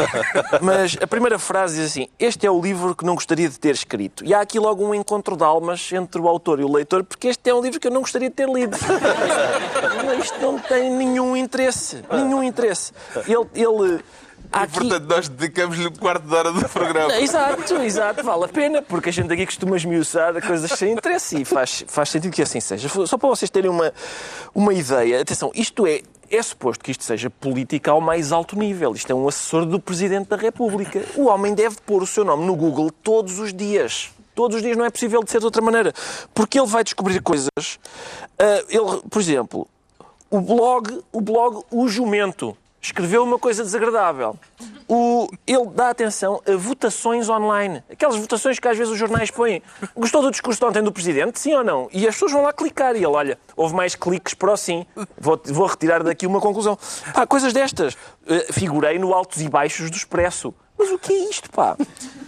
Mas 0.60 0.94
a 1.00 1.06
primeira 1.06 1.38
frase 1.38 1.76
diz 1.76 1.86
assim: 1.86 2.08
Este 2.18 2.46
é 2.46 2.50
o 2.50 2.60
livro 2.60 2.94
que 2.94 3.04
não 3.04 3.14
gostaria 3.14 3.48
de 3.48 3.58
ter 3.58 3.74
escrito. 3.74 4.22
E 4.24 4.34
há 4.34 4.42
aqui 4.42 4.58
logo 4.58 4.84
um 4.84 4.94
encontro 4.94 5.36
de 5.38 5.42
almas 5.42 5.90
entre 5.90 6.20
o 6.20 6.28
autor 6.28 6.60
e 6.60 6.64
o 6.64 6.70
leitor, 6.70 7.02
porque 7.02 7.28
este 7.28 7.48
é 7.48 7.54
um 7.54 7.62
livro 7.62 7.80
que 7.80 7.88
eu 7.88 7.92
não 7.92 8.02
gostaria 8.02 8.28
de 8.28 8.34
ter 8.34 8.48
lido. 8.48 8.76
Isto 10.20 10.38
não 10.40 10.58
tem 10.58 10.90
nenhum 10.90 11.34
interesse. 11.34 12.02
Nenhum 12.12 12.42
interesse. 12.42 12.92
Ele. 13.26 13.46
ele 13.54 14.04
há 14.56 14.60
e, 14.60 14.64
aqui... 14.64 14.78
portanto, 14.78 15.06
nós 15.08 15.28
dedicamos-lhe 15.28 15.86
um 15.86 15.92
quarto 15.92 16.26
de 16.26 16.34
hora 16.34 16.52
do 16.52 16.68
programa. 16.68 17.16
Exato, 17.18 17.74
exato, 17.76 18.22
vale 18.22 18.44
a 18.44 18.48
pena, 18.48 18.82
porque 18.82 19.10
a 19.10 19.12
gente 19.12 19.32
aqui 19.32 19.44
costuma 19.44 19.76
esmiuçar 19.76 20.40
coisas 20.46 20.70
sem 20.72 20.92
interesse 20.92 21.42
e 21.42 21.44
faz, 21.44 21.84
faz 21.86 22.08
sentido 22.08 22.32
que 22.32 22.42
assim 22.42 22.60
seja. 22.60 22.88
Só 22.88 23.18
para 23.18 23.28
vocês 23.28 23.50
terem 23.50 23.70
uma, 23.70 23.92
uma 24.54 24.72
ideia, 24.72 25.20
atenção, 25.20 25.50
isto 25.54 25.86
é, 25.86 26.02
é 26.30 26.42
suposto 26.42 26.82
que 26.82 26.90
isto 26.90 27.04
seja 27.04 27.28
política 27.28 27.90
ao 27.90 28.00
mais 28.00 28.32
alto 28.32 28.58
nível. 28.58 28.94
Isto 28.94 29.12
é 29.12 29.14
um 29.14 29.28
assessor 29.28 29.66
do 29.66 29.78
Presidente 29.78 30.28
da 30.28 30.36
República. 30.36 31.04
O 31.16 31.26
homem 31.26 31.54
deve 31.54 31.76
pôr 31.84 32.02
o 32.02 32.06
seu 32.06 32.24
nome 32.24 32.46
no 32.46 32.56
Google 32.56 32.90
todos 32.90 33.38
os 33.38 33.52
dias. 33.52 34.10
Todos 34.34 34.56
os 34.56 34.62
dias 34.62 34.76
não 34.76 34.84
é 34.84 34.90
possível 34.90 35.22
de 35.22 35.30
ser 35.30 35.38
de 35.38 35.46
outra 35.46 35.62
maneira. 35.62 35.94
Porque 36.34 36.58
ele 36.58 36.66
vai 36.66 36.84
descobrir 36.84 37.20
coisas. 37.20 37.48
ah, 38.38 38.64
ele, 38.68 39.02
por 39.08 39.20
exemplo, 39.20 39.66
o 40.30 40.40
blog, 40.40 41.02
o 41.12 41.20
blog 41.20 41.64
O 41.70 41.88
Jumento 41.88 42.56
escreveu 42.86 43.22
uma 43.22 43.38
coisa 43.38 43.62
desagradável. 43.62 44.36
O, 44.88 45.28
ele 45.46 45.66
dá 45.74 45.90
atenção 45.90 46.40
a 46.46 46.56
votações 46.56 47.28
online. 47.28 47.82
Aquelas 47.90 48.16
votações 48.16 48.58
que 48.58 48.68
às 48.68 48.78
vezes 48.78 48.92
os 48.92 48.98
jornais 48.98 49.30
põem. 49.30 49.62
Gostou 49.96 50.22
do 50.22 50.30
discurso 50.30 50.64
ontem 50.66 50.82
do 50.82 50.92
Presidente? 50.92 51.40
Sim 51.40 51.54
ou 51.54 51.64
não? 51.64 51.88
E 51.92 52.06
as 52.06 52.14
pessoas 52.14 52.32
vão 52.32 52.42
lá 52.42 52.52
clicar. 52.52 52.94
E 52.94 52.98
ele, 52.98 53.06
olha, 53.06 53.38
houve 53.56 53.74
mais 53.74 53.94
cliques 53.94 54.34
para 54.34 54.52
o 54.52 54.56
sim. 54.56 54.86
Vou, 55.18 55.40
vou 55.46 55.66
retirar 55.66 56.02
daqui 56.02 56.26
uma 56.26 56.40
conclusão. 56.40 56.78
Pá, 57.12 57.26
coisas 57.26 57.52
destas. 57.52 57.96
Eh, 58.26 58.52
figurei 58.52 58.98
no 58.98 59.12
altos 59.12 59.42
e 59.42 59.48
baixos 59.48 59.90
do 59.90 59.96
Expresso. 59.96 60.54
Mas 60.78 60.90
o 60.90 60.98
que 60.98 61.12
é 61.12 61.30
isto, 61.30 61.50
pá? 61.50 61.76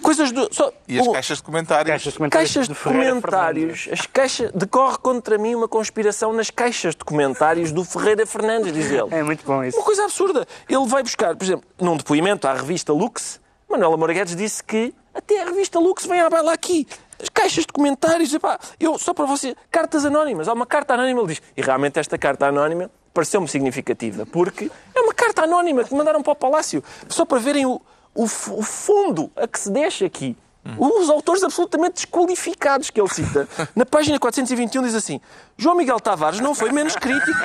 Coisas 0.03 0.33
do... 0.33 0.49
Só, 0.53 0.73
E 0.89 0.99
as 0.99 1.07
o- 1.07 1.13
caixas 1.13 1.39
de 1.39 1.45
comentários. 1.45 1.87
Caixas 1.91 2.13
de 2.13 2.19
comentários 2.19 2.53
Caixas 2.55 2.69
de 2.69 2.75
comentários. 2.83 3.89
As 3.93 4.07
caixas... 4.07 4.51
Decorre 4.55 4.97
contra 4.99 5.37
mim 5.39 5.55
uma 5.55 5.69
conspiração 5.69 6.33
nas 6.33 6.51
caixas 6.51 6.95
de 6.95 7.05
comentários 7.05 7.73
do 7.73 7.85
Ferreira 7.85 8.27
Fernandes, 8.27 8.73
diz 8.73 8.91
ele. 8.91 9.09
É 9.15 9.23
muito 9.23 9.45
bom 9.45 9.63
isso. 9.63 9.77
Uma 9.77 9.85
coisa 9.85 10.05
absurda. 10.05 10.47
Ele 10.69 10.87
vai 10.87 11.03
buscar, 11.03 11.37
por 11.37 11.45
exemplo, 11.45 11.69
num 11.81 11.97
depoimento 11.97 12.47
à 12.49 12.55
revista 12.55 12.93
Lux, 12.93 13.41
Manuela 13.69 13.97
Moura 13.97 14.15
Guedes 14.15 14.35
disse 14.35 14.65
que 14.65 14.95
até 15.15 15.43
a 15.43 15.45
revista 15.47 15.79
Lux 15.79 16.07
vem 16.07 16.21
à 16.21 16.31
baila 16.31 16.53
aqui. 16.53 16.87
As 17.21 17.29
caixas 17.29 17.67
de 17.67 17.73
comentários, 17.73 18.33
epá, 18.33 18.59
eu, 18.79 18.97
só 18.99 19.13
para 19.13 19.27
você, 19.27 19.55
cartas 19.71 20.07
anónimas. 20.07 20.49
Há 20.49 20.53
uma 20.55 20.65
carta 20.67 20.95
anónima, 20.95 21.21
ele 21.21 21.29
diz. 21.29 21.43
E 21.57 21.61
realmente 21.61 21.99
esta 21.99 22.17
carta 22.17 22.47
anónima 22.47 22.91
pareceu-me 23.13 23.49
significativa, 23.49 24.25
porque 24.25 24.71
é 24.95 25.01
uma 25.01 25.13
carta 25.13 25.43
anónima 25.43 25.83
que 25.83 25.93
mandaram 25.95 26.23
para 26.23 26.33
o 26.33 26.37
Palácio, 26.37 26.83
só 27.09 27.25
para 27.25 27.41
verem 27.41 27.67
o, 27.67 27.81
o, 28.15 28.25
o 28.25 28.63
fundo 28.63 29.31
a 29.37 29.47
que 29.47 29.59
se 29.59 29.71
deixa 29.71 30.07
aqui. 30.07 30.37
Os 30.77 31.09
autores 31.09 31.43
absolutamente 31.43 31.95
desqualificados 31.95 32.91
que 32.91 33.01
ele 33.01 33.09
cita. 33.09 33.49
Na 33.75 33.87
página 33.87 34.19
421 34.19 34.83
diz 34.83 34.95
assim: 34.95 35.19
João 35.57 35.75
Miguel 35.75 35.99
Tavares 35.99 36.41
não 36.41 36.55
foi 36.55 36.71
menos 36.73 36.95
crítico 36.95 37.39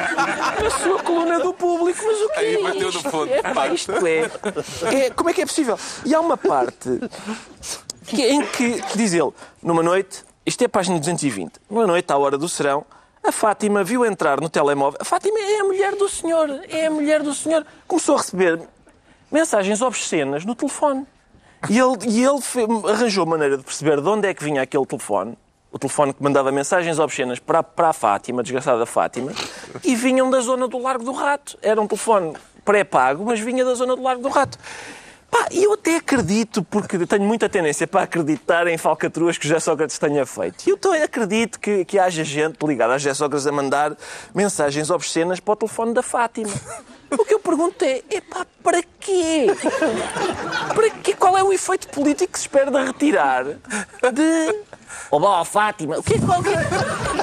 na 0.62 0.69
sua 0.69 1.02
coluna 1.02 1.39
do 1.39 1.54
público. 1.54 2.04
Mas 2.06 2.17
o 2.21 2.30
que 2.30 2.39
Aí 2.39 2.56
é 2.56 2.62
bateu 2.62 2.82
no 2.82 2.89
isto? 2.89 3.10
fundo. 3.10 3.32
É, 3.34 3.41
pá, 3.41 3.67
isto 3.69 3.91
é, 4.06 4.30
é- 5.06 5.10
Como 5.12 5.30
é 5.30 5.34
que 5.34 5.41
é 5.41 5.45
possível? 5.45 5.80
E 6.06 6.13
há 6.13 6.19
uma 6.19 6.36
parte 6.36 6.99
que- 8.08 8.23
em 8.28 8.45
que, 8.45 8.82
diz 8.95 9.13
ele, 9.13 9.32
numa 9.62 9.82
noite, 9.84 10.26
isto 10.45 10.62
é 10.62 10.65
a 10.65 10.69
página 10.69 10.99
220, 10.99 11.54
numa 11.69 11.88
noite, 11.88 12.12
à 12.12 12.17
hora 12.17 12.38
do 12.38 12.49
serão, 12.49 12.86
a 13.23 13.32
Fátima 13.32 13.86
viu 13.86 14.06
entrar 14.06 14.41
no 14.41 14.49
telemóvel. 14.49 14.99
A 15.02 15.06
Fátima 15.06 15.39
é 15.39 15.62
a 15.62 15.63
mulher 15.63 15.95
do 15.95 16.10
senhor, 16.10 16.49
é 16.67 16.88
a 16.88 16.91
mulher 16.91 17.23
do 17.23 17.34
senhor. 17.34 17.65
Começou 17.88 18.15
a 18.15 18.17
receber 18.17 18.60
mensagens 19.33 19.81
obscenas 19.81 20.45
no 20.45 20.53
telefone. 20.55 21.05
E 21.69 21.77
ele, 21.79 21.97
e 22.05 22.23
ele 22.23 22.39
arranjou 22.91 23.25
maneira 23.25 23.57
de 23.57 23.63
perceber 23.63 23.99
de 23.99 24.07
onde 24.07 24.27
é 24.27 24.33
que 24.33 24.43
vinha 24.43 24.61
aquele 24.61 24.85
telefone. 24.85 25.37
O 25.71 25.79
telefone 25.79 26.13
que 26.13 26.21
mandava 26.21 26.51
mensagens 26.51 26.99
obscenas 26.99 27.39
para, 27.39 27.63
para 27.63 27.89
a 27.89 27.93
Fátima, 27.93 28.41
a 28.41 28.43
desgraçada 28.43 28.85
Fátima, 28.85 29.31
e 29.83 29.95
vinham 29.95 30.29
da 30.29 30.39
zona 30.39 30.67
do 30.67 30.77
Largo 30.77 31.03
do 31.03 31.11
Rato. 31.11 31.57
Era 31.63 31.81
um 31.81 31.87
telefone 31.87 32.33
pré-pago, 32.63 33.25
mas 33.25 33.39
vinha 33.39 33.65
da 33.65 33.73
zona 33.73 33.95
do 33.95 34.03
Largo 34.03 34.21
do 34.21 34.29
Rato. 34.29 34.57
Pá, 35.31 35.47
eu 35.51 35.73
até 35.73 35.95
acredito, 35.95 36.61
porque 36.61 36.95
tenho 37.07 37.23
muita 37.23 37.49
tendência 37.49 37.87
para 37.87 38.03
acreditar 38.03 38.67
em 38.67 38.77
falcatruas 38.77 39.35
que 39.35 39.45
o 39.47 39.49
José 39.49 39.59
Sócrates 39.61 39.97
tenha 39.97 40.23
feito. 40.27 40.63
E 40.67 40.69
eu 40.69 40.77
tô- 40.77 40.91
acredito 40.91 41.59
que, 41.59 41.83
que 41.85 41.97
haja 41.97 42.23
gente 42.23 42.63
ligada 42.63 42.93
a 42.93 42.97
José 42.99 43.15
Sócrates 43.15 43.47
a 43.47 43.51
mandar 43.51 43.97
mensagens 44.35 44.91
obscenas 44.91 45.39
para 45.39 45.53
o 45.53 45.55
telefone 45.55 45.91
da 45.91 46.03
Fátima. 46.03 46.51
O 47.17 47.26
que 47.26 47.34
eu 47.34 47.39
pergunto 47.39 47.84
é, 47.84 48.02
epá, 48.10 48.45
para 48.63 48.82
quê? 48.99 49.47
Para 50.73 50.89
quê? 50.89 51.13
Qual 51.13 51.38
é 51.38 51.43
o 51.43 51.52
efeito 51.54 51.88
político 51.89 52.34
que 52.34 52.39
se 52.39 52.45
espera 52.45 52.71
de 52.71 52.78
retirar 52.78 53.43
de... 53.43 54.63
Olá, 55.10 55.43
Fátima. 55.43 55.97
O 55.97 56.04
que 56.04 56.15
é 56.15 56.19
que 56.19 56.32
alguém... 56.32 56.54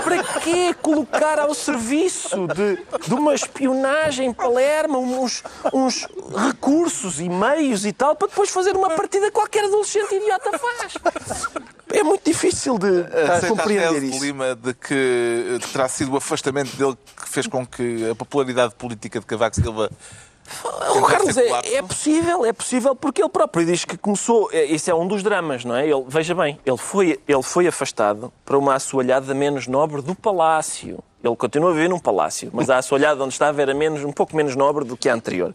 Para 0.03 0.41
quê 0.41 0.75
colocar 0.81 1.39
ao 1.39 1.55
serviço 1.55 2.47
de, 2.49 2.79
de 3.07 3.15
uma 3.15 3.35
espionagem 3.35 4.33
palerma 4.33 4.99
uns, 4.99 5.43
uns 5.73 6.07
recursos 6.35 7.21
e 7.21 7.29
meios 7.29 7.85
e 7.85 7.93
tal 7.93 8.17
para 8.17 8.29
depois 8.29 8.51
fazer 8.51 8.77
uma 8.77 8.91
partida 8.91 9.27
que 9.27 9.33
qualquer 9.33 9.65
adolescente 9.65 10.15
idiota 10.15 10.59
faz? 10.59 10.95
É 11.93 12.03
muito 12.03 12.25
difícil 12.25 12.79
de 12.79 13.05
compreender 13.49 14.03
isso. 14.03 14.25
Lima 14.25 14.55
de 14.55 14.75
que 14.75 15.59
terá 15.73 15.89
sido 15.89 16.13
o 16.13 16.17
afastamento 16.17 16.77
dele 16.77 16.97
que 17.17 17.29
fez 17.29 17.47
com 17.47 17.67
que 17.67 18.11
a 18.11 18.15
popularidade 18.15 18.75
política 18.75 19.21
de 19.21 19.27
Cavaco 19.27 19.57
Silva 19.57 19.80
O 20.97 21.03
Carlos, 21.03 21.37
é, 21.37 21.77
é 21.77 21.83
possível, 21.83 22.45
é 22.45 22.53
possível, 22.53 22.97
porque 22.97 23.23
ele 23.23 23.29
próprio 23.29 23.65
diz 23.65 23.85
que 23.85 23.97
começou. 23.97 24.51
é, 24.53 24.65
Isso 24.65 24.91
é 24.91 24.95
um 24.95 25.07
dos 25.07 25.23
dramas, 25.23 25.65
não 25.65 25.77
é? 25.77 25.87
Ele, 25.87 26.05
veja 26.09 26.35
bem, 26.35 26.59
ele 26.67 26.77
foi, 26.77 27.21
ele 27.29 27.43
foi 27.43 27.69
afastado 27.69 28.33
para 28.45 28.59
uma 28.59 28.75
assoalhada 28.75 29.33
menos 29.33 29.67
nobre 29.69 30.03
do 30.03 30.15
palácio. 30.15 30.99
Ele 31.23 31.37
continua 31.37 31.71
a 31.71 31.73
viver 31.75 31.89
num 31.89 31.99
palácio, 31.99 32.51
mas 32.53 32.71
a 32.71 32.79
assoalhada 32.79 33.23
onde 33.23 33.35
estava 33.35 33.61
era 33.61 33.75
menos, 33.75 34.03
um 34.05 34.13
pouco 34.13 34.35
menos 34.35 34.57
nobre 34.57 34.85
do 34.85 34.97
que 34.97 35.09
a 35.09 35.15
anterior. 35.15 35.55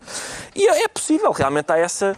E 0.55 0.67
é, 0.67 0.83
é 0.83 0.87
possível, 0.87 1.31
realmente 1.31 1.71
há 1.71 1.77
essa. 1.77 2.15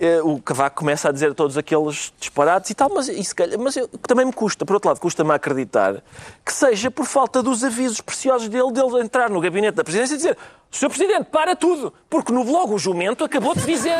Eh, 0.00 0.20
O 0.22 0.40
Cavaco 0.40 0.76
começa 0.76 1.08
a 1.08 1.12
dizer 1.12 1.34
todos 1.34 1.56
aqueles 1.58 2.12
disparates 2.18 2.70
e 2.70 2.74
tal, 2.74 2.90
mas, 2.94 3.08
e 3.08 3.22
se 3.24 3.34
calhar- 3.34 3.58
mas 3.58 3.76
eu- 3.76 3.88
também 4.06 4.26
me 4.26 4.32
custa, 4.32 4.64
por 4.64 4.74
outro 4.74 4.88
lado, 4.88 5.00
custa-me 5.00 5.32
acreditar 5.32 6.02
que 6.44 6.52
seja 6.52 6.90
por 6.90 7.04
falta 7.06 7.42
dos 7.42 7.62
avisos 7.64 8.00
preciosos 8.00 8.48
dele, 8.48 8.72
dele 8.72 9.00
entrar 9.02 9.28
no 9.30 9.40
gabinete 9.40 9.74
da 9.74 9.84
presidência 9.84 10.14
e 10.14 10.16
dizer 10.16 10.36
Sr. 10.70 10.88
Presidente, 10.90 11.24
para 11.30 11.56
tudo, 11.56 11.94
porque 12.10 12.30
no 12.30 12.44
blog 12.44 12.74
o 12.74 12.78
jumento 12.78 13.24
acabou 13.24 13.54
de 13.54 13.64
dizer. 13.64 13.96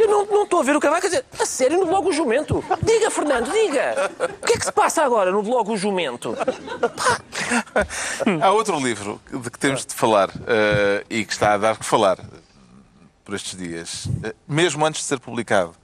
Eu 0.00 0.08
não, 0.08 0.26
não 0.26 0.42
estou 0.42 0.58
a 0.58 0.62
ver 0.64 0.74
o 0.74 0.80
Cavaco 0.80 1.06
a 1.06 1.08
dizer, 1.08 1.24
a 1.38 1.46
sério, 1.46 1.78
no 1.78 1.86
blog 1.86 2.08
o 2.08 2.12
jumento? 2.12 2.64
Diga, 2.82 3.10
Fernando, 3.12 3.52
diga. 3.52 4.10
O 4.42 4.44
que 4.46 4.54
é 4.54 4.58
que 4.58 4.64
se 4.64 4.72
passa 4.72 5.04
agora 5.04 5.30
no 5.30 5.42
blog 5.44 5.70
o 5.70 5.76
jumento? 5.76 6.36
Há 8.42 8.50
outro 8.50 8.78
livro 8.80 9.20
de 9.32 9.50
que 9.50 9.58
temos 9.58 9.86
de 9.86 9.94
falar 9.94 10.30
eh, 10.48 11.04
e 11.08 11.24
que 11.24 11.32
está 11.32 11.54
a 11.54 11.58
dar 11.58 11.76
que 11.78 11.84
falar 11.84 12.18
por 13.26 13.34
estes 13.34 13.58
dias, 13.58 14.08
eh, 14.22 14.32
mesmo 14.46 14.86
antes 14.86 15.02
de 15.02 15.08
ser 15.08 15.18
publicado. 15.18 15.74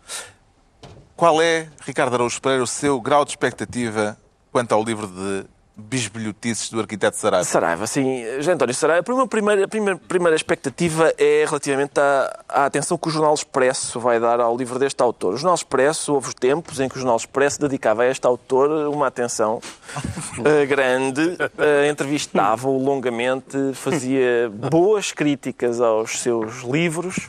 Qual 1.17 1.43
é, 1.43 1.69
Ricardo 1.81 2.15
Araújo 2.15 2.41
Pereira, 2.41 2.63
o 2.63 2.69
seu 2.69 3.01
grau 3.01 3.25
de 3.25 3.33
expectativa 3.33 4.17
quanto 4.53 4.73
ao 4.73 4.85
livro 4.85 5.09
de 5.09 5.45
bisbilhotices 5.77 6.71
do 6.71 6.81
arquiteto 6.81 7.17
Saraiva? 7.17 7.45
Saraiva, 7.45 7.87
sim. 7.87 8.25
José 8.37 8.53
António 8.53 8.75
Saraiva, 8.75 9.23
a 9.23 9.27
primeira, 9.27 9.69
primeira, 9.69 10.01
primeira 10.07 10.37
expectativa 10.37 11.13
é 11.19 11.45
relativamente 11.47 11.99
à, 11.99 12.45
à 12.49 12.67
atenção 12.67 12.99
que 12.99 13.09
o 13.09 13.11
Jornal 13.11 13.35
Expresso 13.35 13.99
vai 13.99 14.21
dar 14.21 14.41
ao 14.41 14.57
livro 14.57 14.79
deste 14.79 15.03
autor. 15.03 15.35
O 15.35 15.37
Jornal 15.37 15.55
Expresso, 15.55 16.15
houve 16.15 16.35
tempos 16.35 16.79
em 16.81 16.89
que 16.89 16.97
o 16.97 16.99
Jornal 16.99 17.17
Expresso 17.17 17.61
dedicava 17.61 18.03
a 18.03 18.11
este 18.11 18.27
autor 18.27 18.71
uma 18.89 19.07
atenção 19.07 19.61
eh, 20.45 20.67
grande, 20.67 21.37
eh, 21.59 21.89
entrevistava-o 21.89 22.77
longamente, 22.83 23.57
fazia 23.75 24.51
boas 24.71 25.13
críticas 25.13 25.81
aos 25.81 26.21
seus 26.21 26.63
livros. 26.63 27.29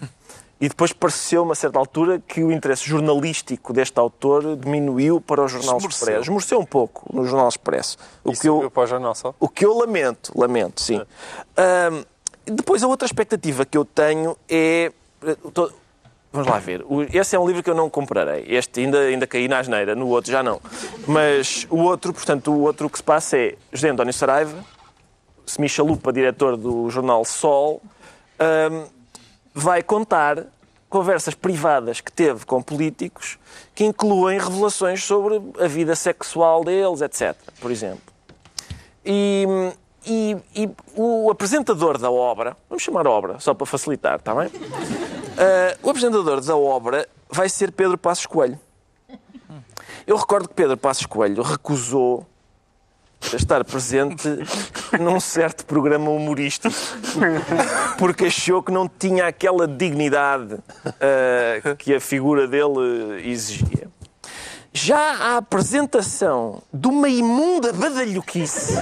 E 0.62 0.70
depois 0.70 0.94
pareceu-me, 0.94 1.52
a 1.52 1.56
certa 1.56 1.78
altura, 1.78 2.22
que 2.26 2.42
o 2.44 2.52
interesse 2.52 2.86
jornalístico 2.86 3.74
deste 3.74 4.00
autor 4.00 4.56
diminuiu 4.56 5.20
para 5.20 5.44
o 5.44 5.48
Jornal 5.48 5.78
Esmoreceu. 5.78 5.90
Expresso. 6.08 6.22
Esmoreceu 6.22 6.60
um 6.60 6.66
pouco 6.66 7.06
no 7.14 7.26
Jornal 7.26 7.50
Expresso. 7.50 7.98
O 8.24 8.32
Isso 8.32 8.42
que 8.42 8.48
eu, 8.48 8.72
para 8.72 8.84
o 8.84 8.88
jornal 8.88 9.14
só? 9.16 9.36
o 9.40 9.50
que 9.50 9.66
eu 9.66 9.78
lamento, 9.78 10.32
lamento, 10.40 10.80
sim. 10.82 11.02
Ahm, 11.58 12.04
depois, 12.46 12.82
a 12.84 12.88
outra 12.88 13.06
expectativa 13.06 13.66
que 13.66 13.78
eu 13.78 13.84
tenho 13.84 14.38
é. 14.50 14.92
tô- 15.54 15.72
Vamos 16.32 16.48
lá 16.48 16.58
ver. 16.60 16.84
Esse 17.14 17.36
é 17.36 17.40
um 17.40 17.46
livro 17.46 17.62
que 17.62 17.70
eu 17.70 17.76
não 17.76 17.90
comprarei. 17.90 18.44
Este 18.48 18.80
ainda, 18.80 19.00
ainda 19.02 19.28
caí 19.28 19.48
na 19.48 19.60
asneira, 19.60 19.94
no 19.96 20.08
outro 20.08 20.32
já 20.32 20.42
não. 20.42 20.60
Mas 21.08 21.68
o 21.70 21.78
outro, 21.78 22.12
portanto, 22.12 22.52
o 22.52 22.62
outro 22.62 22.90
que 22.90 22.98
se 22.98 23.04
passa 23.04 23.38
é 23.38 23.56
José 23.72 23.90
António 23.90 24.12
Saraiva, 24.14 24.58
Semichalupa, 25.46 26.12
diretor 26.12 26.58
do 26.58 26.90
jornal 26.90 27.24
Sol, 27.26 27.82
ahm, 28.40 28.86
vai 29.54 29.82
contar 29.84 30.46
conversas 30.90 31.34
privadas 31.34 32.02
que 32.02 32.12
teve 32.12 32.46
com 32.46 32.62
políticos 32.62 33.38
que 33.74 33.84
incluem 33.84 34.38
revelações 34.40 35.04
sobre 35.04 35.42
a 35.60 35.68
vida 35.68 35.96
sexual 35.96 36.64
deles, 36.64 37.02
etc. 37.02 37.36
Por 37.60 37.72
exemplo. 37.72 38.02
E, 39.06 39.46
e- 40.06 40.38
e 40.56 40.70
o 40.96 41.30
apresentador 41.32 41.98
da 41.98 42.12
obra, 42.12 42.56
vamos 42.70 42.84
chamar 42.84 43.08
obra, 43.08 43.40
só 43.40 43.54
para 43.54 43.66
facilitar, 43.66 44.16
está 44.18 44.34
bem? 44.36 44.50
Ah, 45.38 45.78
o 45.82 45.90
apresentador 45.90 46.40
da 46.42 46.56
obra 46.56 47.08
vai 47.30 47.50
ser 47.50 47.72
Pedro 47.72 47.98
Passos 47.98 48.26
Coelho. 48.28 48.60
Eu 50.06 50.16
recordo 50.18 50.48
que 50.50 50.54
Pedro 50.54 50.78
Passos 50.78 51.06
Coelho 51.06 51.42
recusou 51.42 52.26
estar 53.34 53.64
presente 53.64 54.28
num 55.00 55.20
certo 55.20 55.66
programa 55.66 56.10
humorístico 56.10 56.76
porque 57.98 58.26
achou 58.26 58.62
que 58.62 58.72
não 58.72 58.88
tinha 58.88 59.28
aquela 59.28 59.68
dignidade 59.68 60.58
ah, 60.86 61.76
que 61.76 61.94
a 61.94 62.00
figura 62.00 62.48
dele 62.48 63.22
exigia. 63.24 63.88
Já 64.74 64.98
a 64.98 65.38
apresentação 65.38 66.62
de 66.74 66.88
uma 66.88 67.08
imunda 67.08 67.72
badalhoquice. 67.72 68.74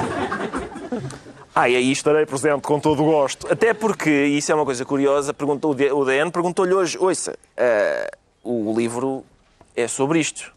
Ah, 1.53 1.67
e 1.67 1.75
aí 1.75 1.91
estarei 1.91 2.25
presente 2.25 2.61
com 2.61 2.79
todo 2.79 3.03
o 3.03 3.05
gosto. 3.05 3.51
Até 3.51 3.73
porque, 3.73 4.09
isso 4.09 4.51
é 4.51 4.55
uma 4.55 4.63
coisa 4.63 4.85
curiosa, 4.85 5.33
perguntou, 5.33 5.71
o 5.71 6.05
DN 6.05 6.31
perguntou-lhe 6.31 6.73
hoje, 6.73 6.97
ouça, 6.97 7.37
ah, 7.57 8.09
o 8.41 8.73
livro 8.73 9.25
é 9.75 9.87
sobre 9.87 10.19
isto. 10.19 10.53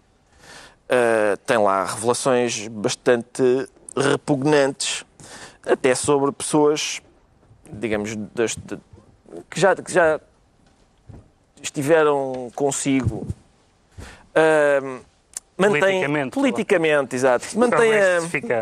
Uh, 0.85 1.37
tem 1.47 1.57
lá 1.59 1.85
revelações 1.85 2.69
bastante 2.69 3.43
repugnantes, 3.97 5.05
até 5.67 5.95
sobre 5.95 6.31
pessoas, 6.33 7.01
digamos, 7.73 8.15
das- 8.35 8.55
de- 8.57 8.79
que, 9.51 9.59
já, 9.59 9.75
que 9.75 9.91
já 9.93 10.21
estiveram 11.63 12.51
consigo. 12.55 13.27
Uh, 14.37 15.01
mantém, 15.57 15.81
Politicamente, 15.81 16.31
politicamente, 16.35 17.17
exato. 17.17 17.47
Mantém 17.59 17.93
a- 17.95 18.21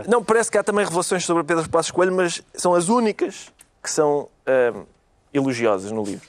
não, 0.09 0.23
parece 0.23 0.51
que 0.51 0.59
há 0.59 0.63
também 0.63 0.85
revelações 0.85 1.25
sobre 1.25 1.43
Pedro 1.43 1.69
Passos 1.69 1.91
Coelho, 1.91 2.15
mas 2.15 2.41
são 2.55 2.75
as 2.75 2.89
únicas 2.89 3.51
que 3.83 3.91
são 3.91 4.29
uh, 4.47 4.87
elogiosas 5.35 5.91
no 5.91 6.05
livro. 6.05 6.29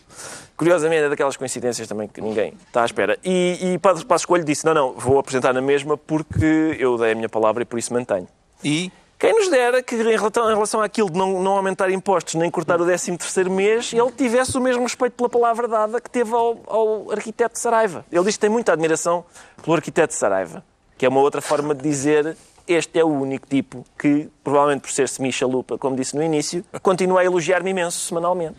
Curiosamente, 0.56 1.04
é 1.04 1.10
daquelas 1.10 1.36
coincidências 1.36 1.88
também 1.88 2.08
que 2.08 2.22
ninguém 2.22 2.54
está 2.68 2.84
à 2.84 2.86
espera. 2.86 3.18
E, 3.24 3.74
e 3.74 3.80
Pedro 3.80 4.06
Passos 4.06 4.26
Coelho 4.26 4.46
disse: 4.46 4.66
Não, 4.66 4.74
não, 4.74 4.94
vou 4.94 5.18
apresentar 5.18 5.54
na 5.54 5.62
mesma 5.62 5.98
porque 5.98 6.76
eu 6.80 6.98
dei 6.98 7.12
a 7.12 7.16
minha 7.16 7.30
palavra 7.30 7.64
e 7.64 7.66
por 7.66 7.80
isso 7.80 7.94
mantenho. 7.94 8.28
E 8.64 8.92
Quem 9.18 9.34
nos 9.34 9.50
dera 9.50 9.82
que, 9.82 9.96
em 9.96 10.04
relação, 10.04 10.50
em 10.52 10.54
relação 10.54 10.82
àquilo 10.82 11.10
de 11.10 11.18
não, 11.18 11.42
não 11.42 11.54
aumentar 11.54 11.90
impostos 11.90 12.36
nem 12.36 12.52
cortar 12.52 12.80
o 12.80 12.86
13 12.86 13.50
mês, 13.50 13.92
ele 13.94 14.12
tivesse 14.12 14.58
o 14.58 14.62
mesmo 14.62 14.84
respeito 14.84 15.14
pela 15.14 15.30
palavra 15.30 15.68
dada 15.68 16.00
que 16.00 16.10
teve 16.10 16.34
ao, 16.34 16.60
ao 16.68 17.12
arquiteto 17.12 17.58
Saraiva. 17.58 18.06
Ele 18.12 18.24
diz 18.26 18.36
que 18.36 18.42
tem 18.42 18.50
muita 18.50 18.74
admiração 18.74 19.26
pelo 19.64 19.76
arquiteto 19.76 20.14
Saraiva, 20.14 20.64
que 20.98 21.06
é 21.06 21.10
uma 21.10 21.20
outra 21.20 21.42
forma 21.42 21.74
de 21.74 21.82
dizer 21.82 22.38
este 22.68 23.00
é 23.00 23.04
o 23.04 23.10
único 23.10 23.48
tipo 23.48 23.86
que, 23.98 24.30
provavelmente 24.44 24.82
por 24.82 24.92
ser 24.92 25.10
semi-chalupa, 25.10 25.78
como 25.78 25.96
disse 25.96 26.16
no 26.16 26.24
início, 26.24 26.64
continua 26.82 27.22
a 27.22 27.26
elogiar-me 27.26 27.72
imenso 27.72 28.00
semanalmente. 28.00 28.56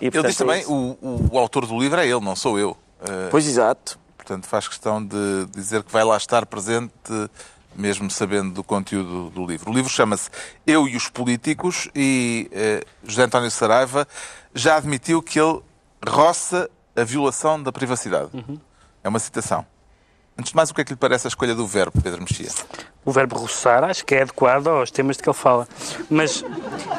E, 0.00 0.06
ele 0.06 0.10
portanto, 0.10 0.26
diz 0.30 0.40
é 0.40 0.44
também, 0.44 0.60
isso. 0.60 0.72
o, 0.72 1.28
o- 1.32 1.38
autor 1.38 1.66
do 1.66 1.78
livro 1.78 2.00
é 2.00 2.06
ele, 2.06 2.20
não 2.20 2.36
sou 2.36 2.58
eu. 2.58 2.76
Eh, 3.02 3.28
Pois 3.30 3.46
exato. 3.46 3.98
portanto 4.16 4.46
faz 4.46 4.68
questão 4.68 5.04
de 5.04 5.46
dizer 5.50 5.82
que 5.82 5.92
vai 5.92 6.04
lá 6.04 6.16
estar 6.16 6.44
presente, 6.46 6.92
mesmo 7.74 8.10
sabendo 8.10 8.52
do 8.52 8.62
conteúdo 8.62 9.30
do 9.30 9.46
livro. 9.46 9.70
O 9.70 9.74
livro 9.74 9.90
chama-se 9.90 10.28
Eu 10.66 10.86
e 10.86 10.96
os 10.96 11.08
Políticos 11.08 11.88
e 11.94 12.48
eh, 12.52 12.84
José 13.04 13.22
António 13.24 13.50
Saraiva 13.50 14.06
já 14.54 14.76
admitiu 14.76 15.22
que 15.22 15.40
ele 15.40 15.60
roça 16.06 16.68
a 16.94 17.02
violação 17.04 17.62
da 17.62 17.72
privacidade. 17.72 18.30
É 19.02 19.08
uma 19.08 19.18
citação. 19.18 19.64
Antes 20.38 20.50
de 20.52 20.56
mais, 20.56 20.70
o 20.70 20.74
que 20.74 20.80
é 20.80 20.84
que 20.84 20.92
lhe 20.92 20.96
parece 20.96 21.26
a 21.26 21.28
escolha 21.28 21.54
do 21.54 21.66
verbo, 21.66 22.00
Pedro 22.02 22.20
Mexia? 22.20 22.48
O 23.04 23.12
verbo 23.12 23.36
roçar 23.36 23.84
acho 23.84 24.04
que 24.04 24.14
é 24.14 24.22
adequado 24.22 24.68
aos 24.68 24.90
temas 24.90 25.16
de 25.16 25.22
que 25.22 25.28
ele 25.28 25.36
fala. 25.36 25.68
Mas 26.08 26.44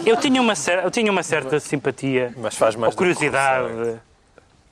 eu 0.06 0.16
tinha 0.18 0.40
uma, 0.42 0.56
cer 0.56 0.84
eu 0.84 0.92
tinha 0.92 1.12
uma 1.12 1.24
certa 1.24 1.60
simpatia 1.60 2.34
Mas 2.38 2.56
faz 2.56 2.76
mais 2.76 2.94
ou 2.94 2.98
curiosidade 2.98 4.00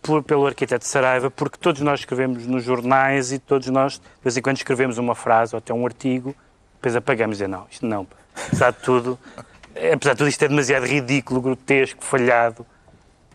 por- 0.01 0.21
pelo 0.23 0.45
arquiteto 0.45 0.85
Saraiva, 0.85 1.31
porque 1.31 1.57
todos 1.57 1.81
nós 1.81 2.01
escrevemos 2.01 2.45
nos 2.45 2.63
jornais 2.63 3.31
e 3.31 3.39
todos 3.39 3.67
nós, 3.69 3.93
de 3.93 4.01
vez 4.23 4.37
em 4.37 4.41
quando, 4.41 4.57
escrevemos 4.57 4.97
uma 4.97 5.15
frase 5.15 5.55
ou 5.55 5.57
até 5.57 5.73
um 5.73 5.85
artigo, 5.85 6.35
depois 6.75 6.95
apagamos 6.95 7.37
e 7.37 7.43
dizemos, 7.43 7.59
não, 7.59 7.67
isto 7.69 7.85
não. 7.85 8.07
Apesar 8.47 8.71
de 8.71 8.79
tudo, 8.79 9.19
apesar 9.93 10.13
de 10.13 10.17
tudo 10.17 10.27
isto 10.27 10.43
é 10.43 10.47
demasiado 10.47 10.85
ridículo, 10.85 11.41
grotesco, 11.41 12.03
falhado. 12.03 12.65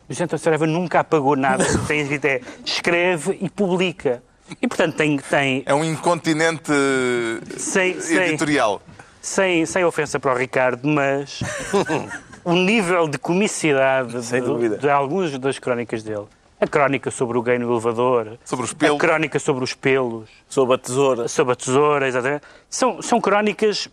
O 0.09 0.13
António 0.13 0.39
Saraiva 0.39 0.67
nunca 0.69 1.01
apagou 1.01 1.35
nada. 1.35 1.65
O 1.65 1.79
que 1.81 1.87
tem 1.87 2.01
escrito 2.01 2.25
é 2.27 2.41
escreve 2.65 3.39
e 3.41 3.51
publica. 3.51 4.23
E, 4.63 4.67
portanto, 4.69 4.95
tem, 4.97 5.17
tem 5.19 5.63
É 5.67 5.75
um 5.75 5.85
incontinente 5.85 6.73
Sei, 7.59 8.01
sei. 8.01 8.29
editorial. 8.29 8.81
sem, 9.21 9.67
sem 9.67 9.85
ofensa 9.85 10.19
para 10.21 10.33
o 10.33 10.37
Ricardo, 10.37 10.87
mas 10.89 11.41
o 12.45 12.53
nível 12.55 13.09
de 13.09 13.19
comicidade 13.19 14.23
Sem 14.25 14.41
de, 14.41 14.47
dúvida. 14.47 14.79
de 14.79 14.89
algumas 14.89 15.37
das 15.39 15.59
crónicas 15.59 16.03
dele. 16.03 16.27
A 16.61 16.67
crónica 16.67 17.11
sobre 17.11 17.37
o 17.37 17.43
gay 17.43 17.59
no 17.59 17.71
elevador, 17.71 18.39
Sobre 18.45 18.65
os 18.65 18.73
a 18.73 18.75
pelos. 18.77 18.99
crónica 18.99 19.39
sobre 19.39 19.63
os 19.65 19.75
pelos, 19.75 20.29
Sob 20.49 20.73
a 20.73 20.79
tesoura. 20.79 21.29
sobre 21.29 21.53
a 21.53 21.57
tesoura, 21.57 22.09
exatamente. 22.09 22.45
São, 22.71 23.03
são 23.03 23.21
crónicas 23.21 23.89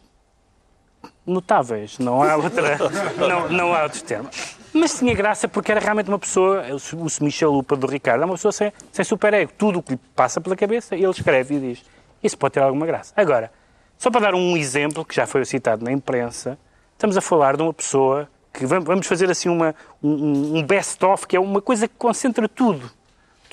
notáveis, 1.25 1.99
não 1.99 2.21
há 2.23 2.35
outra, 2.37 2.77
não, 3.17 3.49
não 3.49 3.73
há 3.73 3.83
outro 3.83 4.01
termo. 4.03 4.29
Mas 4.73 4.97
tinha 4.97 5.13
graça 5.13 5.47
porque 5.47 5.71
era 5.71 5.79
realmente 5.79 6.09
uma 6.09 6.19
pessoa, 6.19 6.63
o 6.93 7.23
Michel 7.23 7.51
Lupa 7.51 7.75
do 7.75 7.85
Ricardo, 7.85 8.23
é 8.23 8.25
uma 8.25 8.35
pessoa 8.35 8.51
sem, 8.51 8.73
sem 8.91 9.05
superego. 9.05 9.51
Tudo 9.57 9.79
o 9.79 9.83
que 9.83 9.91
lhe 9.91 9.99
passa 10.15 10.41
pela 10.41 10.55
cabeça, 10.55 10.95
ele 10.95 11.09
escreve 11.09 11.55
e 11.55 11.59
diz. 11.59 11.85
Isso 12.23 12.37
pode 12.37 12.53
ter 12.55 12.61
alguma 12.61 12.85
graça. 12.85 13.13
Agora, 13.15 13.51
só 13.97 14.09
para 14.09 14.21
dar 14.21 14.33
um 14.33 14.57
exemplo 14.57 15.05
que 15.05 15.15
já 15.15 15.27
foi 15.27 15.45
citado 15.45 15.83
na 15.85 15.91
imprensa, 15.91 16.57
estamos 16.93 17.15
a 17.15 17.21
falar 17.21 17.55
de 17.55 17.61
uma 17.61 17.73
pessoa 17.73 18.27
que 18.51 18.65
vamos 18.65 19.07
fazer 19.07 19.29
assim 19.29 19.49
uma, 19.49 19.75
um, 20.01 20.57
um 20.57 20.63
best-of, 20.63 21.27
que 21.27 21.35
é 21.35 21.39
uma 21.39 21.61
coisa 21.61 21.87
que 21.87 21.95
concentra 21.97 22.47
tudo 22.47 22.91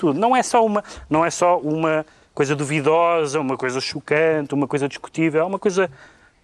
tudo. 0.01 0.19
Não 0.19 0.35
é 0.35 0.41
só 0.41 0.65
uma, 0.65 0.83
não 1.07 1.23
é 1.23 1.29
só 1.29 1.59
uma 1.59 2.03
coisa 2.33 2.55
duvidosa, 2.55 3.39
uma 3.39 3.55
coisa 3.55 3.79
chocante, 3.79 4.55
uma 4.55 4.67
coisa 4.67 4.87
discutível, 4.87 5.41
é 5.41 5.43
uma 5.43 5.59
coisa 5.59 5.91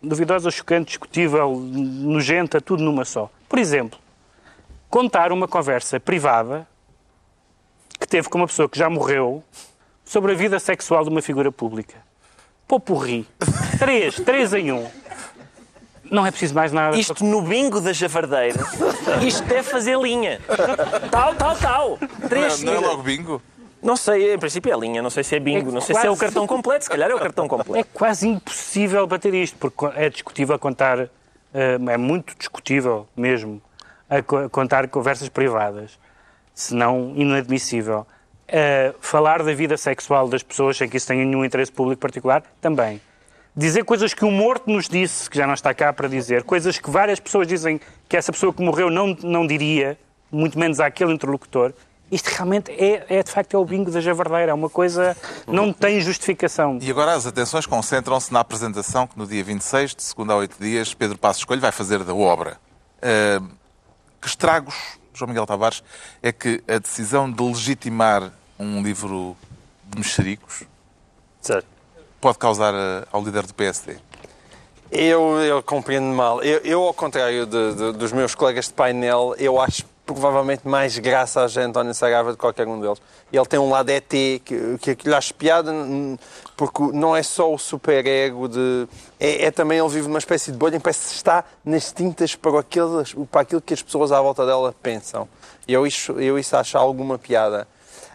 duvidosa, 0.01 0.51
chocante, 0.51 0.89
discutível, 0.89 1.55
nojenta, 1.55 2.61
tudo 2.61 2.83
numa 2.83 3.03
só. 3.03 3.31
Por 3.49 3.57
exemplo, 3.57 3.97
contar 4.89 5.31
uma 5.31 5.47
conversa 5.47 5.99
privada 5.99 6.67
que 7.99 8.07
teve 8.07 8.29
com 8.29 8.37
uma 8.37 8.47
pessoa 8.47 8.69
que 8.69 8.77
já 8.77 8.89
morreu 8.89 9.43
sobre 10.05 10.31
a 10.31 10.35
vida 10.35 10.59
sexual 10.59 11.03
de 11.03 11.09
uma 11.09 11.21
figura 11.21 11.51
pública. 11.51 11.95
Popurri. 12.67 13.27
Três, 13.79 14.15
três 14.15 14.53
em 14.53 14.71
um. 14.71 14.87
Não 16.09 16.25
é 16.25 16.31
preciso 16.31 16.53
mais 16.55 16.71
nada. 16.71 16.95
Isto 16.97 17.23
no 17.25 17.41
bingo 17.41 17.81
da 17.81 17.91
javardeira, 17.91 18.59
isto 19.25 19.43
deve 19.45 19.63
fazer 19.63 19.97
linha. 19.99 20.39
Tal, 21.11 21.35
tal, 21.35 21.57
tal. 21.57 21.99
Três 22.29 22.63
Não, 22.63 22.73
não 22.73 22.83
é 22.83 22.87
logo 22.87 23.03
bingo? 23.03 23.41
Não 23.81 23.95
sei, 23.95 24.33
em 24.33 24.39
princípio 24.39 24.73
é 24.73 24.77
linha, 24.77 25.01
não 25.01 25.09
sei 25.09 25.23
se 25.23 25.35
é 25.35 25.39
bingo, 25.39 25.69
É 25.69 25.73
não 25.73 25.81
sei 25.81 25.95
se 25.95 26.05
é 26.07 26.09
o 26.09 26.17
cartão 26.17 26.47
completo, 26.47 26.85
se 26.85 26.89
calhar 26.89 27.09
é 27.11 27.15
o 27.15 27.19
cartão 27.19 27.45
É 27.45 27.47
completo. 27.49 27.89
quase 27.93 28.27
impossível 28.27 29.05
bater 29.05 29.33
isto, 29.33 29.57
porque 29.57 29.85
é 29.95 30.09
discutível 30.09 30.57
contar, 30.57 30.99
eh, 30.99 31.09
é 31.89 31.97
muito 31.97 32.35
discutível 32.37 33.07
mesmo, 33.15 33.61
a 34.09 34.21
co- 34.21 34.49
contar 34.49 34.87
conversas 34.87 35.29
privadas, 35.29 35.97
se 36.53 36.73
não 36.73 37.13
inadmissível. 37.15 38.05
Eh, 38.47 38.93
falar 39.01 39.43
da 39.43 39.53
vida 39.53 39.75
sexual 39.75 40.29
das 40.29 40.41
pessoas 40.41 40.77
sem 40.77 40.87
que 40.87 40.95
isso 40.97 41.07
tenha 41.07 41.25
nenhum 41.25 41.43
interesse 41.43 41.71
público 41.71 41.99
particular, 42.01 42.41
também. 42.61 43.01
Dizer 43.55 43.83
coisas 43.83 44.13
que 44.13 44.23
o 44.23 44.31
morto 44.31 44.69
nos 44.71 44.87
disse, 44.87 45.29
que 45.29 45.37
já 45.37 45.45
não 45.47 45.53
está 45.53 45.73
cá 45.73 45.91
para 45.91 46.07
dizer, 46.07 46.43
coisas 46.43 46.77
que 46.79 46.89
várias 46.89 47.19
pessoas 47.19 47.47
dizem 47.47 47.81
que 48.07 48.15
essa 48.15 48.31
pessoa 48.31 48.53
que 48.53 48.61
morreu 48.61 48.89
não, 48.89 49.17
não 49.23 49.45
diria, 49.45 49.97
muito 50.31 50.57
menos 50.57 50.79
àquele 50.79 51.11
interlocutor. 51.13 51.73
Isto 52.09 52.27
realmente 52.27 52.71
é, 52.71 53.05
é 53.09 53.21
de 53.23 53.29
facto 53.29 53.53
é 53.55 53.57
o 53.59 53.65
bingo 53.65 53.91
da 53.91 53.99
javardeira, 53.99 54.51
é 54.51 54.53
uma 54.53 54.69
coisa 54.69 55.17
não 55.45 55.73
tem 55.73 55.99
justificação. 55.99 56.77
E 56.81 56.89
agora 56.89 57.13
as 57.15 57.25
atenções 57.27 57.65
concentram-se 57.65 58.31
na 58.31 58.39
apresentação 58.39 59.05
que 59.07 59.17
no 59.17 59.27
dia 59.27 59.43
26, 59.43 59.93
de 59.95 60.03
segunda 60.03 60.31
a 60.31 60.37
oito 60.37 60.55
dias, 60.57 60.93
Pedro 60.93 61.17
Passos 61.17 61.43
Coelho 61.43 61.61
vai 61.61 61.71
fazer 61.73 62.03
da 62.05 62.15
obra. 62.15 62.57
Ah, 63.01 63.41
que 64.21 64.27
estragos, 64.27 64.75
João 65.13 65.29
Miguel 65.29 65.45
Tavares, 65.45 65.83
é 66.21 66.31
que 66.31 66.63
a 66.67 66.77
decisão 66.77 67.31
de 67.31 67.41
legitimar 67.43 68.31
um 68.59 68.81
livro 68.81 69.35
de 69.85 69.97
mexericos 69.99 70.63
Certo. 71.41 71.67
pode 72.19 72.37
causar 72.37 72.73
ah, 72.73 73.07
ao 73.11 73.23
líder 73.23 73.45
do 73.45 73.53
PSD? 73.53 73.97
Eu, 74.91 75.39
eu 75.41 75.61
compreendo 75.61 76.05
mal. 76.15 76.41
Eu, 76.41 76.59
eu, 76.59 76.83
ao 76.83 76.93
contrário 76.93 77.45
de- 77.45 77.73
de- 77.75 77.91
dos 77.93 78.11
meus 78.13 78.33
colegas 78.33 78.67
de 78.67 78.73
painel, 78.73 79.35
eu 79.37 79.59
acho 79.59 79.83
provavelmente 80.05 80.65
mais 80.65 80.97
graça 80.97 81.41
a 81.45 81.59
António 81.61 81.93
Saraiva 81.93 82.31
de 82.31 82.37
qualquer 82.37 82.65
um 82.67 82.79
deles. 82.79 83.01
Ele 83.31 83.45
tem 83.45 83.59
um 83.59 83.69
lado 83.69 83.89
ET 83.89 84.07
que, 84.09 84.39
que, 84.79 84.95
que 84.95 85.09
lhe 85.09 85.13
acho 85.13 85.33
piada, 85.33 85.73
porque 86.57 86.81
não 86.91 87.15
é 87.15 87.21
só 87.21 87.53
o 87.53 87.57
superego 87.57 88.49
de... 88.49 88.87
É, 89.19 89.45
é 89.45 89.51
também 89.51 89.77
ele 89.77 89.87
vive 89.89 90.07
numa 90.07 90.17
espécie 90.17 90.51
de 90.51 90.57
bolha 90.57 90.75
em 90.75 90.79
que 90.79 90.83
parece 90.83 91.09
que 91.09 91.15
está 91.15 91.45
nas 91.63 91.91
tintas 91.91 92.35
para, 92.35 92.59
aqueles, 92.59 93.13
para 93.31 93.41
aquilo 93.41 93.61
que 93.61 93.75
as 93.75 93.83
pessoas 93.83 94.11
à 94.11 94.19
volta 94.19 94.43
dela 94.43 94.73
pensam. 94.81 95.29
E 95.67 95.73
eu 95.73 95.85
isso, 95.85 96.13
eu 96.13 96.37
isso 96.39 96.57
acho 96.57 96.75
alguma 96.75 97.19
piada. 97.19 97.67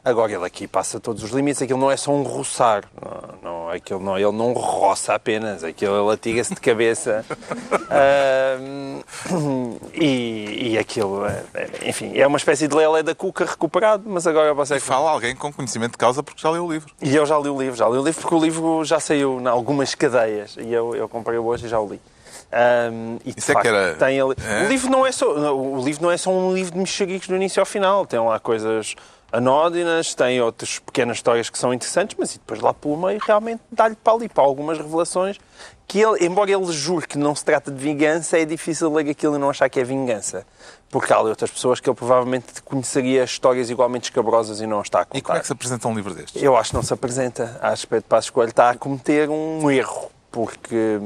Agora, 0.04 0.32
ele 0.32 0.44
aqui 0.44 0.66
passa 0.66 0.98
todos 0.98 1.22
os 1.22 1.30
limites. 1.30 1.62
Aquilo 1.62 1.78
não 1.78 1.88
é 1.90 1.96
só 1.96 2.10
um 2.10 2.22
roçar. 2.24 2.82
Não, 3.00 3.50
não, 3.52 3.68
aquilo 3.70 4.00
não, 4.00 4.18
ele 4.18 4.32
não 4.32 4.52
roça 4.52 5.14
apenas. 5.14 5.62
Aquilo 5.62 5.94
ele 6.04 6.12
atira-se 6.14 6.52
de 6.54 6.60
cabeça. 6.60 7.24
Ahm, 7.88 9.00
e, 9.94 10.72
e 10.72 10.78
aquilo, 10.78 11.24
é- 11.26 11.44
é- 11.54 11.88
enfim, 11.88 12.12
é 12.18 12.26
uma 12.26 12.36
espécie 12.38 12.66
de 12.66 12.74
lelé 12.74 13.02
da 13.02 13.14
cuca 13.14 13.44
recuperado. 13.44 14.02
Mas 14.06 14.26
agora 14.26 14.52
você... 14.54 14.76
E 14.76 14.80
fala 14.80 15.10
alguém 15.10 15.36
com 15.36 15.52
conhecimento 15.52 15.92
de 15.92 15.98
causa 15.98 16.22
porque 16.22 16.40
já 16.40 16.50
leu 16.50 16.66
o 16.66 16.72
livro. 16.72 16.92
E 17.00 17.14
eu 17.14 17.24
já 17.24 17.38
li 17.38 17.48
o 17.48 17.60
livro, 17.60 17.76
já 17.76 17.88
li 17.88 17.96
o 17.98 18.02
livro 18.04 18.20
porque 18.20 18.34
o 18.34 18.40
livro 18.40 18.84
já 18.84 18.98
saiu 18.98 19.40
em 19.40 19.46
algumas 19.46 19.94
cadeias 19.94 20.56
e 20.58 20.72
eu, 20.72 20.96
eu 20.96 21.08
comprei 21.08 21.38
o 21.38 21.46
hoje 21.46 21.66
e 21.66 21.68
já 21.68 21.78
o 21.78 21.88
li. 21.88 22.00
Ahm, 22.52 23.18
e 23.24 23.34
Isso 23.36 23.52
é 23.52 23.60
que 23.60 23.68
era- 23.68 23.94
tem 23.94 24.20
ali... 24.20 24.34
É? 24.44 24.64
O 24.64 24.68
livro 24.68 24.90
não 24.90 25.06
é 25.06 25.12
só 25.12 25.26
o 25.54 25.82
livro 25.84 26.02
não 26.02 26.10
é 26.10 26.16
só 26.16 26.30
um 26.30 26.52
livro 26.52 26.72
de 26.72 26.78
mexeriques 26.78 27.28
do 27.28 27.36
início 27.36 27.60
ao 27.60 27.66
final, 27.66 28.04
tem 28.04 28.18
lá 28.20 28.38
coisas 28.40 28.94
anódinas, 29.32 30.14
tem 30.14 30.40
outras 30.40 30.78
pequenas 30.78 31.16
histórias 31.16 31.48
que 31.48 31.58
são 31.58 31.72
interessantes, 31.72 32.16
mas 32.18 32.34
e 32.34 32.38
depois 32.38 32.60
lá 32.60 32.74
pelo 32.74 32.96
meio 32.96 33.18
realmente 33.24 33.62
dá-lhe 33.70 33.96
para 33.96 34.12
ali 34.12 34.28
para 34.28 34.44
algumas 34.44 34.78
revelações 34.78 35.38
que 35.88 36.00
ele, 36.00 36.24
embora 36.24 36.50
ele 36.50 36.72
jure 36.72 37.06
que 37.06 37.18
não 37.18 37.34
se 37.34 37.44
trata 37.44 37.70
de 37.70 37.76
vingança, 37.76 38.38
é 38.38 38.44
difícil 38.44 38.90
ler 38.92 39.10
aquilo 39.10 39.36
e 39.36 39.38
não 39.38 39.50
achar 39.50 39.68
que 39.68 39.78
é 39.78 39.84
vingança. 39.84 40.46
Porque 40.88 41.12
há 41.12 41.18
ali 41.18 41.28
outras 41.28 41.50
pessoas 41.50 41.80
que 41.80 41.88
ele 41.90 41.96
provavelmente 41.96 42.62
conheceria 42.62 43.24
histórias 43.24 43.68
igualmente 43.68 44.04
escabrosas 44.04 44.60
e 44.60 44.66
não 44.66 44.80
está 44.80 45.00
a 45.00 45.04
contar. 45.04 45.18
E 45.18 45.22
como 45.22 45.36
é 45.36 45.40
que 45.40 45.46
se 45.46 45.52
apresenta 45.52 45.88
um 45.88 45.94
livro 45.94 46.14
destes? 46.14 46.42
Eu 46.42 46.56
acho 46.56 46.70
que 46.70 46.76
não 46.76 46.82
se 46.82 46.94
apresenta. 46.94 47.58
Acho 47.60 47.82
que 47.82 47.88
Pedro 47.88 48.08
Passos 48.08 48.30
Coelho 48.30 48.50
está 48.50 48.70
a 48.70 48.74
cometer 48.74 49.28
um 49.28 49.70
erro, 49.70 50.10
porque 50.30 50.98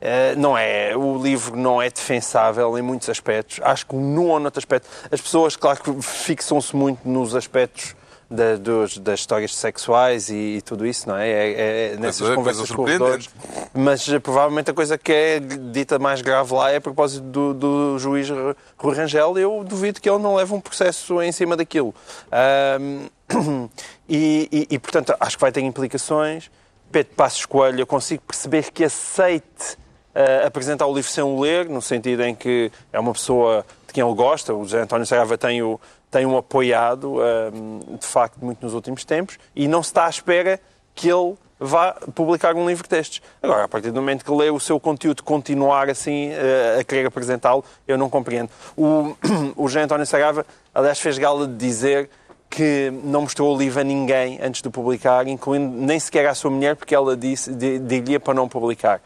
eh, 0.00 0.34
não 0.36 0.56
é, 0.56 0.96
o 0.96 1.16
livro 1.22 1.56
não 1.56 1.80
é 1.82 1.90
defensável 1.90 2.76
em 2.78 2.82
muitos 2.82 3.08
aspectos. 3.08 3.60
Acho 3.62 3.86
que 3.86 3.94
num 3.96 4.28
ou 4.28 4.38
noutro 4.40 4.58
aspecto, 4.58 4.88
as 5.10 5.20
pessoas, 5.20 5.56
claro 5.56 5.80
que 5.82 6.02
fixam-se 6.02 6.74
muito 6.76 7.08
nos 7.08 7.34
aspectos 7.34 7.96
da- 8.30 8.56
dos- 8.56 8.98
das 8.98 9.20
histórias 9.20 9.54
sexuais 9.56 10.28
e, 10.28 10.56
e 10.58 10.62
tudo 10.62 10.84
isso, 10.86 11.08
não 11.08 11.16
é? 11.16 11.28
É, 11.30 11.92
é 11.92 11.96
nessas 11.96 12.20
Coisa- 12.20 12.34
conversas 12.34 12.68
doutores. 12.70 13.30
Mas 13.72 14.06
eh, 14.06 14.18
provavelmente 14.18 14.70
a 14.70 14.74
coisa 14.74 14.98
que 14.98 15.10
é 15.10 15.40
dita 15.40 15.98
mais 15.98 16.20
grave 16.20 16.52
lá 16.52 16.70
é 16.70 16.76
a 16.76 16.80
propósito 16.80 17.22
do, 17.24 17.54
do 17.54 17.98
juiz 17.98 18.28
Rui 18.76 18.94
Rangel. 18.94 19.38
Eu 19.38 19.64
duvido 19.64 19.98
que 20.00 20.08
ele 20.10 20.18
não 20.18 20.34
leve 20.34 20.52
um 20.52 20.60
processo 20.60 21.22
em 21.22 21.32
cima 21.32 21.56
daquilo. 21.56 21.94
E, 24.10 24.48
e- 24.50 24.66
e, 24.74 24.78
portanto, 24.78 25.14
acho 25.20 25.36
que 25.36 25.40
vai 25.42 25.52
ter 25.52 25.60
implicações. 25.60 26.50
Pedro 26.90 27.14
Passos 27.14 27.44
Coelho, 27.44 27.80
eu 27.80 27.86
consigo 27.86 28.22
perceber 28.26 28.70
que 28.70 28.82
aceite 28.84 29.76
ah, 30.18 30.46
apresentar 30.46 30.86
o 30.86 30.92
livro 30.92 31.08
sem 31.08 31.22
o 31.22 31.40
ler, 31.40 31.68
no 31.68 31.80
sentido 31.80 32.24
em 32.24 32.34
que 32.34 32.72
é 32.92 32.98
uma 32.98 33.12
pessoa 33.12 33.64
de 33.86 33.92
quem 33.92 34.04
ele 34.04 34.14
gosta. 34.14 34.52
O 34.52 34.64
José 34.64 34.80
António 34.80 35.06
Saraiva 35.06 35.38
tem 35.38 35.62
o, 35.62 35.80
tem 36.10 36.26
o 36.26 36.36
apoiado, 36.36 37.20
ahm, 37.20 37.96
de 37.98 38.06
facto, 38.06 38.36
muito 38.44 38.64
nos 38.64 38.74
últimos 38.74 39.04
tempos, 39.04 39.38
e 39.54 39.68
não 39.68 39.80
se 39.80 39.90
está 39.90 40.06
à 40.06 40.08
espera 40.08 40.60
que 40.92 41.08
ele 41.08 41.36
vá 41.60 41.92
publicar 42.14 42.56
um 42.56 42.66
livro 42.66 42.88
destes. 42.88 43.22
Agora, 43.40 43.64
a 43.64 43.68
partir 43.68 43.92
do 43.92 44.00
momento 44.00 44.24
que 44.24 44.30
lê 44.32 44.50
o 44.50 44.58
seu 44.58 44.80
conteúdo 44.80 45.22
continuar 45.22 45.88
assim 45.88 46.30
eh, 46.30 46.78
a 46.80 46.84
querer 46.84 47.06
apresentá-lo, 47.06 47.64
eu 47.86 47.96
não 47.96 48.10
compreendo. 48.10 48.50
O, 48.76 49.16
o 49.56 49.68
José 49.68 49.82
António 49.82 50.06
Saraiva, 50.06 50.44
aliás, 50.74 50.98
fez 51.00 51.18
gala 51.18 51.46
de 51.46 51.54
dizer 51.54 52.06
que 52.06 52.28
que 52.50 52.90
não 53.04 53.22
mostrou 53.22 53.54
o 53.54 53.58
livro 53.58 53.80
a 53.80 53.84
ninguém 53.84 54.38
antes 54.42 54.62
de 54.62 54.70
publicar, 54.70 55.26
incluindo 55.28 55.76
nem 55.76 56.00
sequer 56.00 56.26
à 56.26 56.34
sua 56.34 56.50
mulher, 56.50 56.76
porque 56.76 56.94
ela 56.94 57.16
disse, 57.16 57.52
diria 57.52 58.18
para 58.18 58.34
não 58.34 58.48
publicar. 58.48 59.00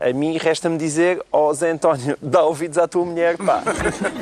A 0.00 0.14
mim 0.14 0.38
resta-me 0.38 0.78
dizer, 0.78 1.22
ó 1.30 1.50
oh, 1.50 1.54
Zé 1.54 1.72
António, 1.72 2.16
dá 2.22 2.42
ouvidos 2.42 2.78
à 2.78 2.88
tua 2.88 3.04
mulher, 3.04 3.36
pá. 3.36 3.62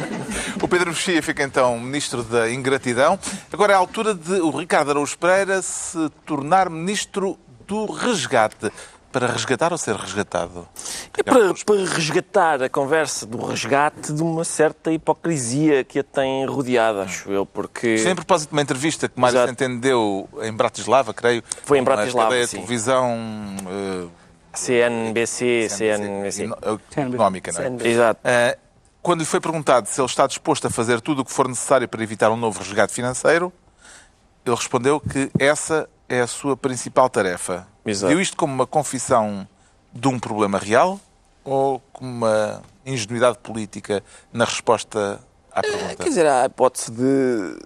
o 0.61 0.67
Pedro 0.67 0.91
Mexia 0.91 1.23
fica 1.23 1.45
então 1.45 1.79
Ministro 1.79 2.25
da 2.25 2.51
Ingratidão. 2.51 3.17
Agora 3.53 3.75
é 3.75 3.77
a 3.77 3.79
altura 3.79 4.13
de 4.13 4.41
o 4.41 4.51
Ricardo 4.51 4.91
Araújo 4.91 5.17
Pereira 5.17 5.63
se 5.63 6.11
tornar 6.27 6.69
Ministro 6.69 7.39
do 7.65 7.87
Resgate. 7.87 8.73
Para 9.13 9.27
resgatar 9.29 9.73
ou 9.73 9.79
ser 9.79 9.97
resgatado? 9.97 10.69
É 11.17 11.23
para, 11.23 11.55
para, 11.65 11.85
resgatar 11.87 12.63
a 12.63 12.69
conversa 12.69 13.25
do 13.25 13.43
resgate 13.43 14.13
de 14.13 14.23
uma 14.23 14.45
certa 14.45 14.93
hipocrisia 14.93 15.83
que 15.83 16.01
a 16.01 16.05
tem 16.05 16.45
rodeada, 16.45 17.05
acho 17.05 17.31
eu, 17.31 17.47
porque... 17.47 17.97
Sem 17.99 18.15
propósito 18.15 18.51
de 18.51 18.55
uma 18.55 18.61
entrevista 18.61 19.09
que 19.09 19.19
Mário 19.19 19.47
Centeno 19.47 19.81
deu 19.81 20.29
em 20.43 20.53
Bratislava, 20.53 21.15
creio. 21.15 21.43
Foi 21.65 21.79
em 21.79 21.83
Bratislava, 21.83 22.47
sim. 22.47 22.57
televisão... 22.57 23.17
Uh, 23.63 24.28
CNBC, 24.59 25.69
CNBC. 25.71 26.51
Económica, 26.97 27.53
não 27.53 27.63
é? 27.63 27.89
Exato. 27.89 28.21
Uh, 28.21 28.59
quando 29.01 29.21
lhe 29.21 29.27
foi 29.27 29.41
perguntado 29.41 29.89
se 29.89 30.01
ele 30.01 30.07
está 30.07 30.27
disposto 30.27 30.67
a 30.67 30.71
fazer 30.71 31.01
tudo 31.01 31.23
o 31.23 31.25
que 31.25 31.33
for 31.33 31.49
necessário 31.49 31.89
para 31.89 32.03
evitar 32.03 32.31
um 32.31 32.37
novo 32.37 32.59
resgate 32.59 32.93
financeiro, 32.93 33.53
ele 34.45 34.57
respondeu 34.57 35.01
que 35.01 35.31
essa 35.39 35.89
é 36.09 36.21
a 36.21 36.27
sua 36.27 36.57
principal 36.57 37.09
tarefa. 37.09 37.67
Exato. 37.85 38.11
Viu 38.13 38.21
isto 38.21 38.37
como 38.37 38.53
uma 38.53 38.67
confissão 38.67 39.47
de 39.93 40.09
um 40.09 40.19
problema 40.19 40.59
real 40.59 41.01
ou 41.45 41.81
como 41.93 42.11
uma 42.11 42.63
ingenuidade 42.85 43.39
política 43.39 44.03
na 44.33 44.45
resposta 44.45 45.21
à 45.59 45.63
pergunta? 45.63 45.97
Quer 45.97 46.09
dizer, 46.09 46.27
a 46.27 46.47
hipótese, 46.47 46.91
de, 46.91 47.57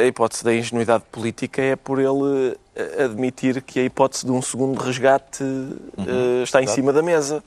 a 0.00 0.04
hipótese 0.04 0.44
da 0.44 0.54
ingenuidade 0.54 1.04
política 1.10 1.62
é 1.62 1.76
por 1.76 1.98
ele 1.98 2.56
eh, 2.74 3.04
admitir 3.04 3.62
que 3.62 3.80
a 3.80 3.84
hipótese 3.84 4.24
de 4.24 4.32
um 4.32 4.42
segundo 4.42 4.78
resgate 4.80 5.42
uhum. 5.42 6.40
uh, 6.40 6.42
está 6.42 6.62
em 6.62 6.66
cima 6.66 6.92
da 6.92 7.02
mesa. 7.02 7.42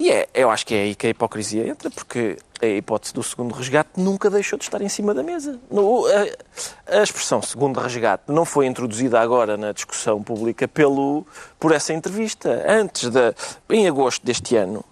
E 0.00 0.10
é, 0.10 0.26
eu 0.32 0.50
acho 0.50 0.66
que 0.66 0.74
é 0.74 0.80
aí 0.80 0.94
que 0.94 1.08
a 1.08 1.10
hipocrisia 1.10 1.68
entra, 1.68 1.90
porque 1.90 2.38
a 2.62 2.66
hipótese 2.66 3.12
do 3.12 3.22
segundo 3.22 3.52
resgate 3.54 3.90
nunca 3.98 4.30
deixou 4.30 4.58
de 4.58 4.64
estar 4.64 4.80
em 4.80 4.88
cima 4.88 5.12
da 5.12 5.22
mesa. 5.22 5.60
No, 5.70 6.06
a, 6.06 6.98
a, 7.00 7.02
expressão 7.02 7.42
segundo 7.42 7.78
resgate 7.78 8.22
não 8.26 8.46
foi 8.46 8.64
introduzida 8.64 9.20
agora 9.20 9.58
na 9.58 9.72
discussão 9.72 10.22
pública 10.22 10.66
pelo, 10.66 11.26
por 11.58 11.72
essa 11.72 11.92
entrevista. 11.92 12.64
Antes 12.66 13.10
da. 13.10 13.34
Em 13.68 13.86
agosto 13.86 14.24
deste 14.24 14.56
ano, 14.56 14.82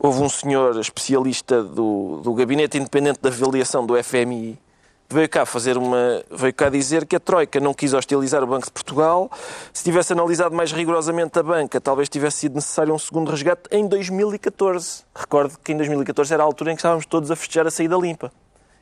houve 0.00 0.22
um 0.22 0.28
senhor 0.28 0.80
especialista 0.80 1.62
do, 1.62 2.20
do 2.24 2.32
Gabinete 2.32 2.78
Independente 2.78 3.20
de 3.22 3.28
Avaliação 3.28 3.86
do 3.86 4.02
FMI 4.02 4.58
veio 5.12 5.28
cá 5.28 5.44
fazer 5.44 5.76
uma. 5.76 6.22
veio 6.30 6.54
cá 6.54 6.68
dizer 6.70 7.04
que 7.04 7.16
a 7.16 7.20
Troika 7.20 7.58
não 7.58 7.74
quis 7.74 7.92
hostilizar 7.92 8.42
o 8.44 8.46
Banco 8.46 8.66
de 8.66 8.72
Portugal. 8.72 9.30
Se 9.72 9.82
tivesse 9.82 10.12
analisado 10.12 10.54
mais 10.54 10.70
rigorosamente 10.72 11.38
a 11.38 11.42
banca, 11.42 11.80
talvez 11.80 12.08
tivesse 12.08 12.38
sido 12.38 12.54
necessário 12.54 12.94
um 12.94 12.98
segundo 12.98 13.30
resgate 13.30 13.62
em 13.72 13.86
2014. 13.86 15.02
Recordo 15.14 15.58
que 15.62 15.72
em 15.72 15.76
2014 15.76 16.32
era 16.32 16.42
a 16.42 16.46
altura 16.46 16.70
em 16.70 16.76
que 16.76 16.80
estávamos 16.80 17.06
todos 17.06 17.30
a 17.30 17.36
festejar 17.36 17.66
a 17.66 17.70
saída 17.70 17.96
limpa. 17.96 18.32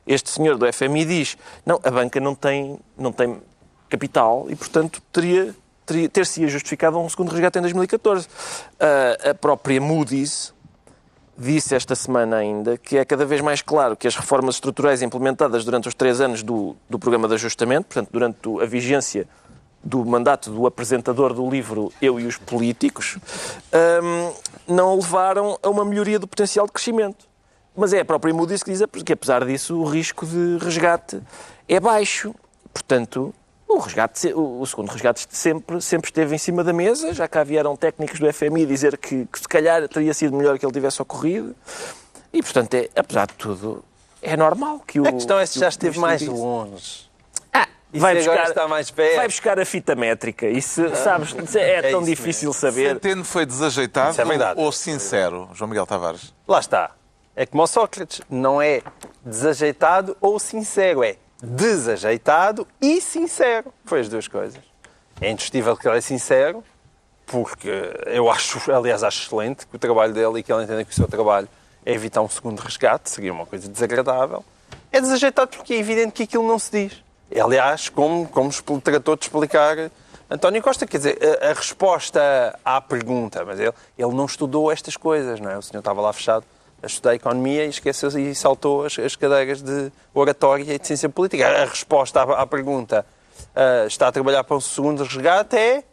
Este 0.05 0.29
senhor 0.29 0.57
do 0.57 0.71
FMI 0.71 1.05
diz: 1.05 1.37
não, 1.65 1.79
a 1.83 1.89
banca 1.89 2.19
não 2.19 2.35
tem, 2.35 2.79
não 2.95 3.11
tem 3.11 3.41
capital 3.89 4.45
e, 4.49 4.55
portanto, 4.55 5.01
teria, 5.11 5.55
teria 5.83 6.07
ter-se 6.07 6.47
justificado 6.47 6.99
um 6.99 7.09
segundo 7.09 7.31
resgate 7.31 7.57
em 7.57 7.61
2014. 7.61 8.27
Uh, 8.27 9.29
a 9.31 9.33
própria 9.33 9.81
Moody's 9.81 10.53
disse 11.39 11.73
esta 11.73 11.95
semana 11.95 12.35
ainda 12.35 12.77
que 12.77 12.97
é 12.97 13.05
cada 13.05 13.25
vez 13.25 13.39
mais 13.39 13.61
claro 13.61 13.95
que 13.95 14.07
as 14.07 14.15
reformas 14.15 14.55
estruturais 14.55 15.01
implementadas 15.01 15.63
durante 15.63 15.87
os 15.87 15.93
três 15.93 16.19
anos 16.19 16.43
do, 16.43 16.75
do 16.89 16.99
programa 16.99 17.27
de 17.27 17.35
ajustamento, 17.35 17.87
portanto, 17.87 18.09
durante 18.11 18.61
a 18.61 18.65
vigência 18.65 19.27
do 19.81 20.05
mandato 20.05 20.51
do 20.51 20.67
apresentador 20.67 21.33
do 21.33 21.49
livro 21.49 21.91
Eu 22.01 22.19
e 22.19 22.25
os 22.25 22.37
Políticos, 22.37 23.17
um, 24.03 24.33
não 24.67 24.95
levaram 24.95 25.57
a 25.63 25.69
uma 25.69 25.85
melhoria 25.85 26.19
do 26.19 26.27
potencial 26.27 26.65
de 26.65 26.73
crescimento. 26.73 27.29
Mas 27.75 27.93
é 27.93 28.01
a 28.01 28.05
própria 28.05 28.33
Moody's 28.33 28.61
que 28.61 28.71
diz 28.71 28.83
que, 29.05 29.13
apesar 29.13 29.45
disso, 29.45 29.79
o 29.79 29.85
risco 29.85 30.25
de 30.25 30.57
resgate 30.57 31.21
é 31.67 31.79
baixo. 31.79 32.35
Portanto, 32.73 33.33
o, 33.69 33.77
resgate, 33.77 34.33
o, 34.33 34.65
segundo 34.65 34.89
resgate 34.89 35.27
sempre, 35.29 35.79
sempre 35.79 36.09
esteve 36.09 36.33
em 36.33 36.39
cima 36.39 36.63
da 36.63 36.73
mesa, 36.73 37.13
já 37.13 37.27
cá 37.27 37.43
vieram 37.43 37.75
técnicos 37.75 38.19
do 38.19 38.33
FMI 38.33 38.65
dizer 38.65 38.97
que, 38.97 39.27
que 39.27 39.39
se 39.39 39.47
calhar 39.47 39.87
teria 39.87 40.11
sido 40.11 40.35
melhor 40.35 40.57
que 40.57 40.65
ele 40.65 40.73
tivesse 40.73 40.99
ocorrido. 40.99 41.55
E, 42.33 42.41
portanto, 42.41 42.73
é, 42.73 42.89
apesar 42.95 43.27
de 43.27 43.35
tudo, 43.35 43.85
é 44.23 44.35
normal 44.35 44.79
que 44.79 44.99
o. 44.99 45.07
A 45.07 45.11
questão 45.11 45.39
é 45.39 45.45
se 45.45 45.59
já 45.59 45.69
esteve 45.69 45.99
mais 45.99 46.21
longe. 46.25 47.07
Ah, 47.53 47.67
vai 47.93 48.15
buscar, 48.15 48.49
está 48.49 48.67
mais 48.67 48.89
perto. 48.89 49.15
vai 49.17 49.27
buscar 49.27 49.59
a 49.59 49.65
fita 49.65 49.95
métrica. 49.95 50.47
Isso, 50.47 50.95
sabes, 50.95 51.55
é, 51.55 51.75
é 51.77 51.91
tão 51.91 52.01
difícil 52.01 52.49
mesmo. 52.49 52.59
saber. 52.59 52.93
Centeno 52.93 53.23
foi 53.23 53.45
desajeitado 53.45 54.19
é 54.19 54.53
ou 54.55 54.71
sincero, 54.71 55.47
João 55.53 55.69
Miguel 55.69 55.85
Tavares? 55.85 56.33
Lá 56.47 56.59
está. 56.59 56.91
É 57.35 57.45
como 57.45 57.61
o 57.61 57.67
Sócrates. 57.67 58.21
Não 58.29 58.59
é 58.59 58.81
desajeitado 59.23 60.17
ou 60.19 60.39
sincero, 60.39 61.03
é 61.03 61.17
desajeitado 61.41 62.67
e 62.81 63.01
sincero. 63.01 63.73
Foi 63.85 64.01
as 64.01 64.09
duas 64.09 64.27
coisas. 64.27 64.61
É 65.21 65.29
indiscutível 65.29 65.75
que 65.75 65.87
ele 65.87 65.97
é 65.97 66.01
sincero, 66.01 66.63
porque 67.25 67.69
eu 68.07 68.29
acho, 68.29 68.71
aliás, 68.71 69.03
acho 69.03 69.25
excelente 69.25 69.67
que 69.67 69.75
o 69.75 69.79
trabalho 69.79 70.13
dele 70.13 70.39
e 70.39 70.43
que 70.43 70.51
ele 70.51 70.63
entenda 70.63 70.83
que 70.83 70.91
o 70.91 70.95
seu 70.95 71.07
trabalho 71.07 71.47
é 71.85 71.93
evitar 71.93 72.21
um 72.21 72.29
segundo 72.29 72.59
resgate, 72.59 73.09
seria 73.09 73.31
uma 73.31 73.45
coisa 73.45 73.67
desagradável. 73.69 74.43
É 74.91 74.99
desajeitado 74.99 75.55
porque 75.55 75.73
é 75.73 75.77
evidente 75.77 76.13
que 76.13 76.23
aquilo 76.23 76.47
não 76.47 76.59
se 76.59 76.71
diz. 76.71 77.03
Aliás, 77.39 77.89
como, 77.89 78.27
como 78.27 78.51
tratou 78.81 79.15
de 79.15 79.25
explicar 79.25 79.91
António 80.29 80.61
Costa, 80.61 80.85
quer 80.85 80.97
dizer, 80.97 81.19
a, 81.41 81.49
a 81.49 81.53
resposta 81.53 82.59
à 82.63 82.79
pergunta, 82.79 83.43
mas 83.43 83.59
ele, 83.59 83.73
ele 83.97 84.13
não 84.13 84.25
estudou 84.25 84.71
estas 84.71 84.95
coisas, 84.95 85.39
não 85.39 85.49
é? 85.49 85.57
O 85.57 85.61
senhor 85.61 85.79
estava 85.79 86.01
lá 86.01 86.13
fechado 86.13 86.45
estudar 86.83 87.15
economia 87.15 87.65
e 87.65 87.69
esqueceu 87.69 88.09
e 88.19 88.33
saltou 88.35 88.85
as, 88.85 88.97
as 88.99 89.15
cadeiras 89.15 89.61
de 89.61 89.91
oratória 90.13 90.73
e 90.73 90.79
de 90.79 90.87
ciência 90.87 91.09
política. 91.09 91.47
A 91.47 91.65
resposta 91.65 92.21
à, 92.21 92.41
à 92.41 92.47
pergunta 92.47 93.05
uh, 93.55 93.87
está 93.87 94.07
a 94.07 94.11
trabalhar 94.11 94.43
para 94.43 94.57
um 94.57 94.61
segundo 94.61 95.03
resgate 95.03 95.55
é 95.57 95.83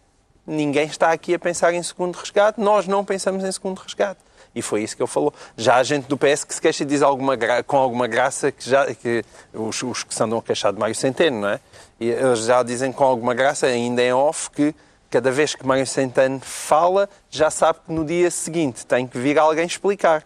ninguém 0.47 0.87
está 0.87 1.11
aqui 1.11 1.35
a 1.35 1.39
pensar 1.39 1.75
em 1.75 1.83
segundo 1.83 2.15
resgate, 2.15 2.61
nós 2.61 2.87
não 2.87 3.05
pensamos 3.05 3.43
em 3.43 3.51
segundo 3.51 3.81
resgate. 3.81 4.21
E 4.55 4.63
foi 4.63 4.83
isso 4.83 4.97
que 4.97 5.03
ele 5.03 5.09
falou. 5.09 5.35
Já 5.55 5.77
há 5.77 5.83
gente 5.83 6.07
do 6.07 6.17
PS 6.17 6.45
que 6.45 6.55
se 6.55 6.61
queixa 6.61 6.83
e 6.83 6.87
diz 6.87 7.03
alguma 7.03 7.37
com 7.67 7.77
alguma 7.77 8.07
graça 8.07 8.51
que, 8.51 8.69
já, 8.69 8.87
que 8.95 9.23
os, 9.53 9.83
os 9.83 10.03
que 10.03 10.15
se 10.15 10.23
andam 10.23 10.39
a 10.39 10.43
queixar 10.43 10.73
de 10.73 10.79
Mário 10.79 10.95
Centeno, 10.95 11.41
não 11.41 11.49
é? 11.49 11.61
E 12.01 12.09
eles 12.09 12.45
já 12.45 12.63
dizem 12.63 12.91
com 12.91 13.05
alguma 13.05 13.35
graça, 13.35 13.67
ainda 13.67 14.03
em 14.03 14.13
off, 14.13 14.49
que 14.51 14.75
cada 15.11 15.31
vez 15.31 15.55
que 15.55 15.67
Mário 15.67 15.87
Centeno 15.87 16.41
fala, 16.41 17.09
já 17.29 17.51
sabe 17.51 17.81
que 17.87 17.93
no 17.93 18.05
dia 18.05 18.31
seguinte 18.31 18.87
tem 18.87 19.07
que 19.07 19.19
vir 19.19 19.39
alguém 19.39 19.67
explicar. 19.67 20.25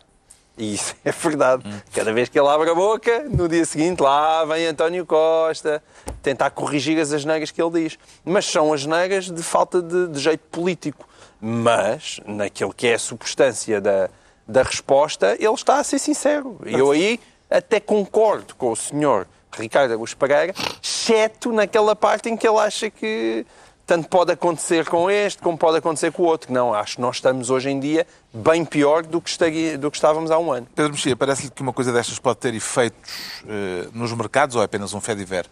E 0.60 0.74
isso 0.74 0.94
é 1.02 1.10
verdade. 1.10 1.64
Cada 1.90 2.12
vez 2.12 2.28
que 2.28 2.38
ele 2.38 2.48
abre 2.48 2.68
a 2.68 2.74
boca, 2.74 3.24
no 3.30 3.48
dia 3.48 3.64
seguinte 3.64 4.02
lá 4.02 4.44
vem 4.44 4.66
António 4.66 5.06
Costa 5.06 5.82
tentar 6.22 6.50
corrigir 6.50 7.00
as 7.00 7.12
asneiras 7.12 7.50
que 7.50 7.62
ele 7.62 7.82
diz. 7.82 7.98
Mas 8.22 8.44
são 8.44 8.70
asneiras 8.70 9.30
de 9.30 9.42
falta 9.42 9.80
de, 9.80 10.08
de 10.08 10.20
jeito 10.20 10.44
político. 10.50 11.08
Mas, 11.40 12.20
naquilo 12.26 12.74
que 12.74 12.86
é 12.88 12.94
a 12.94 12.98
substância 12.98 13.80
da, 13.80 14.10
da 14.46 14.62
resposta, 14.62 15.34
ele 15.40 15.54
está 15.54 15.78
a 15.78 15.84
ser 15.84 15.98
sincero. 15.98 16.58
E 16.66 16.74
eu 16.74 16.90
aí 16.90 17.18
até 17.48 17.80
concordo 17.80 18.54
com 18.54 18.70
o 18.70 18.76
senhor 18.76 19.26
Ricardo 19.50 19.92
Augusto 19.92 20.18
Pereira, 20.18 20.54
exceto 20.82 21.52
naquela 21.52 21.96
parte 21.96 22.28
em 22.28 22.36
que 22.36 22.46
ele 22.46 22.58
acha 22.58 22.90
que 22.90 23.46
tanto 23.86 24.08
pode 24.08 24.30
acontecer 24.30 24.86
com 24.88 25.10
este 25.10 25.42
como 25.42 25.58
pode 25.58 25.78
acontecer 25.78 26.12
com 26.12 26.22
o 26.22 26.26
outro. 26.26 26.52
Não, 26.52 26.72
acho 26.72 26.96
que 26.96 27.00
nós 27.00 27.16
estamos 27.16 27.50
hoje 27.50 27.70
em 27.70 27.80
dia 27.80 28.06
bem 28.32 28.64
pior 28.64 29.04
do 29.04 29.20
que, 29.20 29.28
estaria, 29.28 29.76
do 29.76 29.90
que 29.90 29.96
estávamos 29.96 30.30
há 30.30 30.38
um 30.38 30.52
ano. 30.52 30.66
Pedro 30.74 30.92
Mexia, 30.92 31.16
parece-lhe 31.16 31.50
que 31.50 31.62
uma 31.62 31.72
coisa 31.72 31.92
destas 31.92 32.18
pode 32.18 32.38
ter 32.38 32.54
efeitos 32.54 33.42
eh, 33.48 33.88
nos 33.92 34.12
mercados 34.12 34.56
ou 34.56 34.62
é 34.62 34.64
apenas 34.64 34.94
um 34.94 35.00
fé 35.00 35.14
de 35.14 35.24
ver? 35.24 35.46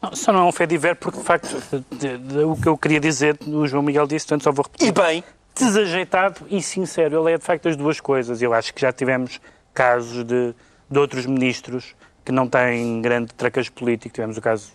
Não, 0.00 0.14
só 0.14 0.32
não 0.32 0.40
é 0.40 0.44
um 0.44 0.52
fé 0.52 0.66
de 0.66 0.78
ver 0.78 0.96
porque, 0.96 1.18
de 1.18 1.24
facto, 1.24 1.62
de, 1.90 2.18
de, 2.18 2.38
o 2.44 2.56
que 2.56 2.68
eu 2.68 2.78
queria 2.78 3.00
dizer, 3.00 3.38
o 3.46 3.66
João 3.66 3.82
Miguel 3.82 4.06
disse, 4.06 4.26
portanto 4.26 4.44
só 4.44 4.52
vou 4.52 4.64
repetir. 4.64 4.88
E 4.88 4.92
bem. 4.92 5.24
Desajeitado 5.54 6.46
e 6.48 6.62
sincero. 6.62 7.20
Ele 7.20 7.34
é, 7.34 7.38
de 7.38 7.44
facto, 7.44 7.68
as 7.68 7.76
duas 7.76 8.00
coisas. 8.00 8.40
Eu 8.40 8.54
acho 8.54 8.72
que 8.72 8.80
já 8.80 8.92
tivemos 8.92 9.40
casos 9.74 10.24
de, 10.24 10.54
de 10.88 10.98
outros 10.98 11.26
ministros 11.26 11.94
que 12.24 12.32
não 12.32 12.48
têm 12.48 13.02
grande 13.02 13.34
tracajo 13.34 13.72
político. 13.72 14.14
Tivemos 14.14 14.38
o 14.38 14.40
caso 14.40 14.72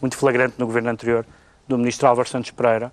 muito 0.00 0.16
flagrante 0.16 0.56
no 0.58 0.66
governo 0.66 0.90
anterior 0.90 1.24
do 1.66 1.78
ministro 1.78 2.06
Álvaro 2.06 2.28
Santos 2.28 2.50
Pereira, 2.50 2.92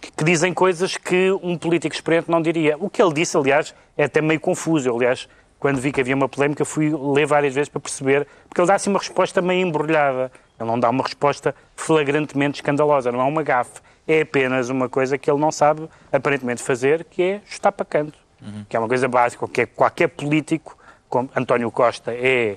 que 0.00 0.24
dizem 0.24 0.52
coisas 0.54 0.96
que 0.96 1.30
um 1.42 1.56
político 1.56 1.94
experiente 1.94 2.30
não 2.30 2.40
diria. 2.40 2.76
O 2.78 2.88
que 2.88 3.02
ele 3.02 3.12
disse, 3.12 3.36
aliás, 3.36 3.74
é 3.96 4.04
até 4.04 4.20
meio 4.20 4.40
confuso. 4.40 4.88
Eu, 4.88 4.96
aliás, 4.96 5.28
quando 5.58 5.78
vi 5.78 5.92
que 5.92 6.00
havia 6.00 6.14
uma 6.14 6.28
polémica, 6.28 6.64
fui 6.64 6.90
ler 6.90 7.26
várias 7.26 7.54
vezes 7.54 7.68
para 7.68 7.80
perceber, 7.80 8.26
porque 8.48 8.60
ele 8.60 8.68
dá 8.68 8.74
assim 8.74 8.90
uma 8.90 8.98
resposta 8.98 9.42
meio 9.42 9.66
embrulhada. 9.66 10.32
Ele 10.58 10.68
não 10.68 10.78
dá 10.78 10.88
uma 10.90 11.04
resposta 11.04 11.54
flagrantemente 11.76 12.56
escandalosa, 12.56 13.12
não 13.12 13.20
é 13.20 13.24
uma 13.24 13.42
gafe. 13.42 13.80
É 14.08 14.22
apenas 14.22 14.70
uma 14.70 14.88
coisa 14.88 15.18
que 15.18 15.30
ele 15.30 15.38
não 15.38 15.52
sabe 15.52 15.88
aparentemente 16.10 16.62
fazer, 16.62 17.04
que 17.04 17.22
é 17.22 17.40
chutar 17.44 17.72
para 17.72 17.84
canto. 17.84 18.18
Uhum. 18.40 18.64
Que 18.68 18.76
é 18.76 18.80
uma 18.80 18.88
coisa 18.88 19.06
básica, 19.06 19.46
que 19.46 19.60
é 19.60 19.66
qualquer 19.66 20.08
político, 20.08 20.76
como 21.08 21.28
António 21.36 21.70
Costa 21.70 22.12
é 22.12 22.56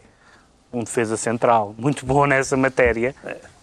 um 0.72 0.84
defesa 0.84 1.16
central 1.18 1.76
muito 1.78 2.06
bom 2.06 2.26
nessa 2.26 2.58
matéria, 2.58 3.14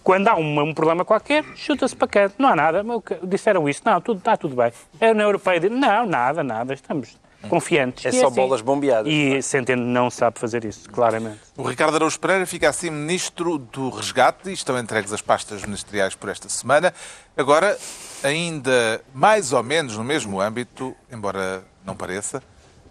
Quando 0.02 0.28
há 0.28 0.36
um, 0.36 0.60
um 0.60 0.74
problema 0.74 1.04
qualquer, 1.04 1.44
chuta-se 1.54 1.94
para 1.94 2.08
canto. 2.08 2.34
Não 2.38 2.48
há 2.48 2.56
nada. 2.56 2.82
Disseram 3.22 3.68
isso. 3.68 3.82
Não, 3.84 4.00
tudo, 4.00 4.18
está 4.18 4.36
tudo 4.36 4.56
bem. 4.56 4.72
A 5.00 5.06
União 5.10 5.26
Europeia 5.26 5.60
diz, 5.60 5.70
não, 5.70 6.06
nada, 6.06 6.42
nada. 6.42 6.72
Estamos 6.74 7.18
confiantes. 7.48 8.04
É 8.06 8.08
E 8.10 8.20
só 8.20 8.26
assim. 8.26 8.36
bolas 8.36 8.60
bombeadas. 8.60 9.10
E 9.12 9.40
Centeno 9.42 9.82
não 9.84 10.10
sabe 10.10 10.38
fazer 10.38 10.64
isso, 10.64 10.88
claramente. 10.90 11.40
O 11.56 11.62
Ricardo 11.62 11.94
Araújo 11.96 12.18
Pereira 12.18 12.46
fica 12.46 12.68
assim 12.68 12.90
ministro 12.90 13.58
do 13.58 13.90
resgate 13.90 14.50
e 14.50 14.52
estão 14.52 14.78
entregues 14.78 15.12
as 15.12 15.22
pastas 15.22 15.64
ministeriais 15.64 16.14
por 16.14 16.28
esta 16.28 16.48
semana. 16.48 16.92
Agora, 17.36 17.78
ainda 18.22 19.00
mais 19.14 19.52
ou 19.52 19.62
menos 19.62 19.96
no 19.96 20.04
mesmo 20.04 20.40
âmbito, 20.40 20.94
embora 21.10 21.64
não 21.84 21.96
pareça, 21.96 22.42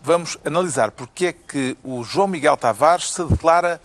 vamos 0.01 0.37
analisar 0.45 0.91
porque 0.91 1.27
é 1.27 1.33
que 1.33 1.77
o 1.83 2.03
João 2.03 2.27
Miguel 2.27 2.57
Tavares 2.57 3.11
se 3.11 3.23
declara 3.23 3.79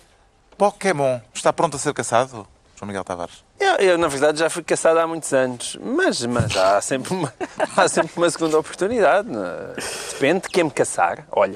Pokémon. 0.57 1.21
Está 1.33 1.53
pronto 1.53 1.77
a 1.77 1.79
ser 1.79 1.93
caçado, 1.93 2.47
João 2.77 2.87
Miguel 2.89 3.05
Tavares? 3.05 3.45
Eu, 3.59 3.77
eu, 3.77 3.99
na 3.99 4.09
verdade, 4.09 4.39
já 4.39 4.51
fui 4.51 4.63
caçado 4.63 4.99
há 4.99 5.07
muitos 5.07 5.33
anos, 5.33 5.79
mas, 5.81 6.25
mas 6.27 6.57
há, 6.57 6.81
sempre 6.81 7.15
uma, 7.15 7.33
há 7.77 7.89
sempre 7.89 8.13
uma 8.17 8.29
segunda 8.31 8.59
oportunidade. 8.59 9.29
é? 9.31 9.81
Depende 10.13 10.43
de 10.43 10.49
quem 10.49 10.65
me 10.65 10.71
caçar. 10.71 11.27
Olha, 11.31 11.55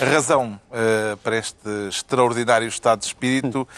A 0.00 0.04
razão 0.06 0.58
eh, 0.72 1.16
para 1.22 1.36
este 1.36 1.68
extraordinário 1.88 2.66
estado 2.68 3.00
de 3.00 3.06
espírito 3.06 3.68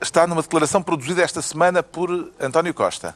está 0.00 0.26
numa 0.26 0.42
declaração 0.42 0.82
produzida 0.82 1.22
esta 1.22 1.42
semana 1.42 1.82
por 1.82 2.32
António 2.40 2.72
Costa. 2.74 3.14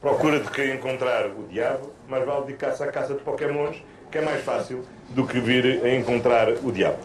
procura 0.00 0.40
de 0.40 0.50
que 0.50 0.72
encontrar 0.72 1.26
o 1.26 1.46
diabo, 1.50 1.92
mas 2.08 2.24
vale 2.24 2.46
dedicar-se 2.46 2.82
à 2.82 2.90
caça 2.90 3.14
de 3.14 3.20
pokémons, 3.20 3.76
que 4.10 4.18
é 4.18 4.22
mais 4.22 4.42
fácil 4.42 4.84
do 5.10 5.26
que 5.26 5.38
vir 5.40 5.84
a 5.84 5.94
encontrar 5.94 6.48
o 6.62 6.72
diabo. 6.72 6.98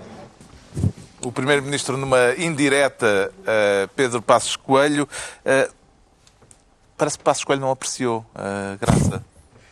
O 1.26 1.32
Primeiro-Ministro, 1.32 1.98
numa 1.98 2.34
indireta 2.38 3.32
a 3.46 3.88
Pedro 3.96 4.22
Passos 4.22 4.56
Coelho, 4.56 5.10
eh, 5.44 5.68
parece 6.96 7.18
que 7.18 7.24
Passos 7.24 7.44
Coelho 7.44 7.62
não 7.62 7.72
apreciou 7.72 8.24
a 8.36 8.76
graça. 8.80 9.24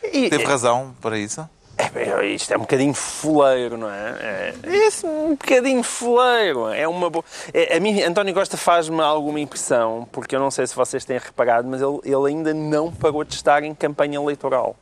e- 0.02 0.28
Teve 0.28 0.44
razão 0.44 0.94
para 1.00 1.16
isso? 1.16 1.48
É, 1.76 2.26
isto 2.26 2.52
é 2.52 2.56
um 2.56 2.60
bocadinho 2.60 2.94
fuleiro, 2.94 3.76
não 3.76 3.88
é? 3.90 4.10
É, 4.20 4.54
é 4.64 5.06
um 5.06 5.30
bocadinho 5.30 5.82
fuleiro. 5.82 6.68
É 6.68 6.86
uma 6.88 7.08
boa... 7.10 7.24
é, 7.52 7.76
a 7.76 7.80
mim, 7.80 8.00
António 8.02 8.34
Costa 8.34 8.56
faz-me 8.56 9.00
alguma 9.00 9.38
impressão, 9.40 10.08
porque 10.10 10.34
eu 10.34 10.40
não 10.40 10.50
sei 10.50 10.66
se 10.66 10.74
vocês 10.74 11.04
têm 11.04 11.18
reparado, 11.18 11.68
mas 11.68 11.80
ele, 11.80 11.98
ele 12.04 12.28
ainda 12.28 12.52
não 12.54 12.90
parou 12.92 13.22
de 13.24 13.34
estar 13.34 13.62
em 13.62 13.74
campanha 13.74 14.16
eleitoral. 14.18 14.76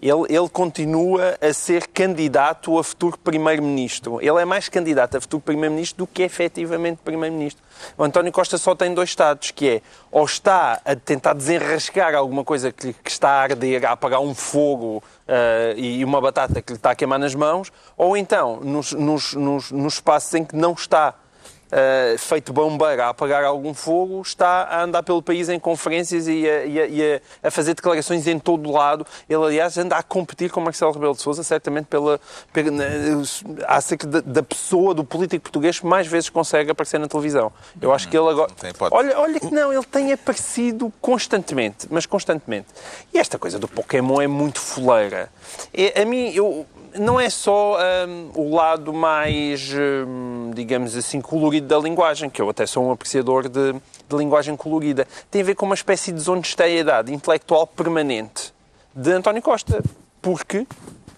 Ele, 0.00 0.24
ele 0.28 0.48
continua 0.48 1.38
a 1.40 1.52
ser 1.52 1.86
candidato 1.88 2.78
a 2.78 2.84
futuro 2.84 3.18
Primeiro-Ministro. 3.18 4.20
Ele 4.20 4.40
é 4.40 4.44
mais 4.44 4.68
candidato 4.68 5.16
a 5.16 5.20
futuro 5.20 5.42
Primeiro-Ministro 5.42 5.98
do 5.98 6.06
que 6.06 6.22
efetivamente 6.22 6.98
Primeiro-Ministro. 7.04 7.62
O 7.96 8.04
António 8.04 8.30
Costa 8.30 8.58
só 8.58 8.74
tem 8.74 8.92
dois 8.92 9.08
estados, 9.08 9.50
que 9.50 9.68
é 9.68 9.82
ou 10.10 10.24
está 10.24 10.80
a 10.84 10.94
tentar 10.94 11.32
desenrascar 11.32 12.14
alguma 12.14 12.44
coisa 12.44 12.70
que, 12.72 12.92
que 12.92 13.10
está 13.10 13.30
a 13.30 13.42
arder, 13.42 13.84
a 13.86 13.92
apagar 13.92 14.20
um 14.20 14.34
fogo 14.34 15.02
ah, 15.26 15.74
e 15.76 16.04
uma 16.04 16.20
batata 16.20 16.62
que 16.62 16.72
lhe 16.72 16.78
está 16.78 16.90
a 16.90 16.94
queimar 16.94 17.18
nas 17.18 17.34
mãos, 17.34 17.72
ou 17.96 18.16
então, 18.16 18.60
nos, 18.60 18.92
nos, 18.92 19.34
nos, 19.34 19.72
nos 19.72 19.94
espaços 19.94 20.32
em 20.34 20.44
que 20.44 20.56
não 20.56 20.72
está 20.72 21.14
Uh, 21.66 22.16
feito 22.16 22.52
bombeiro 22.52 23.02
a 23.02 23.08
apagar 23.08 23.42
algum 23.44 23.74
fogo, 23.74 24.22
está 24.22 24.62
a 24.70 24.84
andar 24.84 25.02
pelo 25.02 25.20
país 25.20 25.48
em 25.48 25.58
conferências 25.58 26.28
e 26.28 26.48
a, 26.48 26.64
e 26.64 26.80
a- 26.80 26.86
e 26.86 27.20
a- 27.42 27.50
fazer 27.50 27.74
declarações 27.74 28.24
em 28.28 28.38
todo 28.38 28.68
o 28.68 28.72
lado. 28.72 29.04
Ele, 29.28 29.42
aliás, 29.44 29.76
anda 29.76 29.96
a 29.96 30.02
competir 30.02 30.48
com 30.48 30.60
Marcelo 30.60 30.92
Rebelo 30.92 31.14
de 31.14 31.22
Sousa, 31.22 31.42
certamente 31.42 31.86
pela, 31.86 32.20
pela, 32.52 32.70
na- 32.70 32.84
acerca 33.66 34.06
da, 34.06 34.20
da 34.20 34.42
pessoa, 34.44 34.94
do 34.94 35.02
político 35.02 35.42
português 35.42 35.80
que 35.80 35.86
mais 35.86 36.06
vezes 36.06 36.28
consegue 36.30 36.70
aparecer 36.70 37.00
na 37.00 37.08
televisão. 37.08 37.52
Eu 37.82 37.92
acho 37.92 38.08
que 38.08 38.16
ele 38.16 38.28
agora... 38.28 38.52
Olha, 38.94 39.18
olha 39.18 39.40
que 39.40 39.50
não, 39.52 39.72
ele 39.72 39.84
tem 39.84 40.12
aparecido 40.12 40.92
constantemente, 41.00 41.88
mas 41.90 42.06
constantemente. 42.06 42.68
E 43.12 43.18
esta 43.18 43.40
coisa 43.40 43.58
do 43.58 43.66
Pokémon 43.66 44.20
é 44.20 44.28
muito 44.28 44.60
fuleira. 44.60 45.28
É, 45.74 46.00
a 46.00 46.04
mim, 46.04 46.30
eu, 46.32 46.64
não 46.98 47.18
é 47.20 47.28
só 47.30 47.76
hum, 48.08 48.30
o 48.34 48.54
lado 48.54 48.92
mais, 48.92 49.70
hum, 49.74 50.50
digamos 50.54 50.96
assim, 50.96 51.20
colorido 51.20 51.66
da 51.66 51.78
linguagem, 51.78 52.28
que 52.30 52.40
eu 52.40 52.48
até 52.50 52.66
sou 52.66 52.84
um 52.86 52.92
apreciador 52.92 53.48
de, 53.48 53.72
de 53.72 54.16
linguagem 54.16 54.56
colorida. 54.56 55.06
Tem 55.30 55.42
a 55.42 55.44
ver 55.44 55.54
com 55.54 55.66
uma 55.66 55.74
espécie 55.74 56.10
de 56.12 56.18
desonestidade 56.18 57.12
intelectual 57.12 57.66
permanente 57.66 58.52
de 58.94 59.12
António 59.12 59.42
Costa, 59.42 59.82
porque 60.22 60.66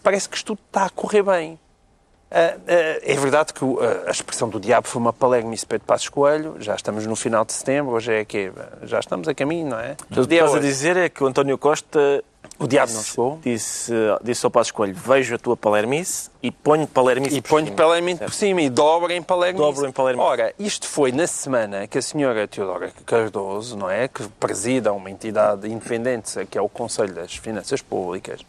parece 0.03 0.29
que 0.29 0.37
isto 0.37 0.47
tudo 0.55 0.61
está 0.67 0.87
a 0.87 0.91
correr 0.91 1.23
bem. 1.23 1.59
Ah, 2.31 2.57
ah, 2.67 3.01
é 3.03 3.15
verdade 3.15 3.55
que 3.55 3.65
o- 3.65 3.79
a- 3.81 4.11
expressão 4.11 4.51
do 4.51 4.61
diabo 4.61 4.87
foi 4.87 5.01
uma 5.01 5.15
palermice 5.15 5.65
para 5.65 5.79
Passos 5.79 6.11
Coelho. 6.11 6.57
Já 6.59 6.75
estamos 6.75 7.07
no 7.07 7.17
final 7.17 7.43
de 7.43 7.55
setembro, 7.55 7.95
hoje 7.95 8.13
é 8.13 8.25
que 8.25 8.53
Já 8.83 8.99
estamos 9.01 9.27
a 9.29 9.35
caminho, 9.35 9.69
não 9.71 9.81
é? 9.81 9.93
O 9.93 9.97
que 10.15 10.21
estás 10.35 10.55
a 10.55 10.59
dizer 10.61 10.97
é 10.99 11.09
que 11.09 11.25
o 11.25 11.27
António 11.27 11.57
Costa. 11.57 12.23
O 12.59 12.67
diabo 12.67 12.91
não 12.93 12.99
disse- 13.01 13.11
chegou. 13.11 13.39
Disse, 13.43 13.93
disse 14.23 14.45
ao 14.45 14.51
Passo 14.51 14.75
Coelho: 14.75 14.95
Vejo 14.95 15.35
a 15.35 15.39
tua 15.39 15.57
palermice 15.57 16.29
e 16.43 16.51
ponho 16.51 16.87
palermice 16.87 17.37
E 17.37 17.41
por 17.41 17.51
põe 17.51 17.65
cima." 17.65 17.77
palermente 17.77 18.25
por 18.25 18.33
cima 18.35 18.63
e 18.63 18.69
dobra 18.69 19.15
em 19.15 19.23
palermice. 19.23 19.63
Dobra 19.65 19.89
em 19.89 19.93
palermice. 19.93 20.27
Ora, 20.29 20.55
isto 20.59 20.87
foi 20.89 21.13
na 21.13 21.27
semana 21.27 21.87
que 21.87 21.99
a 21.99 22.03
senhora 22.03 22.49
Teodora 22.49 22.93
Cardoso, 23.07 23.77
não 23.77 23.89
é? 23.89 24.09
Que 24.09 24.27
presida 24.41 24.93
uma 24.93 25.11
entidade 25.11 25.71
independente, 25.71 26.45
que 26.47 26.59
é 26.59 26.61
o 26.61 26.69
Conselho 26.69 27.15
das 27.15 27.35
Finanças 27.37 27.81
Públicas, 27.81 28.41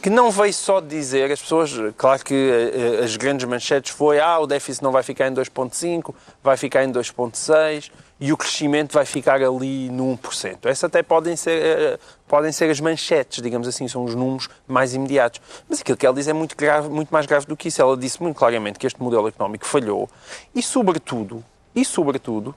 que 0.00 0.08
não 0.08 0.30
veio 0.30 0.54
só 0.54 0.80
dizer, 0.80 1.30
as 1.32 1.40
pessoas, 1.40 1.72
claro 1.96 2.24
que 2.24 2.32
eh, 2.34 3.00
eh, 3.00 3.04
as 3.04 3.16
grandes 3.16 3.44
manchetes 3.48 3.90
foi, 3.90 4.20
ah, 4.20 4.38
o 4.38 4.46
déficit 4.46 4.84
não 4.84 4.92
vai 4.92 5.02
ficar 5.02 5.26
em 5.26 5.34
2.5, 5.34 6.14
vai 6.44 6.56
ficar 6.56 6.84
em 6.84 6.92
2.6 6.92 7.90
e 8.20 8.32
o 8.32 8.36
crescimento 8.36 8.92
vai 8.92 9.04
ficar 9.04 9.40
ali 9.42 9.88
no 9.90 10.16
1%. 10.16 10.66
Essas 10.66 10.84
até 10.84 11.02
podem 11.02 11.36
ser, 11.36 11.62
eh, 11.62 11.98
podem 12.26 12.50
ser 12.50 12.68
as 12.70 12.80
manchetes, 12.80 13.40
digamos 13.40 13.68
assim, 13.68 13.86
são 13.86 14.04
os 14.04 14.14
números 14.14 14.48
mais 14.66 14.92
imediatos. 14.94 15.40
Mas 15.68 15.80
aquilo 15.80 15.96
que 15.96 16.04
ela 16.04 16.14
diz 16.14 16.26
é 16.26 16.32
muito, 16.32 16.56
grave, 16.56 16.88
muito 16.88 17.10
mais 17.10 17.26
grave 17.26 17.46
do 17.46 17.56
que 17.56 17.68
isso. 17.68 17.80
Ela 17.80 17.96
disse 17.96 18.20
muito 18.22 18.36
claramente 18.36 18.78
que 18.78 18.86
este 18.86 19.00
modelo 19.00 19.28
económico 19.28 19.66
falhou 19.66 20.08
e, 20.54 20.62
sobretudo, 20.62 21.44
e 21.74 21.84
sobretudo, 21.84 22.54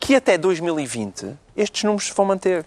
que 0.00 0.14
até 0.14 0.38
2020 0.38 1.36
estes 1.56 1.84
números 1.84 2.06
se 2.06 2.14
vão 2.14 2.26
manter. 2.26 2.64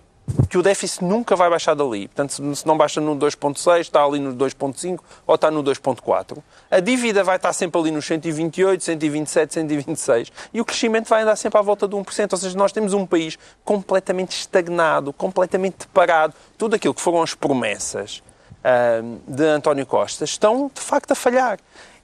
Que 0.49 0.57
o 0.57 0.61
déficit 0.61 1.03
nunca 1.05 1.35
vai 1.35 1.49
baixar 1.49 1.73
dali. 1.73 2.07
Portanto, 2.09 2.55
se- 2.55 2.67
não 2.67 2.77
baixa 2.77 2.99
no 2.99 3.15
2.6, 3.15 3.79
está 3.81 4.03
ali 4.03 4.19
no 4.19 4.33
2.5 4.33 4.99
ou 5.25 5.35
está 5.35 5.49
no 5.49 5.63
2.4. 5.63 6.37
A 6.69 6.79
dívida 6.81 7.23
vai 7.23 7.37
estar 7.37 7.53
sempre 7.53 7.79
ali 7.79 7.91
nos 7.91 8.05
128, 8.05 8.83
127, 8.83 9.53
126 9.53 10.31
e 10.53 10.59
o 10.59 10.65
crescimento 10.65 11.07
vai 11.07 11.21
andar 11.23 11.35
sempre 11.37 11.57
à 11.59 11.61
volta 11.61 11.87
de 11.87 11.95
1%. 11.95 12.33
Ou 12.33 12.37
seja, 12.37 12.57
nós 12.57 12.71
temos 12.73 12.93
um 12.93 13.05
país 13.05 13.37
completamente 13.63 14.31
estagnado, 14.31 15.13
completamente 15.13 15.87
parado. 15.93 16.33
Tudo 16.57 16.75
aquilo 16.75 16.93
que 16.93 17.01
foram 17.01 17.21
as 17.21 17.33
promessas 17.33 18.21
ahm, 18.63 19.17
de 19.27 19.45
António 19.45 19.85
Costa 19.85 20.25
estão, 20.25 20.69
de 20.73 20.81
facto, 20.81 21.11
a 21.11 21.15
falhar. 21.15 21.57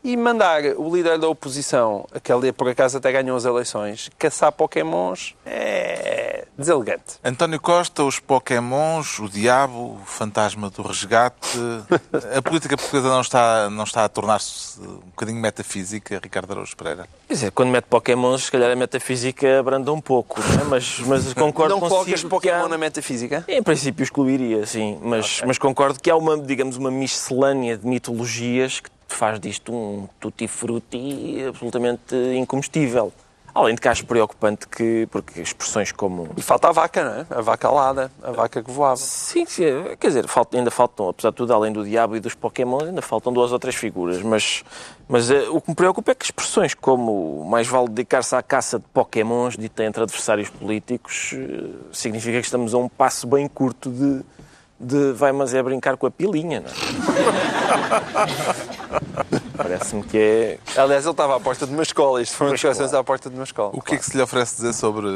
E 0.04 0.18
mandar 0.18 0.62
o 0.78 0.94
líder 0.94 1.18
da 1.18 1.30
oposição, 1.30 2.06
aquele 2.14 2.52
por 2.52 2.68
acaso 2.68 2.98
até 2.98 3.10
ganhou 3.12 3.38
as 3.38 3.46
eleições, 3.46 4.10
caçar 4.20 4.52
pokémons 4.52 5.34
é 5.46 6.46
deselegante. 6.58 7.16
António 7.24 7.60
Costa, 7.60 8.04
os 8.04 8.20
Pokémons, 8.20 9.18
o 9.20 9.30
diabo, 9.30 9.98
o 10.02 10.06
fantasma 10.06 10.70
do 10.70 10.82
resgate. 10.84 11.58
A 12.38 12.42
política 12.42 12.76
portuguesa 12.78 13.08
não 13.10 13.22
está, 13.22 13.70
não 13.70 13.84
está 13.86 14.04
a 14.04 14.10
tornar-se 14.10 14.80
um 14.82 14.98
bocadinho 15.06 15.40
metafísica, 15.40 16.20
Ricardo 16.22 16.52
Araújo 16.52 16.76
Pereira? 16.76 17.08
Quer 17.28 17.34
dizer, 17.34 17.52
quando 17.52 17.70
mete 17.70 17.86
Pokémons, 17.86 18.44
se 18.46 18.52
calhar 18.52 18.70
a 18.72 18.76
metafísica 18.76 19.60
abranda 19.60 19.92
um 19.92 20.02
pouco, 20.02 20.40
não 20.42 20.62
é? 20.62 20.64
mas, 20.66 21.00
mas 21.00 21.34
concordo 21.34 21.74
Não 21.76 21.80
colocas 21.80 21.98
consigo 22.12 22.24
que 22.24 22.30
Pokémon 22.30 22.66
há- 22.66 22.70
na 22.70 22.78
metafísica? 22.78 23.44
Em 23.48 23.64
princípio 23.64 24.04
excluiria, 24.04 24.66
sim, 24.66 25.00
mas, 25.02 25.42
mas 25.46 25.58
concordo 25.58 26.00
que 26.00 26.10
há 26.12 26.16
uma, 26.16 26.38
digamos, 26.38 26.76
uma 26.78 26.92
miscelânea 26.92 27.78
de 27.78 27.88
mitologias 27.88 28.80
que 28.80 28.90
faz 29.16 29.40
disto 29.40 29.72
um 29.74 30.08
tutti-frutti 30.20 31.46
absolutamente 31.48 32.16
incomestível. 32.36 33.12
Além 33.56 33.76
de 33.76 33.82
que 33.82 33.88
acho 33.88 34.04
preocupante 34.08 34.68
que, 34.68 35.08
porque 35.12 35.40
expressões 35.40 35.92
como... 35.92 36.28
E 36.36 36.42
falta 36.42 36.70
a 36.70 36.72
vaca, 36.72 37.04
não 37.04 37.22
é? 37.22 37.26
A 37.38 37.42
vaca 37.42 37.68
alada, 37.68 38.12
a 38.24 38.32
vaca 38.32 38.64
que 38.64 38.72
voava. 38.72 38.96
Sim, 38.96 39.46
sim, 39.46 39.66
quer 40.00 40.08
dizer, 40.08 40.28
falta- 40.28 40.58
ainda 40.58 40.72
faltam, 40.72 41.10
apesar 41.10 41.30
de 41.30 41.36
tudo, 41.36 41.54
além 41.54 41.72
do 41.72 41.86
diabo 41.86 42.16
e 42.16 42.20
dos 42.20 42.34
Pokémon, 42.34 42.80
ainda 42.82 43.04
faltam 43.04 43.32
duas 43.32 43.52
ou 43.52 43.60
três 43.60 43.76
figuras. 43.76 44.24
Mas, 44.24 44.64
mas 45.08 45.30
eh, 45.30 45.48
o 45.50 45.62
que 45.62 45.70
me 45.70 45.76
preocupa 45.76 46.14
é 46.14 46.16
que 46.16 46.26
expressões 46.26 46.74
como 46.74 47.46
mais 47.48 47.68
vale 47.68 47.90
dedicar-se 47.90 48.36
à 48.36 48.42
caça 48.42 48.80
de 48.80 48.86
Pokémons, 48.92 49.56
dita 49.56 49.84
entre 49.84 50.02
adversários 50.02 50.50
políticos, 50.50 51.36
eh, 51.36 51.70
significa 51.92 52.40
que 52.40 52.46
estamos 52.46 52.74
a 52.74 52.78
um 52.80 52.90
passo 52.90 53.28
bem 53.28 53.48
curto 53.48 53.92
de, 53.92 54.22
de 54.80 55.12
vai, 55.12 55.32
mas 55.32 55.54
é 55.54 55.62
brincar 55.62 55.96
com 55.96 56.08
a 56.08 56.12
pilinha, 56.12 56.60
não 56.62 56.70
é? 56.70 56.74
Parece-me 59.56 60.04
que 60.04 60.18
é. 60.18 60.60
Aliás, 60.76 61.06
ele 61.06 61.12
estava 61.12 61.36
à 61.36 61.40
porta 61.40 61.66
de 61.66 61.74
uma 61.74 61.84
escola. 61.84 62.22
Isto 62.22 62.36
foram 62.36 62.54
discussões 62.54 62.94
à 62.94 63.04
porta 63.04 63.30
de 63.30 63.36
uma 63.36 63.44
escola. 63.44 63.72
O 63.74 63.82
que 63.82 63.96
é 63.96 63.98
que 63.98 64.06
se 64.06 64.16
lhe 64.18 64.24
oferece 64.24 64.56
dizer 64.56 64.74
sobre 64.74 65.08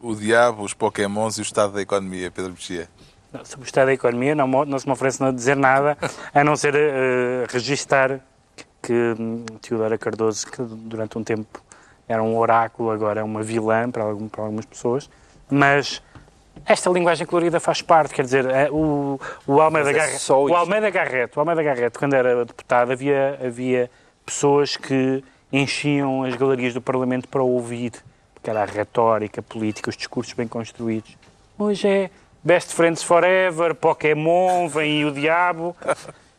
o 0.00 0.14
diabo, 0.14 0.62
os 0.62 0.74
Pokémons 0.74 1.36
e 1.38 1.40
o 1.40 1.42
estado 1.42 1.74
da 1.74 1.82
economia, 1.82 2.30
Pedro 2.30 2.52
Mexia? 2.52 2.88
Não, 3.32 3.44
Sobre 3.44 3.64
o 3.64 3.66
estado 3.66 3.86
da 3.86 3.92
economia 3.94 4.34
não, 4.34 4.46
não 4.46 4.78
se 4.78 4.86
me 4.86 4.92
oferece 4.92 5.20
nada 5.20 5.34
dizer 5.34 5.56
nada, 5.56 5.96
a 6.34 6.44
não 6.44 6.54
ser 6.56 6.74
eh, 6.74 7.46
registar 7.48 8.20
que 8.82 9.14
hum, 9.18 9.44
Teodora 9.60 9.96
Cardoso, 9.96 10.46
que 10.46 10.62
durante 10.62 11.16
um 11.16 11.24
tempo 11.24 11.62
era 12.08 12.22
um 12.22 12.36
oráculo, 12.36 12.90
agora 12.90 13.20
é 13.20 13.22
uma 13.22 13.42
vilã 13.42 13.90
para, 13.90 14.02
algum, 14.02 14.28
para 14.28 14.42
algumas 14.42 14.66
pessoas, 14.66 15.08
mas 15.50 16.02
esta 16.66 16.90
linguagem 16.90 17.26
colorida 17.26 17.58
faz 17.60 17.82
parte, 17.82 18.14
quer 18.14 18.24
dizer, 18.24 18.46
é, 18.46 18.70
o, 18.70 19.20
o 19.46 19.60
Almeida 19.60 19.90
é 19.90 19.92
Garrett, 19.92 20.18
só 20.18 20.42
o. 20.44 20.54
Almeida 20.54 20.90
Garrett, 20.90 21.36
o 21.36 21.40
Almeida 21.40 21.62
Garrett, 21.62 21.98
quando 21.98 22.14
era 22.14 22.44
deputado, 22.44 22.92
havia, 22.92 23.38
havia 23.44 23.90
pessoas 24.24 24.76
que 24.76 25.22
enchiam 25.52 26.24
as 26.24 26.34
galerias 26.34 26.72
do 26.72 26.80
Parlamento 26.80 27.28
para 27.28 27.42
ouvir, 27.42 27.92
porque 28.34 28.48
era 28.48 28.62
a 28.62 28.64
retórica 28.64 29.42
política, 29.42 29.90
os 29.90 29.96
discursos 29.96 30.32
bem 30.32 30.48
construídos. 30.48 31.16
Hoje 31.58 31.86
é 31.86 32.10
Best 32.42 32.74
Friends 32.74 33.02
Forever, 33.02 33.74
Pokémon, 33.74 34.68
vem 34.68 35.04
o 35.04 35.12
diabo. 35.12 35.76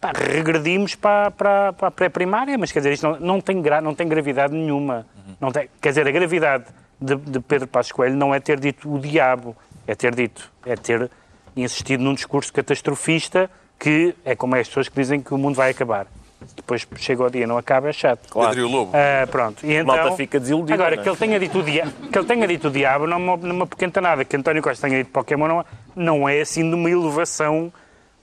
Pá, 0.01 0.11
regredimos 0.13 0.95
para, 0.95 1.31
para, 1.31 1.73
para 1.73 1.87
a 1.87 1.91
pré-primária, 1.91 2.57
mas 2.57 2.71
quer 2.71 2.79
dizer, 2.79 2.93
isto 2.93 3.07
não, 3.07 3.19
não, 3.19 3.41
tem, 3.41 3.61
gra, 3.61 3.79
não 3.79 3.95
tem 3.95 4.07
gravidade 4.07 4.53
nenhuma. 4.53 5.05
Não 5.39 5.51
tem, 5.51 5.69
quer 5.81 5.89
dizer, 5.89 6.07
a 6.07 6.11
gravidade 6.11 6.65
de, 6.99 7.15
de 7.15 7.39
Pedro 7.39 7.67
Passos 7.67 7.91
Coelho 7.91 8.15
não 8.15 8.33
é 8.33 8.39
ter 8.39 8.59
dito 8.59 8.93
o 8.93 8.99
diabo, 8.99 9.55
é 9.87 9.95
ter 9.95 10.13
dito, 10.15 10.51
é 10.65 10.75
ter 10.75 11.09
insistido 11.55 12.03
num 12.03 12.13
discurso 12.13 12.51
catastrofista 12.51 13.49
que 13.79 14.15
é 14.23 14.35
como 14.35 14.55
é 14.55 14.61
as 14.61 14.67
pessoas 14.67 14.87
que 14.87 14.95
dizem 14.95 15.21
que 15.21 15.33
o 15.33 15.37
mundo 15.37 15.55
vai 15.55 15.71
acabar. 15.71 16.07
Depois 16.55 16.85
chega 16.97 17.23
o 17.23 17.29
dia 17.29 17.43
e 17.43 17.45
não 17.45 17.57
acaba, 17.57 17.89
é 17.89 17.93
chato. 17.93 18.29
Pedro 18.33 18.59
e 18.59 18.63
o 18.63 18.67
Lobo. 18.67 18.91
Ah, 18.93 19.25
pronto. 19.27 19.65
E 19.65 19.73
então, 19.73 19.95
malta 19.95 20.15
fica 20.15 20.39
desiludida, 20.39 20.73
Agora, 20.73 20.95
é? 20.95 20.97
que 20.97 21.07
ele 21.07 21.15
tenha 21.17 21.39
dito 21.39 21.59
o, 21.59 21.63
dia, 21.63 21.87
que 22.11 22.17
ele 22.17 22.27
tenha 22.27 22.47
dito 22.47 22.67
o 22.67 22.71
diabo 22.71 23.07
não 23.07 23.19
me, 23.19 23.37
não 23.47 23.55
me 23.55 23.61
apoquenta 23.63 24.01
nada. 24.01 24.25
Que 24.25 24.35
António 24.35 24.61
Costa 24.61 24.87
tenha 24.87 25.01
dito 25.03 25.11
Pokémon 25.11 25.47
não, 25.47 25.61
é- 25.61 25.65
não 25.95 26.29
é 26.29 26.41
assim 26.41 26.67
de 26.67 26.75
uma 26.75 26.89
elevação 26.89 27.71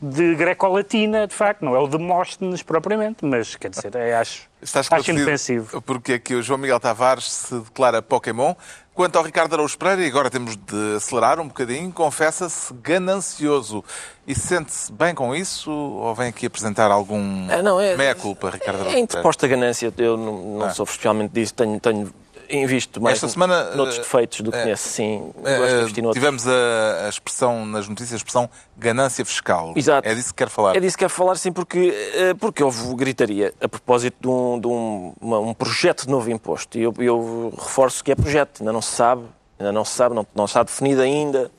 de 0.00 0.34
greco-latina, 0.34 1.26
de 1.26 1.34
facto. 1.34 1.64
Não 1.64 1.74
é 1.74 1.78
o 1.78 1.86
Demóstenes 1.86 2.62
propriamente, 2.62 3.24
mas 3.24 3.56
quer 3.56 3.70
dizer, 3.70 3.94
é, 3.96 4.14
acho, 4.14 4.49
Está 4.62 4.80
acho 4.80 4.86
esclarecido 4.86 5.18
inofensivo. 5.18 5.80
porque 5.82 6.12
é 6.14 6.18
que 6.18 6.34
o 6.34 6.42
João 6.42 6.58
Miguel 6.58 6.78
Tavares 6.78 7.30
se 7.30 7.54
declara 7.60 8.02
Pokémon. 8.02 8.54
Quanto 8.94 9.16
ao 9.16 9.24
Ricardo 9.24 9.54
Araújo 9.54 9.78
Pereira, 9.78 10.02
e 10.02 10.06
agora 10.08 10.28
temos 10.28 10.56
de 10.56 10.96
acelerar 10.96 11.40
um 11.40 11.48
bocadinho, 11.48 11.90
confessa-se 11.90 12.74
ganancioso. 12.82 13.82
E 14.26 14.34
sente-se 14.34 14.92
bem 14.92 15.14
com 15.14 15.34
isso 15.34 15.70
ou 15.70 16.14
vem 16.14 16.28
aqui 16.28 16.44
apresentar 16.46 16.90
algum 16.90 17.48
Ah, 17.50 17.62
não, 17.62 17.80
é- 17.80 17.96
meia-culpa, 17.96 18.50
Ricardo 18.50 18.76
Araújo 18.80 18.88
É 18.88 18.92
Pereira? 18.92 19.00
interposta 19.04 19.48
ganância. 19.48 19.92
Eu 19.96 20.16
não, 20.18 20.58
não 20.58 20.66
Ah. 20.66 20.70
sou 20.74 20.84
especialmente 20.84 21.30
disso. 21.32 21.54
Tenho, 21.54 21.80
tenho 21.80 22.12
invisto 22.50 23.00
mais 23.00 23.16
Esta 23.16 23.28
semana, 23.28 23.74
noutros 23.74 23.96
eh, 23.98 24.02
defeitos 24.02 24.40
do 24.40 24.50
que 24.50 24.58
eh, 24.58 24.64
nesse. 24.66 24.88
Sim, 24.88 25.32
Eh, 25.44 26.12
tivemos 26.12 26.46
a, 26.46 27.06
a 27.06 27.08
expressão 27.08 27.64
nas 27.66 27.88
notícias, 27.88 28.14
a 28.14 28.16
expressão 28.16 28.50
ganância 28.76 29.24
fiscal. 29.24 29.72
Exato. 29.76 30.08
É 30.08 30.14
disso 30.14 30.28
que 30.28 30.34
quero 30.38 30.50
falar. 30.50 30.76
É 30.76 30.80
disso 30.80 30.96
que 30.96 31.00
quero 31.04 31.12
falar, 31.12 31.36
sim, 31.36 31.52
porque, 31.52 31.94
eh, 32.14 32.34
porque 32.34 32.62
houve 32.62 32.94
gritaria 32.94 33.52
a 33.60 33.68
propósito 33.68 34.16
de 34.20 34.28
um, 34.28 34.58
de 34.60 34.66
um, 34.66 35.12
uma- 35.20 35.38
um 35.40 35.54
projeto 35.54 36.04
de 36.04 36.10
novo 36.10 36.30
imposto. 36.30 36.76
E 36.78 36.82
eu, 36.82 36.94
eu 36.98 37.52
reforço 37.58 38.02
que 38.04 38.12
é 38.12 38.14
projeto, 38.14 38.60
ainda 38.60 38.72
não 38.72 38.82
se 38.82 38.90
sabe, 38.94 39.22
ainda 39.58 39.72
não 39.72 39.84
se 39.84 39.92
sabe, 39.94 40.14
não, 40.14 40.26
não 40.34 40.44
está 40.46 40.62
definido 40.62 41.00
ainda 41.02 41.50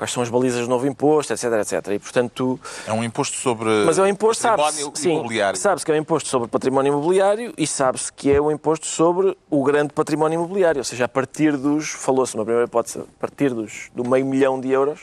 quais 0.00 0.12
são 0.12 0.22
as 0.22 0.30
balizas 0.30 0.62
do 0.62 0.68
novo 0.70 0.86
imposto, 0.86 1.30
etc, 1.34 1.44
etc. 1.60 1.88
E, 1.92 1.98
portanto, 1.98 2.58
É 2.86 2.92
um 2.92 3.04
imposto 3.04 3.36
sobre 3.36 3.68
mas 3.84 3.98
é 3.98 4.02
um 4.02 4.06
imposto, 4.06 4.42
património 4.48 4.92
sim, 4.94 5.12
imobiliário. 5.12 5.58
sabe-se 5.60 5.84
que 5.84 5.92
é 5.92 5.94
um 5.94 5.98
imposto 5.98 6.26
sobre 6.30 6.48
património 6.48 6.90
imobiliário 6.94 7.52
e 7.58 7.66
sabe-se 7.66 8.10
que 8.10 8.32
é 8.32 8.40
um 8.40 8.50
imposto 8.50 8.86
sobre 8.86 9.36
o 9.50 9.62
grande 9.62 9.92
património 9.92 10.36
imobiliário, 10.38 10.78
ou 10.78 10.84
seja, 10.84 11.04
a 11.04 11.08
partir 11.08 11.54
dos, 11.54 11.90
falou-se 11.90 12.34
numa 12.34 12.46
primeira 12.46 12.66
hipótese, 12.66 13.00
a 13.00 13.20
partir 13.20 13.52
dos, 13.52 13.90
do 13.94 14.08
meio 14.08 14.24
milhão 14.24 14.58
de 14.58 14.70
euros, 14.70 15.00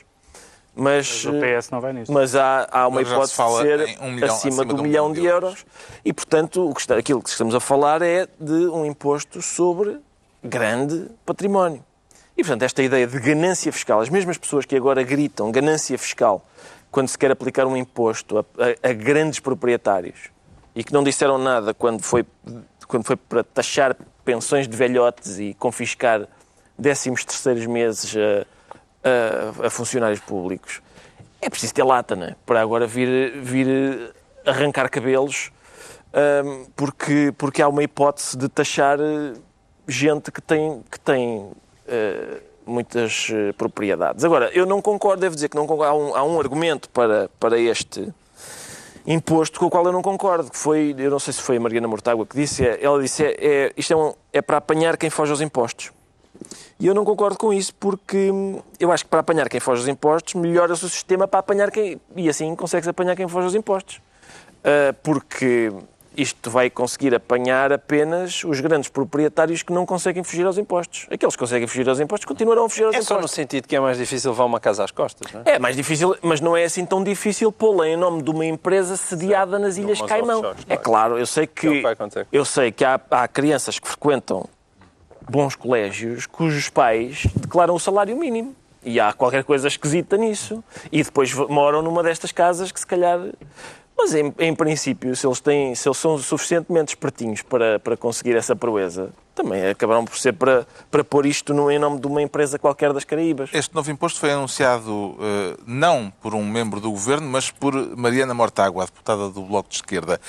mas, 0.75 1.25
O 1.25 1.31
PS 1.33 1.69
não 1.71 1.79
vai 1.79 1.93
nisso. 1.93 2.11
mas 2.11 2.35
há, 2.35 2.67
há 2.71 2.87
uma 2.87 3.01
Agora 3.01 3.21
já 3.21 3.27
se 3.27 3.33
hipótese 3.33 3.61
de 3.63 3.85
ser 3.95 3.99
um 4.01 4.11
milhão, 4.11 4.35
acima, 4.35 4.49
acima 4.49 4.65
do 4.65 4.73
de 4.75 4.81
um 4.81 4.83
milhão 4.83 5.09
milhão 5.09 5.13
de 5.13 5.21
de 5.21 5.25
euros. 5.27 5.49
euros 5.49 5.65
e, 6.03 6.11
portanto, 6.13 6.67
o 6.69 6.73
que 6.73 6.81
está, 6.81 6.97
aquilo 6.97 7.21
que 7.21 7.29
estamos 7.29 7.53
a 7.53 7.59
falar 7.59 8.01
é 8.01 8.27
de 8.39 8.53
um 8.67 8.83
imposto 8.85 9.41
sobre 9.43 9.99
grande 10.43 11.07
património. 11.25 11.83
E, 12.37 12.43
portanto, 12.43 12.61
esta 12.63 12.83
ideia 12.83 13.07
de 13.07 13.19
ganância 13.19 13.71
fiscal, 13.73 13.99
as 13.99 14.09
mesmas 14.09 14.37
pessoas 14.37 14.63
que 14.65 14.75
agora 14.75 15.01
gritam 15.01 15.51
ganância 15.51 15.97
fiscal 15.97 16.45
quando 16.91 17.07
se 17.09 17.17
quer 17.17 17.31
aplicar 17.31 17.65
um 17.65 17.75
imposto 17.75 18.37
a, 18.37 18.41
a- 18.41 18.89
a 18.91 18.93
grandes 18.93 19.39
proprietários 19.39 20.29
e 20.75 20.83
que 20.83 20.93
não 20.93 21.03
disseram 21.03 21.37
nada 21.39 21.73
quando 21.73 22.01
foi, 22.03 22.23
quando 22.87 23.03
foi 23.05 23.15
para 23.15 23.43
taxar 23.43 23.95
pensões 24.23 24.67
de 24.67 24.77
velhotes 24.77 25.39
e 25.39 25.55
confiscar 25.55 26.27
décimos 26.77 27.25
terceiros 27.25 27.65
meses 27.65 28.15
a, 28.15 29.65
a- 29.65 29.69
funcionários 29.71 30.19
públicos, 30.19 30.81
é 31.41 31.49
preciso 31.49 31.73
ter 31.73 31.83
lata, 31.83 32.15
não 32.15 32.27
é? 32.27 32.35
Para 32.45 32.61
agora 32.61 32.85
vir, 32.85 33.31
vir 33.41 34.13
arrancar 34.45 34.89
cabelos 34.89 35.51
hum, 36.45 36.67
porque, 36.75 37.33
porque 37.35 37.61
há 37.63 37.67
uma 37.67 37.81
hipótese 37.83 38.37
de 38.37 38.47
taxar 38.47 38.99
gente 39.87 40.31
que 40.31 40.41
tem, 40.41 40.83
que 40.91 40.99
tem 40.99 41.49
muitas 42.65 43.29
eh, 43.31 43.53
propriedades. 43.53 44.23
Agora, 44.25 44.49
eu 44.53 44.65
não 44.65 44.81
concordo, 44.81 45.21
devo 45.21 45.35
dizer 45.35 45.49
que 45.49 45.55
não 45.55 45.65
concordo. 45.65 45.91
Há 45.91 45.95
um, 45.95 46.15
há 46.15 46.23
um 46.23 46.39
argumento 46.39 46.89
para, 46.89 47.29
para 47.39 47.57
este 47.59 48.13
imposto 49.05 49.59
com 49.59 49.67
o 49.67 49.69
qual 49.69 49.85
eu 49.85 49.91
não 49.93 50.01
concordo, 50.01 50.51
que 50.51 50.57
foi, 50.57 50.93
eu 50.97 51.09
não 51.09 51.19
sei 51.19 51.31
se 51.33 51.41
foi 51.41 51.55
a 51.57 51.59
Mariana 51.59 51.87
Mortágua 51.87 52.25
que 52.25 52.35
disse, 52.35 52.65
é- 52.67 52.83
ela 52.83 53.01
disse, 53.01 53.23
é, 53.23 53.35
é, 53.39 53.73
isto 53.77 53.93
é, 53.93 53.95
um- 53.95 54.13
é 54.33 54.41
para 54.41 54.57
apanhar 54.57 54.97
quem 54.97 55.09
foge 55.09 55.31
aos 55.31 55.39
impostos. 55.39 55.91
E 56.79 56.85
eu 56.85 56.93
não 56.93 57.05
concordo 57.05 57.37
com 57.37 57.53
isso 57.53 57.73
porque 57.75 58.29
hum, 58.29 58.61
eu 58.79 58.91
acho 58.91 59.05
que 59.05 59.09
para 59.09 59.21
apanhar 59.21 59.47
quem 59.49 59.59
foge 59.59 59.81
aos 59.81 59.87
impostos 59.87 60.33
melhora-se 60.35 60.85
o 60.85 60.89
sistema 60.89 61.27
para 61.27 61.39
apanhar 61.39 61.71
quem... 61.71 61.99
E 62.15 62.27
assim 62.29 62.53
consegue-se 62.55 62.89
apanhar 62.89 63.15
quem 63.15 63.27
foge 63.27 63.45
aos 63.45 63.55
impostos. 63.55 64.01
Ah, 64.63 64.93
porque 65.01 65.71
isto 66.17 66.49
vai 66.49 66.67
conseguir 66.69 67.13
apanhar 67.13 67.71
apenas 67.71 68.43
os 68.43 68.59
grandes 68.59 68.89
proprietários 68.89 69.61
que 69.61 69.71
não 69.71 69.85
conseguem 69.85 70.23
fugir 70.23 70.45
aos 70.47 70.57
impostos. 70.57 71.05
Aqueles 71.11 71.35
que 71.35 71.39
conseguem 71.39 71.67
fugir 71.67 71.87
aos 71.87 71.99
impostos 71.99 72.25
continuarão 72.25 72.65
a 72.65 72.69
fugir 72.69 72.85
aos 72.85 72.95
É 72.95 73.01
só 73.03 73.13
no 73.13 73.19
impostos. 73.19 73.35
sentido 73.35 73.67
que 73.67 73.75
é 73.75 73.79
mais 73.79 73.97
difícil 73.99 74.31
levar 74.31 74.45
uma 74.45 74.59
casa 74.59 74.83
às 74.83 74.89
costas, 74.89 75.31
não 75.31 75.41
é? 75.45 75.51
É 75.51 75.59
mais 75.59 75.75
difícil, 75.75 76.15
mas 76.23 76.41
não 76.41 76.57
é 76.57 76.63
assim 76.63 76.85
tão 76.85 77.03
difícil 77.03 77.51
pô-la 77.51 77.87
em 77.87 77.95
nome 77.95 78.23
de 78.23 78.31
uma 78.31 78.45
empresa 78.45 78.97
sediada 78.97 79.59
nas 79.59 79.77
Ilhas 79.77 80.01
Caimão. 80.01 80.39
offshores, 80.39 80.65
É 80.67 80.75
claro. 80.75 81.17
eu 81.19 81.25
sei 81.27 81.43
É 81.43 81.47
que 81.47 81.69
que 81.69 81.81
vai 81.81 81.93
acontecer. 81.93 82.25
eu 82.31 82.43
sei 82.43 82.71
que 82.71 82.83
há, 82.83 82.99
há 83.11 83.27
crianças 83.27 83.77
que 83.77 83.87
frequentam 83.87 84.45
bons 85.29 85.55
colégios 85.55 86.25
cujos 86.25 86.69
pais 86.69 87.27
declaram 87.35 87.75
o 87.75 87.79
salário 87.79 88.17
mínimo. 88.17 88.55
E 88.83 88.99
há 89.01 89.11
qualquer 89.11 89.43
coisa 89.43 89.67
esquisita 89.67 90.15
nisso. 90.15 90.63
E 90.89 91.03
depois 91.03 91.33
moram 91.33 91.81
numa 91.81 92.01
destas 92.01 92.31
casas 92.31 92.71
que 92.71 92.79
se 92.79 92.87
calhar. 92.87 93.19
Mas 93.97 94.13
em, 94.13 94.31
em 94.37 94.53
princípio, 94.53 95.15
se 95.15 95.25
eles, 95.25 95.39
têm, 95.39 95.73
se 95.73 95.87
eles 95.89 95.97
são 95.97 96.17
suficientemente 96.19 96.89
espertinhos 96.89 97.41
para, 97.41 97.79
para 97.79 97.97
conseguir 97.97 98.35
essa 98.35 98.55
proeza, 98.55 99.09
também 99.33 99.67
acabarão 99.67 100.05
por 100.05 100.17
ser 100.17 100.33
para, 100.33 100.67
para 100.91 101.03
pôr 101.03 101.25
isto 101.25 101.51
no, 101.51 101.71
em 101.71 101.79
nome 101.79 101.99
de 101.99 102.05
uma 102.05 102.21
empresa 102.21 102.59
qualquer 102.59 102.93
das 102.93 103.03
Caraíbas. 103.03 103.49
Este 103.51 103.73
novo 103.73 103.89
imposto 103.89 104.19
foi 104.19 104.31
anunciado 104.31 105.17
eh, 105.19 105.57
não 105.65 106.13
por 106.21 106.35
um 106.35 106.45
membro 106.47 106.79
do 106.79 106.91
governo, 106.91 107.27
mas 107.27 107.49
por 107.49 107.73
Mariana 107.97 108.35
Mortágua, 108.35 108.83
a 108.83 108.85
deputada 108.85 109.29
do 109.29 109.41
Bloco 109.41 109.69
de 109.69 109.75
Esquerda. 109.75 110.21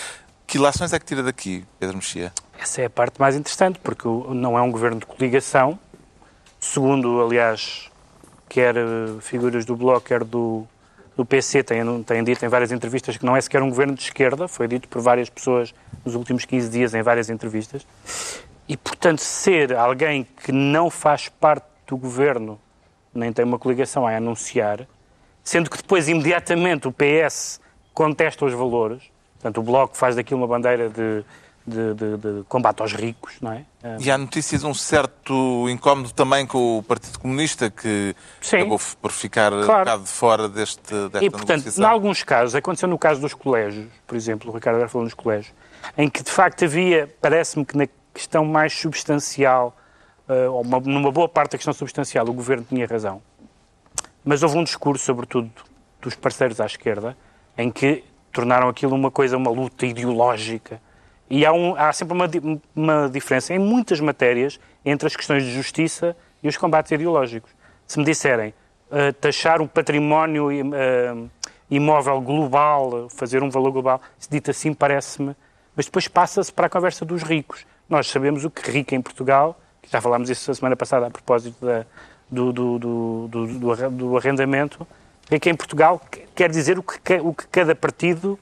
Que 0.47 0.57
ilações 0.57 0.95
é 0.95 0.99
que 0.99 1.05
tira 1.05 1.23
daqui, 1.23 1.63
Pedro 1.79 1.97
Mexia? 1.97 2.33
Essa 2.59 2.81
é 2.81 2.87
a 2.87 2.91
parte 2.91 3.21
mais 3.21 3.37
interessante, 3.37 3.79
porque 3.81 4.09
não 4.09 4.59
é 4.59 4.63
um 4.63 4.71
governo 4.71 4.99
de 4.99 5.07
coligação, 5.07 5.79
segundo, 6.59 7.21
aliás, 7.21 7.91
quer 8.49 8.77
eh, 8.77 9.21
figuras 9.21 9.67
do 9.67 9.77
Bloco, 9.77 10.07
quer 10.07 10.25
do, 10.25 10.67
do 11.19 11.27
PC, 11.27 11.65
têm, 11.65 12.03
têm 12.05 12.23
dito 12.23 12.47
em 12.47 12.49
várias 12.49 12.71
entrevistas 12.71 13.17
que 13.17 13.27
não 13.27 13.37
é 13.37 13.41
sequer 13.41 13.61
um 13.61 13.69
governo 13.69 13.93
de 13.93 14.03
esquerda, 14.03 14.47
foi 14.47 14.69
dito 14.69 14.87
por 14.87 15.03
várias 15.03 15.29
pessoas 15.29 15.75
nos 16.05 16.15
últimos 16.15 16.45
15 16.45 16.71
dias 16.71 16.95
em 16.95 17.03
várias 17.03 17.29
entrevistas. 17.29 17.85
E, 18.69 18.77
portanto, 18.77 19.19
ser 19.19 19.75
alguém 19.75 20.25
que 20.45 20.53
não 20.53 20.89
faz 20.89 21.29
parte 21.29 21.67
do 21.89 21.97
governo, 21.97 22.57
nem 23.13 23.33
tem 23.33 23.45
uma 23.45 23.59
coligação 23.59 24.07
a 24.07 24.15
anunciar, 24.17 24.87
sendo 25.43 25.69
que 25.69 25.79
depois, 25.79 26.09
imediatamente, 26.09 26.87
o 26.87 26.93
PS 26.93 27.61
contesta 27.93 28.45
os 28.45 28.53
valores, 28.53 29.03
portanto, 29.35 29.59
o 29.59 29.63
Bloco 29.65 29.97
faz 29.97 30.15
daquilo 30.15 30.39
uma 30.39 30.47
bandeira 30.47 30.89
de, 30.89 31.25
de, 31.69 31.95
de- 31.95 32.17
de 32.17 32.45
combate 32.49 32.81
aos 32.83 32.93
ricos, 32.93 33.35
não 33.41 33.53
é? 33.53 33.65
E 34.01 34.11
há 34.11 34.19
notícias 34.19 34.63
de 34.63 34.67
um 34.67 34.75
certo 34.75 35.69
incómodo 35.69 36.11
também 36.13 36.47
com 36.47 36.79
o 36.79 36.83
Partido 36.83 37.19
Comunista, 37.19 37.71
que 37.71 38.15
Sim. 38.41 38.57
acabou 38.57 38.81
por 39.01 39.13
ficar 39.13 39.53
um 39.53 39.65
Claro. 39.65 39.85
bocado 39.85 40.03
de 40.03 40.09
fora 40.09 40.49
deste, 40.49 40.93
desta 41.11 41.25
E, 41.25 41.31
portanto, 41.31 41.51
em 41.51 41.65
negociação. 41.65 41.89
alguns 41.91 42.23
casos, 42.23 42.55
aconteceu 42.55 42.89
no 42.89 42.99
caso 42.99 43.21
dos 43.21 43.35
colégios, 43.35 43.87
por 44.07 44.17
exemplo, 44.17 44.51
o 44.51 44.55
Ricardo 44.55 44.77
agora 44.77 44.89
falou 44.89 45.05
nos 45.05 45.15
colégios, 45.15 45.53
em 45.97 46.09
que 46.09 46.23
de 46.23 46.31
facto 46.31 46.65
havia, 46.65 47.15
parece-me 47.21 47.65
que 47.65 47.77
na 47.77 47.87
questão 48.13 48.45
mais 48.45 48.73
substancial, 48.73 49.77
eh, 50.29 50.49
ou 50.49 50.63
uma- 50.63 50.81
numa 50.81 51.13
boa 51.13 51.29
parte 51.29 51.53
da 51.53 51.59
questão 51.59 51.73
substancial, 51.73 52.27
o 52.29 52.33
governo 52.33 52.67
tinha 52.69 52.87
razão. 52.87 53.23
Mas 54.25 54.43
houve 54.43 54.59
um 54.59 54.65
discurso, 54.65 55.05
sobretudo 55.05 55.51
dos 56.03 56.15
parceiros 56.15 56.61
à 56.61 56.67
esquerda, 56.67 57.17
em 57.57 57.71
que 57.71 58.05
tornaram 58.33 58.69
aquilo 58.69 58.95
uma 58.95 59.11
coisa, 59.11 59.37
uma 59.37 59.51
luta 59.51 59.87
ideológica. 59.87 60.81
E 61.31 61.45
há, 61.45 61.53
um- 61.53 61.77
há 61.77 61.93
sempre 61.93 62.15
uma, 62.15 62.31
uma 62.75 63.09
diferença 63.09 63.55
em 63.55 63.59
muitas 63.59 64.01
matérias 64.01 64.59
entre 64.85 65.07
as 65.07 65.15
questões 65.17 65.45
de 65.45 65.53
justiça 65.53 66.17
e 66.43 66.49
os 66.49 66.57
combates 66.57 66.91
ideológicos. 66.93 67.51
Se 67.87 67.99
me 67.99 68.05
disserem 68.05 68.55
eh, 68.91 69.13
taxar 69.13 69.61
um 69.61 69.67
património 69.67 70.51
eh, 70.51 71.15
imóvel 71.71 72.21
global, 72.21 73.09
fazer 73.11 73.43
um 73.43 73.51
valor 73.51 73.73
global, 73.73 74.01
se 74.19 74.31
dito 74.31 74.51
assim 74.51 74.73
parece-me, 74.73 75.37
mas 75.77 75.87
depois 75.87 76.09
passa-se 76.09 76.53
para 76.53 76.67
a 76.67 76.71
conversa 76.71 77.05
dos 77.05 77.23
ricos. 77.23 77.67
Nós 77.89 78.09
sabemos 78.09 78.45
o 78.45 78.51
que 78.51 78.71
rico 78.71 78.95
em 78.95 79.03
Portugal, 79.03 79.59
quer 79.83 79.91
já 79.91 80.01
falámos 80.01 80.31
isso 80.31 80.51
a 80.51 80.55
semana 80.55 80.77
passada 80.77 81.07
a 81.07 81.11
propósito 81.11 81.65
da, 81.65 81.85
do, 82.31 82.53
do, 82.53 82.79
do, 82.79 83.29
do, 83.29 84.17
arrendamento, 84.17 84.87
que 85.41 85.51
em 85.51 85.55
Portugal 85.55 86.01
quer 86.35 86.51
dizer 86.51 86.79
o 86.79 86.83
que, 86.83 87.15
o 87.23 87.35
que 87.35 87.47
cada 87.49 87.75
partido 87.75 88.39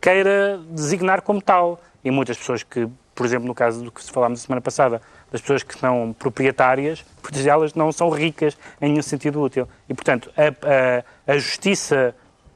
queira 0.00 0.60
designar 0.70 1.22
como 1.22 1.40
tal. 1.40 1.80
E 2.04 2.10
muitas 2.10 2.36
pessoas 2.36 2.62
que, 2.62 2.88
por 3.14 3.26
exemplo, 3.26 3.46
no 3.46 3.54
caso 3.54 3.82
do 3.82 3.92
que 3.92 4.02
falámos 4.10 4.40
a 4.40 4.42
semana 4.44 4.60
passada, 4.60 5.02
das 5.30 5.40
pessoas 5.40 5.62
que 5.62 5.78
são 5.78 6.14
proprietárias, 6.18 7.04
muitas 7.22 7.42
delas 7.42 7.74
não 7.74 7.92
são 7.92 8.08
ricas 8.08 8.56
em 8.80 8.90
nenhum 8.90 9.02
sentido 9.02 9.42
útil. 9.42 9.68
E, 9.88 9.94
portanto, 9.94 10.30
a, 10.36 11.30
a, 11.30 11.34
a 11.34 11.38
justiça 11.38 12.14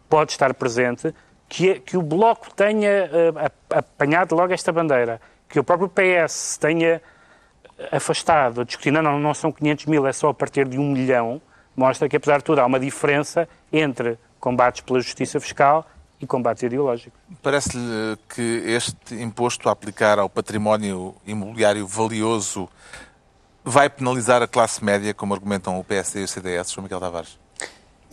pode 0.09 0.33
estar 0.33 0.53
presente, 0.55 1.15
que, 1.49 1.81
que 1.81 1.97
o 1.97 2.03
Bloco 2.03 2.53
tenha 2.55 3.11
uh, 3.11 3.77
apanhado 3.77 4.35
logo 4.35 4.53
esta 4.53 4.73
bandeira, 4.73 5.21
que 5.49 5.59
o 5.61 5.65
próprio 5.65 5.89
PS 5.89 6.57
tenha 6.57 7.03
afastado, 7.91 8.65
discutindo, 8.65 9.03
não, 9.03 9.19
não 9.19 9.35
são 9.35 9.51
500 9.51 9.87
mil, 9.87 10.07
é 10.07 10.13
só 10.13 10.29
a 10.29 10.35
partir 10.35 10.67
de 10.67 10.79
um 10.79 10.91
milhão, 10.91 11.41
mostra 11.77 12.09
que, 12.09 12.17
apesar 12.17 12.39
de 12.39 12.45
tudo, 12.45 12.61
há 12.61 12.67
uma 12.67 12.79
diferença 12.79 13.49
entre 13.73 14.19
combates 14.39 14.81
pela 14.81 15.01
justiça 15.01 15.41
fiscal 15.41 15.87
e 16.23 16.27
combates 16.27 16.63
ideológicos. 16.63 17.19
Parece-lhe 17.43 18.17
que 18.33 18.63
este 18.67 19.17
imposto 19.17 19.69
a 19.69 19.73
aplicar 19.73 20.19
ao 20.21 20.29
património 20.31 21.15
imobiliário 21.27 21.87
valioso 21.87 22.69
vai 23.65 23.91
penalizar 23.91 24.41
a 24.41 24.47
classe 24.47 24.85
média, 24.85 25.13
como 25.13 25.35
argumentam 25.35 25.79
o 25.79 25.85
PSD 25.85 26.21
e 26.21 26.25
o 26.25 26.29
CDS, 26.29 26.71
João 26.71 26.85
Miguel 26.85 27.01
Tavares? 27.01 27.43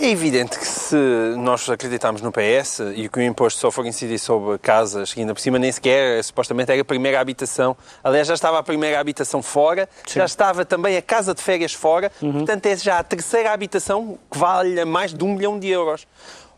É 0.02 0.12
evidente 0.12 0.58
que 0.58 0.66
se 0.66 0.96
nós 1.38 1.70
acreditamos 1.70 2.22
no 2.22 2.32
PS 2.32 2.80
e 2.96 3.10
que 3.10 3.20
o 3.20 3.22
imposto 3.22 3.60
só 3.60 3.70
for 3.70 3.86
incidir 3.86 4.18
sobre 4.18 4.58
casas, 4.58 5.14
que 5.14 5.20
ainda 5.20 5.34
por 5.34 5.42
cima 5.42 5.60
nem 5.60 5.70
sequer, 5.70 6.24
supostamente 6.24 6.72
era 6.72 6.82
a 6.82 6.86
primeira 6.86 7.20
habitação, 7.20 7.76
aliás 8.02 8.26
já 8.26 8.34
estava 8.34 8.60
a 8.60 8.64
primeira 8.64 8.98
habitação 8.98 9.42
fora, 9.42 9.90
Sim. 10.08 10.20
já 10.20 10.26
estava 10.26 10.64
também 10.64 10.96
a 10.96 11.02
casa 11.02 11.34
de 11.34 11.42
férias 11.42 11.74
fora, 11.74 12.10
uhum. 12.22 12.32
portanto 12.32 12.66
é 12.68 12.78
já 12.78 13.00
a 13.00 13.04
terceira 13.04 13.52
habitação 13.52 14.18
que 14.32 14.38
vale 14.38 14.86
mais 14.86 15.14
de 15.14 15.22
um 15.22 15.34
milhão 15.34 15.60
de 15.60 15.68
euros. 15.68 16.08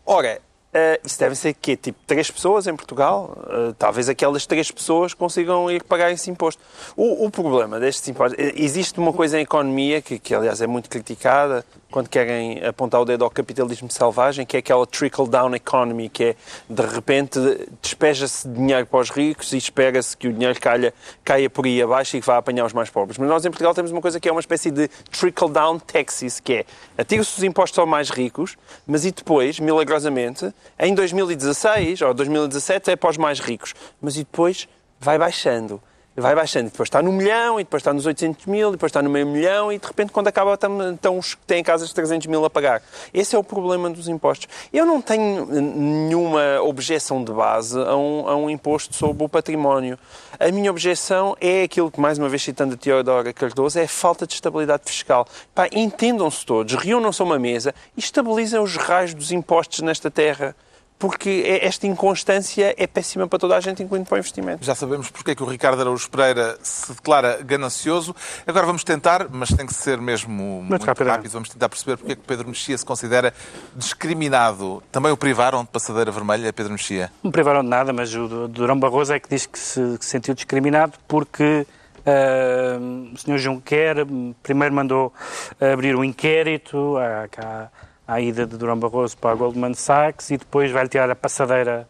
Ora, 0.06 0.40
Uh, 0.74 0.98
isso 1.04 1.18
devem 1.18 1.34
ser 1.34 1.52
quê? 1.52 1.76
Tipo, 1.76 1.98
três 2.06 2.30
pessoas 2.30 2.66
em 2.66 2.74
Portugal? 2.74 3.36
Uh, 3.38 3.74
talvez 3.74 4.08
aquelas 4.08 4.46
três 4.46 4.70
pessoas 4.70 5.12
consigam 5.12 5.70
ir 5.70 5.82
pagar 5.84 6.10
esse 6.10 6.30
imposto. 6.30 6.62
O, 6.96 7.26
o 7.26 7.30
problema 7.30 7.78
destes 7.78 8.08
impostos... 8.08 8.38
Existe 8.56 8.98
uma 8.98 9.12
coisa 9.12 9.38
em 9.38 9.42
economia 9.42 10.00
que, 10.00 10.18
que, 10.18 10.34
aliás, 10.34 10.62
é 10.62 10.66
muito 10.66 10.88
criticada 10.88 11.62
quando 11.92 12.08
querem 12.08 12.64
apontar 12.64 13.00
o 13.00 13.04
dedo 13.04 13.22
ao 13.22 13.30
capitalismo 13.30 13.88
selvagem, 13.90 14.44
que 14.44 14.56
é 14.56 14.60
aquela 14.60 14.84
trickle-down 14.86 15.54
economy, 15.54 16.08
que 16.08 16.24
é, 16.24 16.36
de 16.68 16.82
repente, 16.82 17.38
despeja-se 17.80 18.48
dinheiro 18.48 18.86
para 18.86 18.98
os 18.98 19.10
ricos 19.10 19.52
e 19.52 19.58
espera-se 19.58 20.16
que 20.16 20.26
o 20.26 20.32
dinheiro 20.32 20.58
caia, 20.58 20.92
caia 21.22 21.48
por 21.48 21.66
aí 21.66 21.80
abaixo 21.80 22.16
e 22.16 22.20
vá 22.20 22.38
apanhar 22.38 22.64
os 22.64 22.72
mais 22.72 22.90
pobres. 22.90 23.18
Mas 23.18 23.28
nós, 23.28 23.44
em 23.44 23.50
Portugal, 23.50 23.74
temos 23.74 23.92
uma 23.92 24.00
coisa 24.00 24.18
que 24.18 24.28
é 24.28 24.32
uma 24.32 24.40
espécie 24.40 24.70
de 24.70 24.88
trickle-down 24.88 25.78
taxes, 25.78 26.40
que 26.40 26.54
é 26.54 26.64
atira-se 26.96 27.36
os 27.36 27.44
impostos 27.44 27.78
aos 27.78 27.88
mais 27.88 28.10
ricos, 28.10 28.56
mas 28.86 29.04
e 29.04 29.12
depois, 29.12 29.60
milagrosamente, 29.60 30.52
em 30.80 30.94
2016 30.94 32.00
ou 32.00 32.14
2017 32.14 32.90
é 32.90 32.96
para 32.96 33.10
os 33.10 33.18
mais 33.18 33.38
ricos, 33.38 33.74
mas 34.00 34.16
e 34.16 34.20
depois 34.20 34.66
vai 34.98 35.18
baixando 35.18 35.80
vai 36.20 36.34
baixando. 36.34 36.70
Depois 36.70 36.88
está 36.88 37.02
no 37.02 37.12
milhão, 37.12 37.58
e 37.58 37.64
depois 37.64 37.80
está 37.80 37.92
nos 37.92 38.06
800 38.06 38.46
mil, 38.46 38.68
e 38.68 38.72
depois 38.72 38.90
está 38.90 39.00
no 39.00 39.08
meio 39.08 39.26
milhão, 39.26 39.72
e 39.72 39.78
de 39.78 39.86
repente, 39.86 40.12
quando 40.12 40.28
acaba, 40.28 40.58
estão 40.92 41.18
os 41.18 41.34
que 41.34 41.42
têm 41.46 41.62
casas 41.62 41.88
de 41.88 41.94
300 41.94 42.26
mil 42.26 42.44
a 42.44 42.50
pagar. 42.50 42.82
Esse 43.12 43.34
é 43.34 43.38
o 43.38 43.44
problema 43.44 43.88
dos 43.90 44.08
impostos. 44.08 44.48
Eu 44.72 44.84
não 44.84 45.00
tenho 45.00 45.46
nenhuma 45.46 46.60
objeção 46.62 47.24
de 47.24 47.32
base 47.32 47.78
a 47.78 47.96
um, 47.96 48.28
a 48.28 48.36
um 48.36 48.50
imposto 48.50 48.94
sobre 48.94 49.24
o 49.24 49.28
património. 49.28 49.98
A 50.38 50.50
minha 50.50 50.70
objeção 50.70 51.36
é 51.40 51.62
aquilo 51.62 51.90
que, 51.90 52.00
mais 52.00 52.18
uma 52.18 52.28
vez 52.28 52.42
citando 52.42 52.74
a 52.74 52.76
Teodora 52.76 53.32
Cardoso, 53.32 53.78
é 53.78 53.84
a 53.84 53.88
falta 53.88 54.26
de 54.26 54.34
estabilidade 54.34 54.82
fiscal. 54.84 55.26
Entendam-se 55.72 56.44
todos, 56.44 56.74
reúnam-se 56.74 57.22
a 57.22 57.24
uma 57.24 57.38
mesa 57.38 57.74
e 57.96 58.00
estabilizem 58.00 58.60
os 58.60 58.76
raios 58.76 59.14
dos 59.14 59.32
impostos 59.32 59.80
nesta 59.80 60.10
terra 60.10 60.54
porque 61.02 61.42
é, 61.44 61.66
esta 61.66 61.84
inconstância 61.84 62.72
é 62.78 62.86
péssima 62.86 63.26
para 63.26 63.36
toda 63.36 63.56
a 63.56 63.60
gente, 63.60 63.82
incluindo 63.82 64.06
para 64.06 64.14
o 64.14 64.18
investimento. 64.18 64.64
Já 64.64 64.72
sabemos 64.72 65.10
porque 65.10 65.32
é 65.32 65.34
que 65.34 65.42
o 65.42 65.46
Ricardo 65.46 65.80
Araújo 65.80 66.08
Pereira 66.08 66.56
se 66.62 66.92
declara 66.92 67.42
ganancioso. 67.42 68.14
Agora 68.46 68.66
vamos 68.66 68.84
tentar, 68.84 69.26
mas 69.28 69.48
tem 69.48 69.66
que 69.66 69.74
ser 69.74 70.00
mesmo 70.00 70.32
muito, 70.32 70.70
muito 70.70 70.86
rápido, 70.86 71.08
rápido, 71.08 71.32
vamos 71.32 71.48
tentar 71.48 71.68
perceber 71.68 71.96
porque 71.96 72.12
é 72.12 72.14
que 72.14 72.22
Pedro 72.22 72.46
Mexia 72.46 72.78
se 72.78 72.86
considera 72.86 73.34
discriminado. 73.74 74.80
Também 74.92 75.10
o 75.10 75.16
privaram 75.16 75.64
de 75.64 75.70
passadeira 75.70 76.12
vermelha, 76.12 76.52
Pedro 76.52 76.70
Mexia? 76.70 77.10
Não 77.20 77.32
privaram 77.32 77.64
de 77.64 77.68
nada, 77.68 77.92
mas 77.92 78.14
o 78.14 78.46
Durão 78.46 78.78
Barroso 78.78 79.12
é 79.12 79.18
que 79.18 79.28
diz 79.28 79.44
que 79.44 79.58
se, 79.58 79.98
que 79.98 80.04
se 80.04 80.10
sentiu 80.12 80.34
discriminado 80.34 80.92
porque 81.08 81.66
uh, 82.06 83.12
o 83.12 83.18
Sr. 83.18 83.38
Junquer 83.38 83.96
primeiro 84.40 84.72
mandou 84.72 85.12
abrir 85.60 85.96
um 85.96 86.04
inquérito 86.04 86.96
à, 86.96 87.28
à 87.44 87.68
à 88.06 88.20
ida 88.20 88.46
de 88.46 88.56
Durão 88.56 88.78
Barroso 88.78 89.16
para 89.16 89.30
a 89.30 89.34
Goldman 89.34 89.74
Sachs 89.74 90.30
e 90.30 90.36
depois 90.36 90.70
vai 90.70 90.88
tirar 90.88 91.10
a 91.10 91.14
passadeira, 91.14 91.86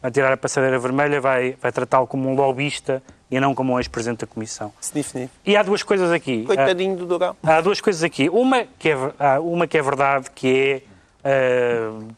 vai 0.00 0.10
tirar 0.10 0.32
a 0.32 0.36
passadeira 0.36 0.78
vermelha, 0.78 1.20
vai, 1.20 1.56
vai 1.60 1.72
tratá-lo 1.72 2.06
como 2.06 2.28
um 2.28 2.34
lobista 2.34 3.02
e 3.30 3.40
não 3.40 3.54
como 3.54 3.72
um 3.72 3.78
ex-presidente 3.78 4.20
da 4.20 4.26
Comissão. 4.26 4.72
Sniff, 4.80 5.08
sniff. 5.08 5.32
E 5.44 5.56
há 5.56 5.62
duas 5.62 5.82
coisas 5.82 6.10
aqui. 6.10 6.44
Coitadinho 6.44 6.96
do 6.96 7.06
Durão. 7.06 7.36
Há 7.42 7.60
duas 7.60 7.80
coisas 7.80 8.02
aqui. 8.02 8.28
Uma 8.28 8.66
que 8.78 8.90
é, 8.90 8.96
uma 9.40 9.66
que 9.66 9.78
é 9.78 9.82
verdade, 9.82 10.30
que 10.30 10.82
é 11.24 11.88
uh, 11.88 12.08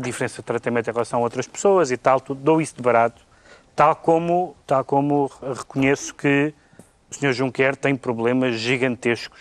diferença 0.00 0.36
de 0.36 0.42
tratamento 0.42 0.90
em 0.90 0.92
relação 0.92 1.20
a 1.20 1.22
outras 1.22 1.46
pessoas 1.46 1.90
e 1.90 1.96
tal, 1.96 2.20
tudo, 2.20 2.40
dou 2.40 2.60
isso 2.60 2.74
de 2.76 2.82
barato, 2.82 3.22
tal 3.76 3.94
como, 3.94 4.56
tal 4.66 4.84
como 4.84 5.30
reconheço 5.56 6.14
que 6.14 6.52
o 7.10 7.14
Sr. 7.14 7.32
Juncker 7.32 7.76
tem 7.76 7.94
problemas 7.94 8.56
gigantescos 8.56 9.40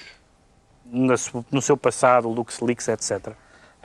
no 0.86 1.62
seu 1.62 1.76
passado, 1.76 2.30
LuxLeaks, 2.30 2.88
etc. 2.90 3.34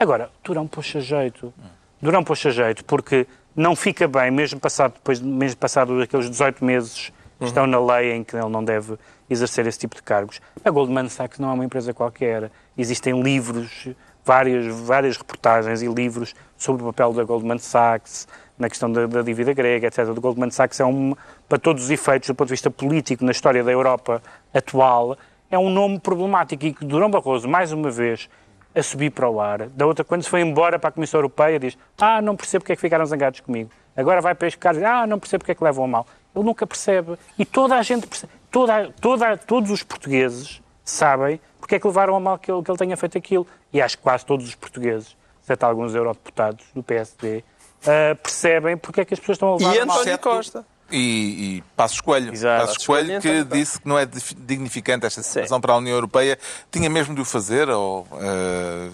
Agora, 0.01 0.31
Durão 0.43 0.65
puxa 0.65 0.99
jeito. 0.99 1.53
Durão 2.01 2.23
puxa 2.23 2.49
jeito, 2.49 2.83
porque 2.85 3.27
não 3.55 3.75
fica 3.75 4.07
bem, 4.07 4.31
mesmo 4.31 4.59
passado, 4.59 4.93
depois, 4.93 5.21
mesmo 5.21 5.57
passado 5.59 6.01
aqueles 6.01 6.27
18 6.27 6.65
meses 6.65 7.13
que 7.37 7.45
estão 7.45 7.67
na 7.67 7.79
lei 7.79 8.13
em 8.13 8.23
que 8.23 8.35
ele 8.35 8.49
não 8.49 8.63
deve 8.63 8.97
exercer 9.29 9.67
esse 9.67 9.77
tipo 9.77 9.95
de 9.95 10.01
cargos. 10.01 10.41
A 10.65 10.71
Goldman 10.71 11.07
Sachs 11.07 11.37
não 11.37 11.51
é 11.51 11.53
uma 11.53 11.63
empresa 11.63 11.93
qualquer. 11.93 12.49
Existem 12.75 13.21
livros, 13.21 13.89
várias, 14.25 14.65
várias 14.65 15.17
reportagens 15.17 15.83
e 15.83 15.87
livros 15.87 16.33
sobre 16.57 16.81
o 16.81 16.87
papel 16.87 17.13
da 17.13 17.23
Goldman 17.23 17.59
Sachs 17.59 18.27
na 18.57 18.69
questão 18.69 18.91
da, 18.91 19.05
da 19.05 19.21
dívida 19.21 19.53
grega, 19.53 19.85
etc. 19.85 20.07
O 20.07 20.19
Goldman 20.19 20.49
Sachs 20.49 20.79
é 20.79 20.85
um, 20.85 21.15
para 21.47 21.59
todos 21.59 21.83
os 21.83 21.91
efeitos, 21.91 22.27
do 22.27 22.33
ponto 22.33 22.47
de 22.47 22.53
vista 22.53 22.71
político, 22.71 23.23
na 23.23 23.31
história 23.31 23.63
da 23.63 23.71
Europa 23.71 24.19
atual, 24.51 25.15
é 25.51 25.59
um 25.59 25.69
nome 25.69 25.99
problemático 25.99 26.65
e 26.65 26.73
que 26.73 26.85
Durão 26.85 27.11
Barroso, 27.11 27.47
mais 27.47 27.71
uma 27.71 27.91
vez, 27.91 28.29
a 28.73 28.83
subir 28.83 29.11
para 29.11 29.29
o 29.29 29.39
ar. 29.39 29.67
Da 29.69 29.85
outra, 29.85 30.03
quando 30.03 30.23
se 30.23 30.29
foi 30.29 30.41
embora 30.41 30.79
para 30.79 30.89
a 30.89 30.91
Comissão 30.91 31.19
Europeia, 31.19 31.59
diz: 31.59 31.77
Ah, 31.99 32.21
não 32.21 32.35
percebo 32.35 32.63
porque 32.63 32.73
é 32.73 32.75
que 32.75 32.81
ficaram 32.81 33.05
zangados 33.05 33.39
comigo. 33.39 33.69
Agora 33.95 34.21
vai 34.21 34.33
para 34.33 34.47
este 34.47 34.57
caso, 34.57 34.83
ah, 34.85 35.05
não 35.05 35.19
percebo 35.19 35.41
porque 35.41 35.51
é 35.51 35.55
que 35.55 35.63
levam 35.63 35.85
a 35.85 35.87
mal. 35.87 36.07
Ele 36.35 36.45
nunca 36.45 36.65
percebe. 36.65 37.17
E 37.37 37.45
toda 37.45 37.75
a 37.75 37.83
gente 37.83 38.07
percebe. 38.07 38.31
Toda, 38.49 38.91
toda, 39.01 39.37
todos 39.37 39.69
os 39.69 39.83
portugueses 39.83 40.61
sabem 40.83 41.39
porque 41.59 41.75
é 41.75 41.79
que 41.79 41.87
levaram 41.87 42.15
a 42.15 42.19
mal 42.19 42.37
que 42.37 42.51
ele, 42.51 42.61
que 42.63 42.71
ele 42.71 42.77
tenha 42.77 42.97
feito 42.97 43.17
aquilo. 43.17 43.45
E 43.71 43.81
acho 43.81 43.97
que 43.97 44.03
quase 44.03 44.25
todos 44.25 44.47
os 44.47 44.55
portugueses, 44.55 45.15
exceto 45.43 45.65
alguns 45.65 45.93
eurodeputados 45.93 46.65
do 46.73 46.81
PSD, 46.81 47.37
uh, 47.37 47.43
eh, 47.85 48.13
percebem 48.15 48.75
porque 48.77 49.01
é 49.01 49.05
que 49.05 49.13
as 49.13 49.19
pessoas 49.19 49.35
estão 49.35 49.53
a 49.53 49.57
levar 49.57 49.75
e 49.75 49.79
a 49.79 49.85
mal. 49.85 49.97
E 49.97 49.99
António 49.99 50.19
Costa. 50.19 50.65
E, 50.91 51.57
e 51.57 51.63
Passos 51.75 52.01
Coelho. 52.01 52.33
Exato. 52.33 52.65
Passos 52.65 52.85
Coelho 52.85 53.21
que 53.21 53.29
então, 53.29 53.57
disse 53.57 53.79
que 53.79 53.87
não 53.87 53.97
é 53.97 54.05
dignificante 54.05 55.05
esta 55.05 55.23
situação 55.23 55.57
Sim. 55.57 55.61
para 55.61 55.73
a 55.73 55.77
União 55.77 55.95
Europeia. 55.95 56.37
Tinha 56.71 56.89
mesmo 56.89 57.15
de 57.15 57.21
o 57.21 57.25
fazer 57.25 57.69
ou 57.69 58.01
uh, 58.11 58.91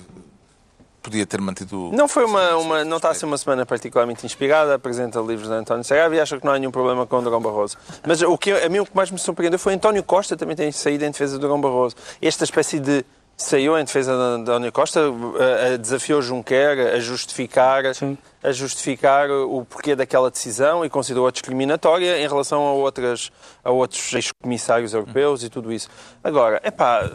podia 1.01 1.25
ter 1.25 1.39
mantido... 1.39 1.89
Não 1.93 2.07
foi 2.07 2.25
uma, 2.25 2.55
uma 2.57 2.83
não 2.83 2.97
está 2.97 3.09
a 3.09 3.13
ser 3.13 3.25
uma 3.25 3.37
semana 3.37 3.65
particularmente 3.65 4.25
inspirada. 4.25 4.75
Apresenta 4.75 5.19
livros 5.19 5.47
de 5.47 5.53
António 5.53 5.83
Segarra 5.83 6.15
e 6.15 6.19
acho 6.19 6.37
que 6.39 6.45
não 6.45 6.53
há 6.53 6.59
nenhum 6.59 6.71
problema 6.71 7.05
com 7.07 7.17
o 7.17 7.21
Durão 7.21 7.41
Barroso. 7.41 7.77
Mas 8.05 8.21
o 8.21 8.37
que, 8.37 8.51
a 8.51 8.69
mim 8.69 8.79
o 8.79 8.85
que 8.85 8.95
mais 8.95 9.09
me 9.09 9.17
surpreendeu 9.17 9.57
foi 9.57 9.73
António 9.73 10.03
Costa 10.03 10.35
também 10.35 10.55
tem 10.55 10.71
saído 10.71 11.05
em 11.05 11.11
defesa 11.11 11.37
do 11.37 11.41
Durão 11.41 11.59
Barroso. 11.59 11.95
Esta 12.21 12.43
espécie 12.43 12.79
de 12.79 13.05
saiu 13.37 13.77
em 13.77 13.85
defesa 13.85 14.11
de 14.13 14.41
António 14.41 14.71
Costa, 14.71 15.01
desafiou 15.79 16.21
Junquer 16.21 16.95
a 16.95 16.99
justificar 16.99 17.93
Sim 17.93 18.17
a 18.47 18.51
justificar 18.53 19.29
o 19.29 19.65
porquê 19.65 19.93
daquela 19.93 20.31
decisão 20.31 20.85
e 20.85 20.89
considerou-a 20.89 21.31
discriminatória 21.31 22.17
em 22.17 22.27
relação 22.27 22.65
a, 22.65 22.71
outras, 22.71 23.29
a 23.61 23.71
outros 23.71 24.13
ex-comissários 24.13 24.93
europeus 24.93 25.43
e 25.43 25.49
tudo 25.49 25.73
isso. 25.73 25.89
Agora, 26.23 26.61
é 26.63 26.71
pá, 26.71 27.11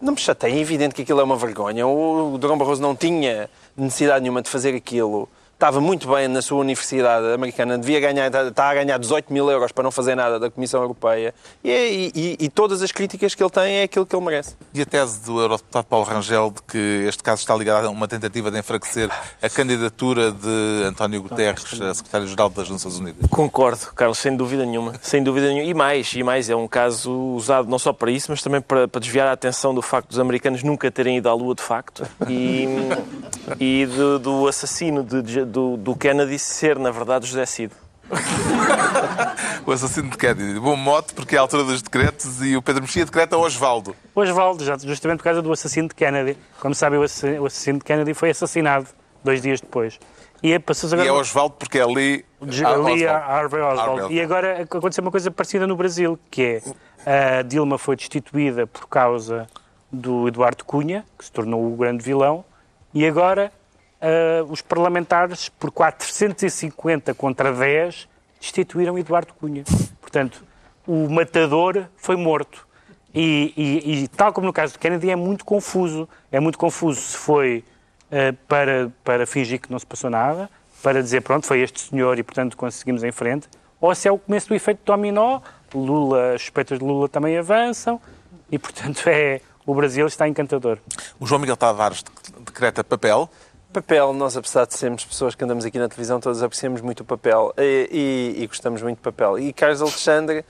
não 0.00 0.12
me 0.12 0.20
chateia, 0.20 0.54
é 0.54 0.58
evidente 0.58 0.94
que 0.94 1.02
aquilo 1.02 1.20
é 1.20 1.24
uma 1.24 1.36
vergonha. 1.36 1.86
O 1.86 2.38
Durão 2.38 2.56
Barroso 2.56 2.80
não 2.80 2.94
tinha 2.94 3.50
necessidade 3.76 4.22
nenhuma 4.22 4.40
de 4.40 4.48
fazer 4.48 4.74
aquilo 4.74 5.28
estava 5.58 5.80
muito 5.80 6.08
bem 6.08 6.28
na 6.28 6.40
sua 6.40 6.60
universidade 6.60 7.32
americana, 7.32 7.76
devia 7.76 7.98
ganhar, 7.98 8.32
está 8.46 8.70
a 8.70 8.74
ganhar 8.74 8.96
18 8.96 9.32
mil 9.32 9.50
euros 9.50 9.72
para 9.72 9.82
não 9.82 9.90
fazer 9.90 10.14
nada 10.14 10.38
da 10.38 10.48
Comissão 10.48 10.80
Europeia 10.80 11.34
e, 11.64 12.12
e, 12.14 12.44
e 12.44 12.48
todas 12.48 12.80
as 12.80 12.92
críticas 12.92 13.34
que 13.34 13.42
ele 13.42 13.50
tem 13.50 13.78
é 13.78 13.82
aquilo 13.82 14.06
que 14.06 14.14
ele 14.14 14.24
merece. 14.24 14.54
E 14.72 14.80
a 14.80 14.86
tese 14.86 15.20
do 15.24 15.40
eurodeputado 15.40 15.84
Paulo 15.88 16.06
Rangel 16.06 16.52
de 16.52 16.62
que 16.62 17.06
este 17.08 17.24
caso 17.24 17.40
está 17.40 17.56
ligado 17.56 17.86
a 17.86 17.90
uma 17.90 18.06
tentativa 18.06 18.52
de 18.52 18.58
enfraquecer 18.58 19.10
a 19.42 19.50
candidatura 19.50 20.30
de 20.30 20.84
António 20.86 21.22
Guterres, 21.22 21.64
a 21.82 21.92
secretário-geral 21.92 22.50
das 22.50 22.70
Nações 22.70 22.96
Unidas? 22.96 23.28
Concordo, 23.28 23.92
Carlos, 23.96 24.18
sem 24.18 24.36
dúvida 24.36 24.64
nenhuma. 24.64 24.94
Sem 25.02 25.24
dúvida 25.24 25.48
nenhuma. 25.48 25.68
E 25.68 25.74
mais, 25.74 26.12
e 26.14 26.22
mais, 26.22 26.48
é 26.48 26.54
um 26.54 26.68
caso 26.68 27.12
usado 27.34 27.68
não 27.68 27.80
só 27.80 27.92
para 27.92 28.12
isso, 28.12 28.30
mas 28.30 28.40
também 28.40 28.60
para, 28.60 28.86
para 28.86 29.00
desviar 29.00 29.26
a 29.26 29.32
atenção 29.32 29.74
do 29.74 29.82
facto 29.82 30.10
dos 30.10 30.20
americanos 30.20 30.62
nunca 30.62 30.88
terem 30.88 31.16
ido 31.16 31.28
à 31.28 31.34
Lua 31.34 31.56
de 31.56 31.62
facto 31.62 32.06
e, 32.28 32.68
e 33.58 33.86
do, 33.86 34.20
do 34.20 34.46
assassino 34.46 35.02
de, 35.02 35.20
do, 35.48 35.76
do 35.76 35.96
Kennedy 35.96 36.38
ser, 36.38 36.78
na 36.78 36.90
verdade, 36.90 37.26
José 37.26 37.46
Cid. 37.46 37.72
o 39.66 39.72
assassino 39.72 40.10
de 40.10 40.16
Kennedy. 40.16 40.58
Bom 40.58 40.76
mote, 40.76 41.12
porque 41.14 41.34
é 41.34 41.38
a 41.38 41.42
altura 41.42 41.64
dos 41.64 41.82
decretos 41.82 42.42
e 42.42 42.56
o 42.56 42.62
Pedro 42.62 42.82
Mexia 42.82 43.04
decreta 43.04 43.36
Osvaldo. 43.36 43.94
Osvaldo, 44.14 44.64
justamente 44.86 45.18
por 45.18 45.24
causa 45.24 45.42
do 45.42 45.52
assassino 45.52 45.88
de 45.88 45.94
Kennedy. 45.94 46.38
Como 46.60 46.74
sabem, 46.74 46.98
o 46.98 47.02
assassino 47.02 47.78
de 47.78 47.84
Kennedy 47.84 48.14
foi 48.14 48.30
assassinado 48.30 48.86
dois 49.22 49.42
dias 49.42 49.60
depois. 49.60 49.98
E 50.42 50.52
é, 50.52 50.56
agora... 50.56 51.04
e 51.04 51.08
é 51.08 51.12
Osvaldo 51.12 51.56
porque 51.58 51.78
é 51.78 51.82
ali... 51.82 52.24
Ali 52.40 53.06
Harvey 53.06 53.60
Oswald. 53.60 54.14
E 54.14 54.20
agora 54.20 54.62
aconteceu 54.62 55.02
uma 55.02 55.10
coisa 55.10 55.30
parecida 55.30 55.66
no 55.66 55.76
Brasil, 55.76 56.18
que 56.30 56.62
é 57.04 57.38
a 57.38 57.42
Dilma 57.42 57.76
foi 57.76 57.96
destituída 57.96 58.66
por 58.66 58.88
causa 58.88 59.48
do 59.90 60.28
Eduardo 60.28 60.64
Cunha, 60.64 61.04
que 61.18 61.24
se 61.24 61.32
tornou 61.32 61.72
o 61.72 61.76
grande 61.76 62.04
vilão, 62.04 62.44
e 62.94 63.06
agora 63.06 63.52
uh, 64.00 64.50
os 64.50 64.60
parlamentares, 64.60 65.48
por 65.48 65.70
450 65.70 67.14
contra 67.14 67.52
10, 67.52 68.08
destituíram 68.40 68.98
Eduardo 68.98 69.32
Cunha. 69.34 69.64
Portanto, 70.00 70.42
o 70.86 71.08
matador 71.08 71.86
foi 71.96 72.16
morto. 72.16 72.66
E, 73.14 73.52
e, 73.56 74.02
e, 74.04 74.08
tal 74.08 74.32
como 74.32 74.46
no 74.46 74.52
caso 74.52 74.74
de 74.74 74.78
Kennedy, 74.78 75.10
é 75.10 75.16
muito 75.16 75.44
confuso. 75.44 76.08
É 76.30 76.38
muito 76.38 76.58
confuso 76.58 77.00
se 77.00 77.16
foi 77.16 77.64
uh, 78.10 78.36
para, 78.46 78.90
para 79.02 79.26
fingir 79.26 79.60
que 79.60 79.70
não 79.70 79.78
se 79.78 79.86
passou 79.86 80.10
nada, 80.10 80.48
para 80.82 81.02
dizer, 81.02 81.22
pronto, 81.22 81.46
foi 81.46 81.60
este 81.60 81.80
senhor 81.80 82.18
e, 82.18 82.22
portanto, 82.22 82.56
conseguimos 82.56 83.02
em 83.02 83.12
frente, 83.12 83.48
ou 83.80 83.94
se 83.94 84.08
é 84.08 84.12
o 84.12 84.18
começo 84.18 84.48
do 84.48 84.54
efeito 84.54 84.80
dominó, 84.84 85.40
Lula, 85.74 86.34
as 86.34 86.42
suspeitas 86.42 86.78
de 86.78 86.84
Lula 86.84 87.08
também 87.08 87.36
avançam, 87.36 88.00
e, 88.50 88.58
portanto, 88.58 89.06
é, 89.08 89.40
o 89.66 89.74
Brasil 89.74 90.06
está 90.06 90.28
encantador. 90.28 90.78
O 91.20 91.26
João 91.26 91.40
Miguel 91.40 91.56
Tavares 91.56 92.04
decreta 92.44 92.82
papel 92.82 93.28
Papel, 93.72 94.14
nós 94.14 94.34
apesar 94.34 94.66
de 94.66 94.74
sermos 94.74 95.04
pessoas 95.04 95.34
que 95.34 95.44
andamos 95.44 95.64
aqui 95.64 95.78
na 95.78 95.88
televisão, 95.88 96.18
todos 96.18 96.42
apreciamos 96.42 96.80
muito 96.80 97.00
o 97.00 97.04
papel 97.04 97.52
e, 97.58 98.34
e, 98.38 98.42
e 98.42 98.46
gostamos 98.46 98.80
muito 98.80 98.98
do 98.98 99.02
papel. 99.02 99.38
E 99.38 99.52
Carlos 99.52 99.82
Alexandre 99.82 100.38
eh, 100.38 100.44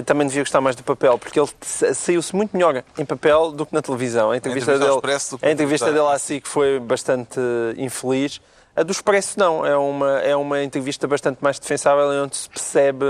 também 0.00 0.26
devia 0.26 0.42
gostar 0.42 0.60
mais 0.60 0.74
do 0.74 0.82
papel, 0.82 1.18
porque 1.18 1.38
ele 1.38 1.48
saiu-se 1.60 2.34
muito 2.34 2.56
melhor 2.56 2.82
em 2.96 3.04
papel 3.04 3.52
do 3.52 3.66
que 3.66 3.74
na 3.74 3.82
televisão. 3.82 4.30
A 4.30 4.36
entrevista, 4.36 4.72
a 4.72 4.74
entrevista 4.74 5.36
dele, 5.36 5.42
a 5.42 5.50
entrevista 5.50 5.92
dele 5.92 6.06
à 6.06 6.18
SIC 6.18 6.46
foi 6.46 6.80
bastante 6.80 7.38
infeliz. 7.76 8.40
A 8.74 8.82
do 8.82 8.90
Expresso 8.90 9.38
não, 9.38 9.66
é 9.66 9.76
uma, 9.76 10.20
é 10.20 10.34
uma 10.34 10.62
entrevista 10.62 11.06
bastante 11.06 11.38
mais 11.42 11.58
defensável 11.58 12.10
e 12.10 12.16
onde 12.20 12.36
se 12.38 12.48
percebe 12.48 13.04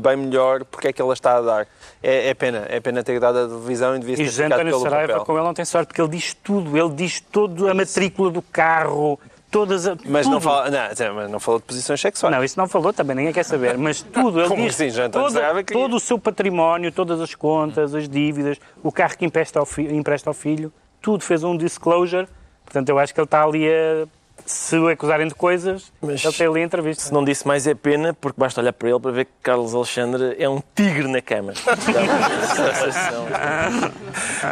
bem 0.00 0.16
melhor 0.16 0.64
porque 0.64 0.86
é 0.86 0.92
que 0.92 1.02
ela 1.02 1.12
está 1.12 1.38
a 1.38 1.40
dar. 1.40 1.66
É, 2.00 2.28
é 2.28 2.34
pena, 2.34 2.64
é 2.68 2.78
pena 2.78 3.02
ter 3.02 3.18
dado 3.18 3.38
a 3.38 3.48
televisão 3.48 3.96
e 3.96 3.98
devia 3.98 4.14
ter 4.14 4.22
E 4.22 4.26
José 4.26 4.44
António 4.44 4.78
Saraiva, 4.78 5.24
com 5.24 5.32
ele 5.34 5.42
não 5.42 5.52
tem 5.52 5.64
sorte, 5.64 5.88
porque 5.88 6.00
ele 6.00 6.10
diz 6.10 6.32
tudo, 6.34 6.78
ele 6.78 6.90
diz 6.90 7.20
toda 7.20 7.72
a 7.72 7.74
matrícula 7.74 8.30
do 8.30 8.40
carro, 8.40 9.18
todas 9.50 9.86
a, 9.86 9.96
mas 10.06 10.26
tudo. 10.26 10.32
não 10.34 10.40
fala 10.40 10.70
não, 10.70 11.28
não 11.28 11.40
falou 11.40 11.60
de 11.60 11.66
posições 11.66 12.00
sexuais 12.00 12.34
não 12.34 12.44
isso 12.44 12.58
não 12.58 12.68
falou 12.68 12.92
também 12.92 13.16
ninguém 13.16 13.32
quer 13.32 13.44
saber 13.44 13.76
mas 13.76 14.00
tudo 14.02 14.40
ele 14.40 14.48
Como 14.48 14.62
diz 14.62 14.74
assim, 14.74 14.90
já 14.90 15.08
todo, 15.08 15.34
que... 15.64 15.72
todo 15.72 15.96
o 15.96 16.00
seu 16.00 16.18
património 16.18 16.92
todas 16.92 17.20
as 17.20 17.34
contas 17.34 17.94
as 17.94 18.08
dívidas 18.08 18.58
o 18.82 18.92
carro 18.92 19.16
que 19.16 19.24
empresta 19.24 19.58
ao, 19.58 19.66
fi, 19.66 19.82
empresta 19.92 20.30
ao 20.30 20.34
filho 20.34 20.72
tudo 21.00 21.24
fez 21.24 21.42
um 21.42 21.56
disclosure 21.56 22.28
portanto 22.64 22.88
eu 22.88 22.98
acho 22.98 23.12
que 23.12 23.20
ele 23.20 23.24
está 23.24 23.42
ali 23.42 23.68
a 23.68 24.06
se 24.46 24.76
o 24.76 24.88
acusarem 24.88 25.28
de 25.28 25.34
coisas, 25.34 25.92
Mas, 26.00 26.24
ele 26.24 26.34
tem 26.34 26.46
ali 26.46 26.60
a 26.60 26.64
entrevista. 26.64 27.02
Se 27.04 27.12
não 27.12 27.24
disse 27.24 27.46
mais 27.46 27.66
é 27.66 27.74
pena, 27.74 28.14
porque 28.14 28.38
basta 28.38 28.60
olhar 28.60 28.72
para 28.72 28.90
ele 28.90 29.00
para 29.00 29.10
ver 29.10 29.24
que 29.26 29.32
Carlos 29.42 29.74
Alexandre 29.74 30.36
é 30.38 30.48
um 30.48 30.62
tigre 30.74 31.08
na 31.08 31.20
cama. 31.20 31.52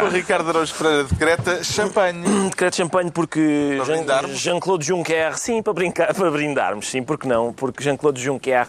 o 0.02 0.08
Ricardo 0.08 0.50
Araújo 0.50 0.74
Pereira 0.74 1.04
decreta 1.04 1.64
champanhe. 1.64 2.22
Decreta 2.50 2.76
champanhe 2.76 3.10
porque 3.10 3.78
Jean-Claude 4.34 4.84
Juncker, 4.84 5.38
sim, 5.38 5.62
para, 5.62 5.72
brincar, 5.72 6.14
para 6.14 6.30
brindarmos, 6.30 6.88
sim, 6.88 7.02
porque 7.02 7.26
não? 7.26 7.52
Porque 7.52 7.82
Jean-Claude 7.82 8.20
Juncker 8.20 8.68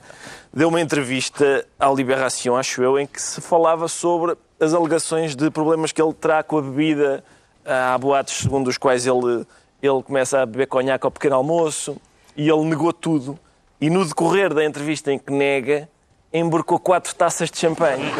deu 0.54 0.70
uma 0.70 0.82
entrevista 0.82 1.66
à 1.80 1.90
Liberação, 1.90 2.58
acho 2.58 2.82
eu, 2.82 3.00
em 3.00 3.06
que 3.06 3.22
se 3.22 3.42
falava 3.42 3.88
sobre 3.88 4.36
as 4.60 4.74
alegações 4.74 5.36
de 5.36 5.50
problemas 5.50 5.92
que 5.92 6.02
ele 6.02 6.14
terá 6.14 6.44
com 6.44 6.58
a 6.58 6.62
bebida. 6.62 7.24
Há 7.66 7.98
boatos 7.98 8.36
segundo 8.36 8.68
os 8.68 8.78
quais 8.78 9.06
ele 9.06 9.46
ele 9.82 10.04
começa 10.04 10.42
a 10.42 10.46
beber 10.46 10.68
conhaque 10.68 11.06
ao 11.06 11.12
pequeno 11.12 11.36
almoço 11.36 11.98
e 12.36 12.50
ele 12.50 12.64
negou 12.64 12.94
tudo. 12.94 13.40
E 13.80 13.90
no 13.90 14.06
decorrer 14.06 14.54
da 14.54 14.64
entrevista 14.66 15.12
em 15.12 15.18
que 15.18 15.32
nega, 15.32 15.90
emborcou 16.34 16.80
quatro 16.80 17.14
taças 17.16 17.50
de 17.50 17.58
champanhe. 17.58 18.12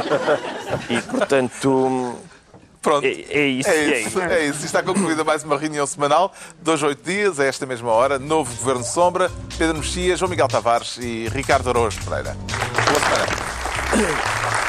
e, 0.90 1.02
portanto... 1.02 2.16
Pronto. 2.82 3.06
É, 3.06 3.10
é, 3.10 3.46
isso, 3.48 3.70
é, 3.70 3.76
é, 3.76 4.02
isso, 4.02 4.22
é 4.22 4.46
isso. 4.46 4.66
Está 4.66 4.82
concluída 4.82 5.24
mais 5.24 5.44
uma 5.44 5.58
reunião 5.58 5.86
semanal, 5.86 6.34
dois, 6.62 6.82
oito 6.82 7.04
dias, 7.04 7.38
a 7.38 7.44
esta 7.44 7.66
mesma 7.66 7.92
hora. 7.92 8.18
Novo 8.18 8.56
Governo 8.56 8.86
Sombra, 8.86 9.30
Pedro 9.58 9.78
Mexia, 9.78 10.16
João 10.16 10.30
Miguel 10.30 10.48
Tavares 10.48 10.98
e 10.98 11.28
Ricardo 11.28 11.70
Araújo 11.70 12.00
Pereira. 12.06 12.38
Boa 12.88 13.00
semana. 13.02 14.69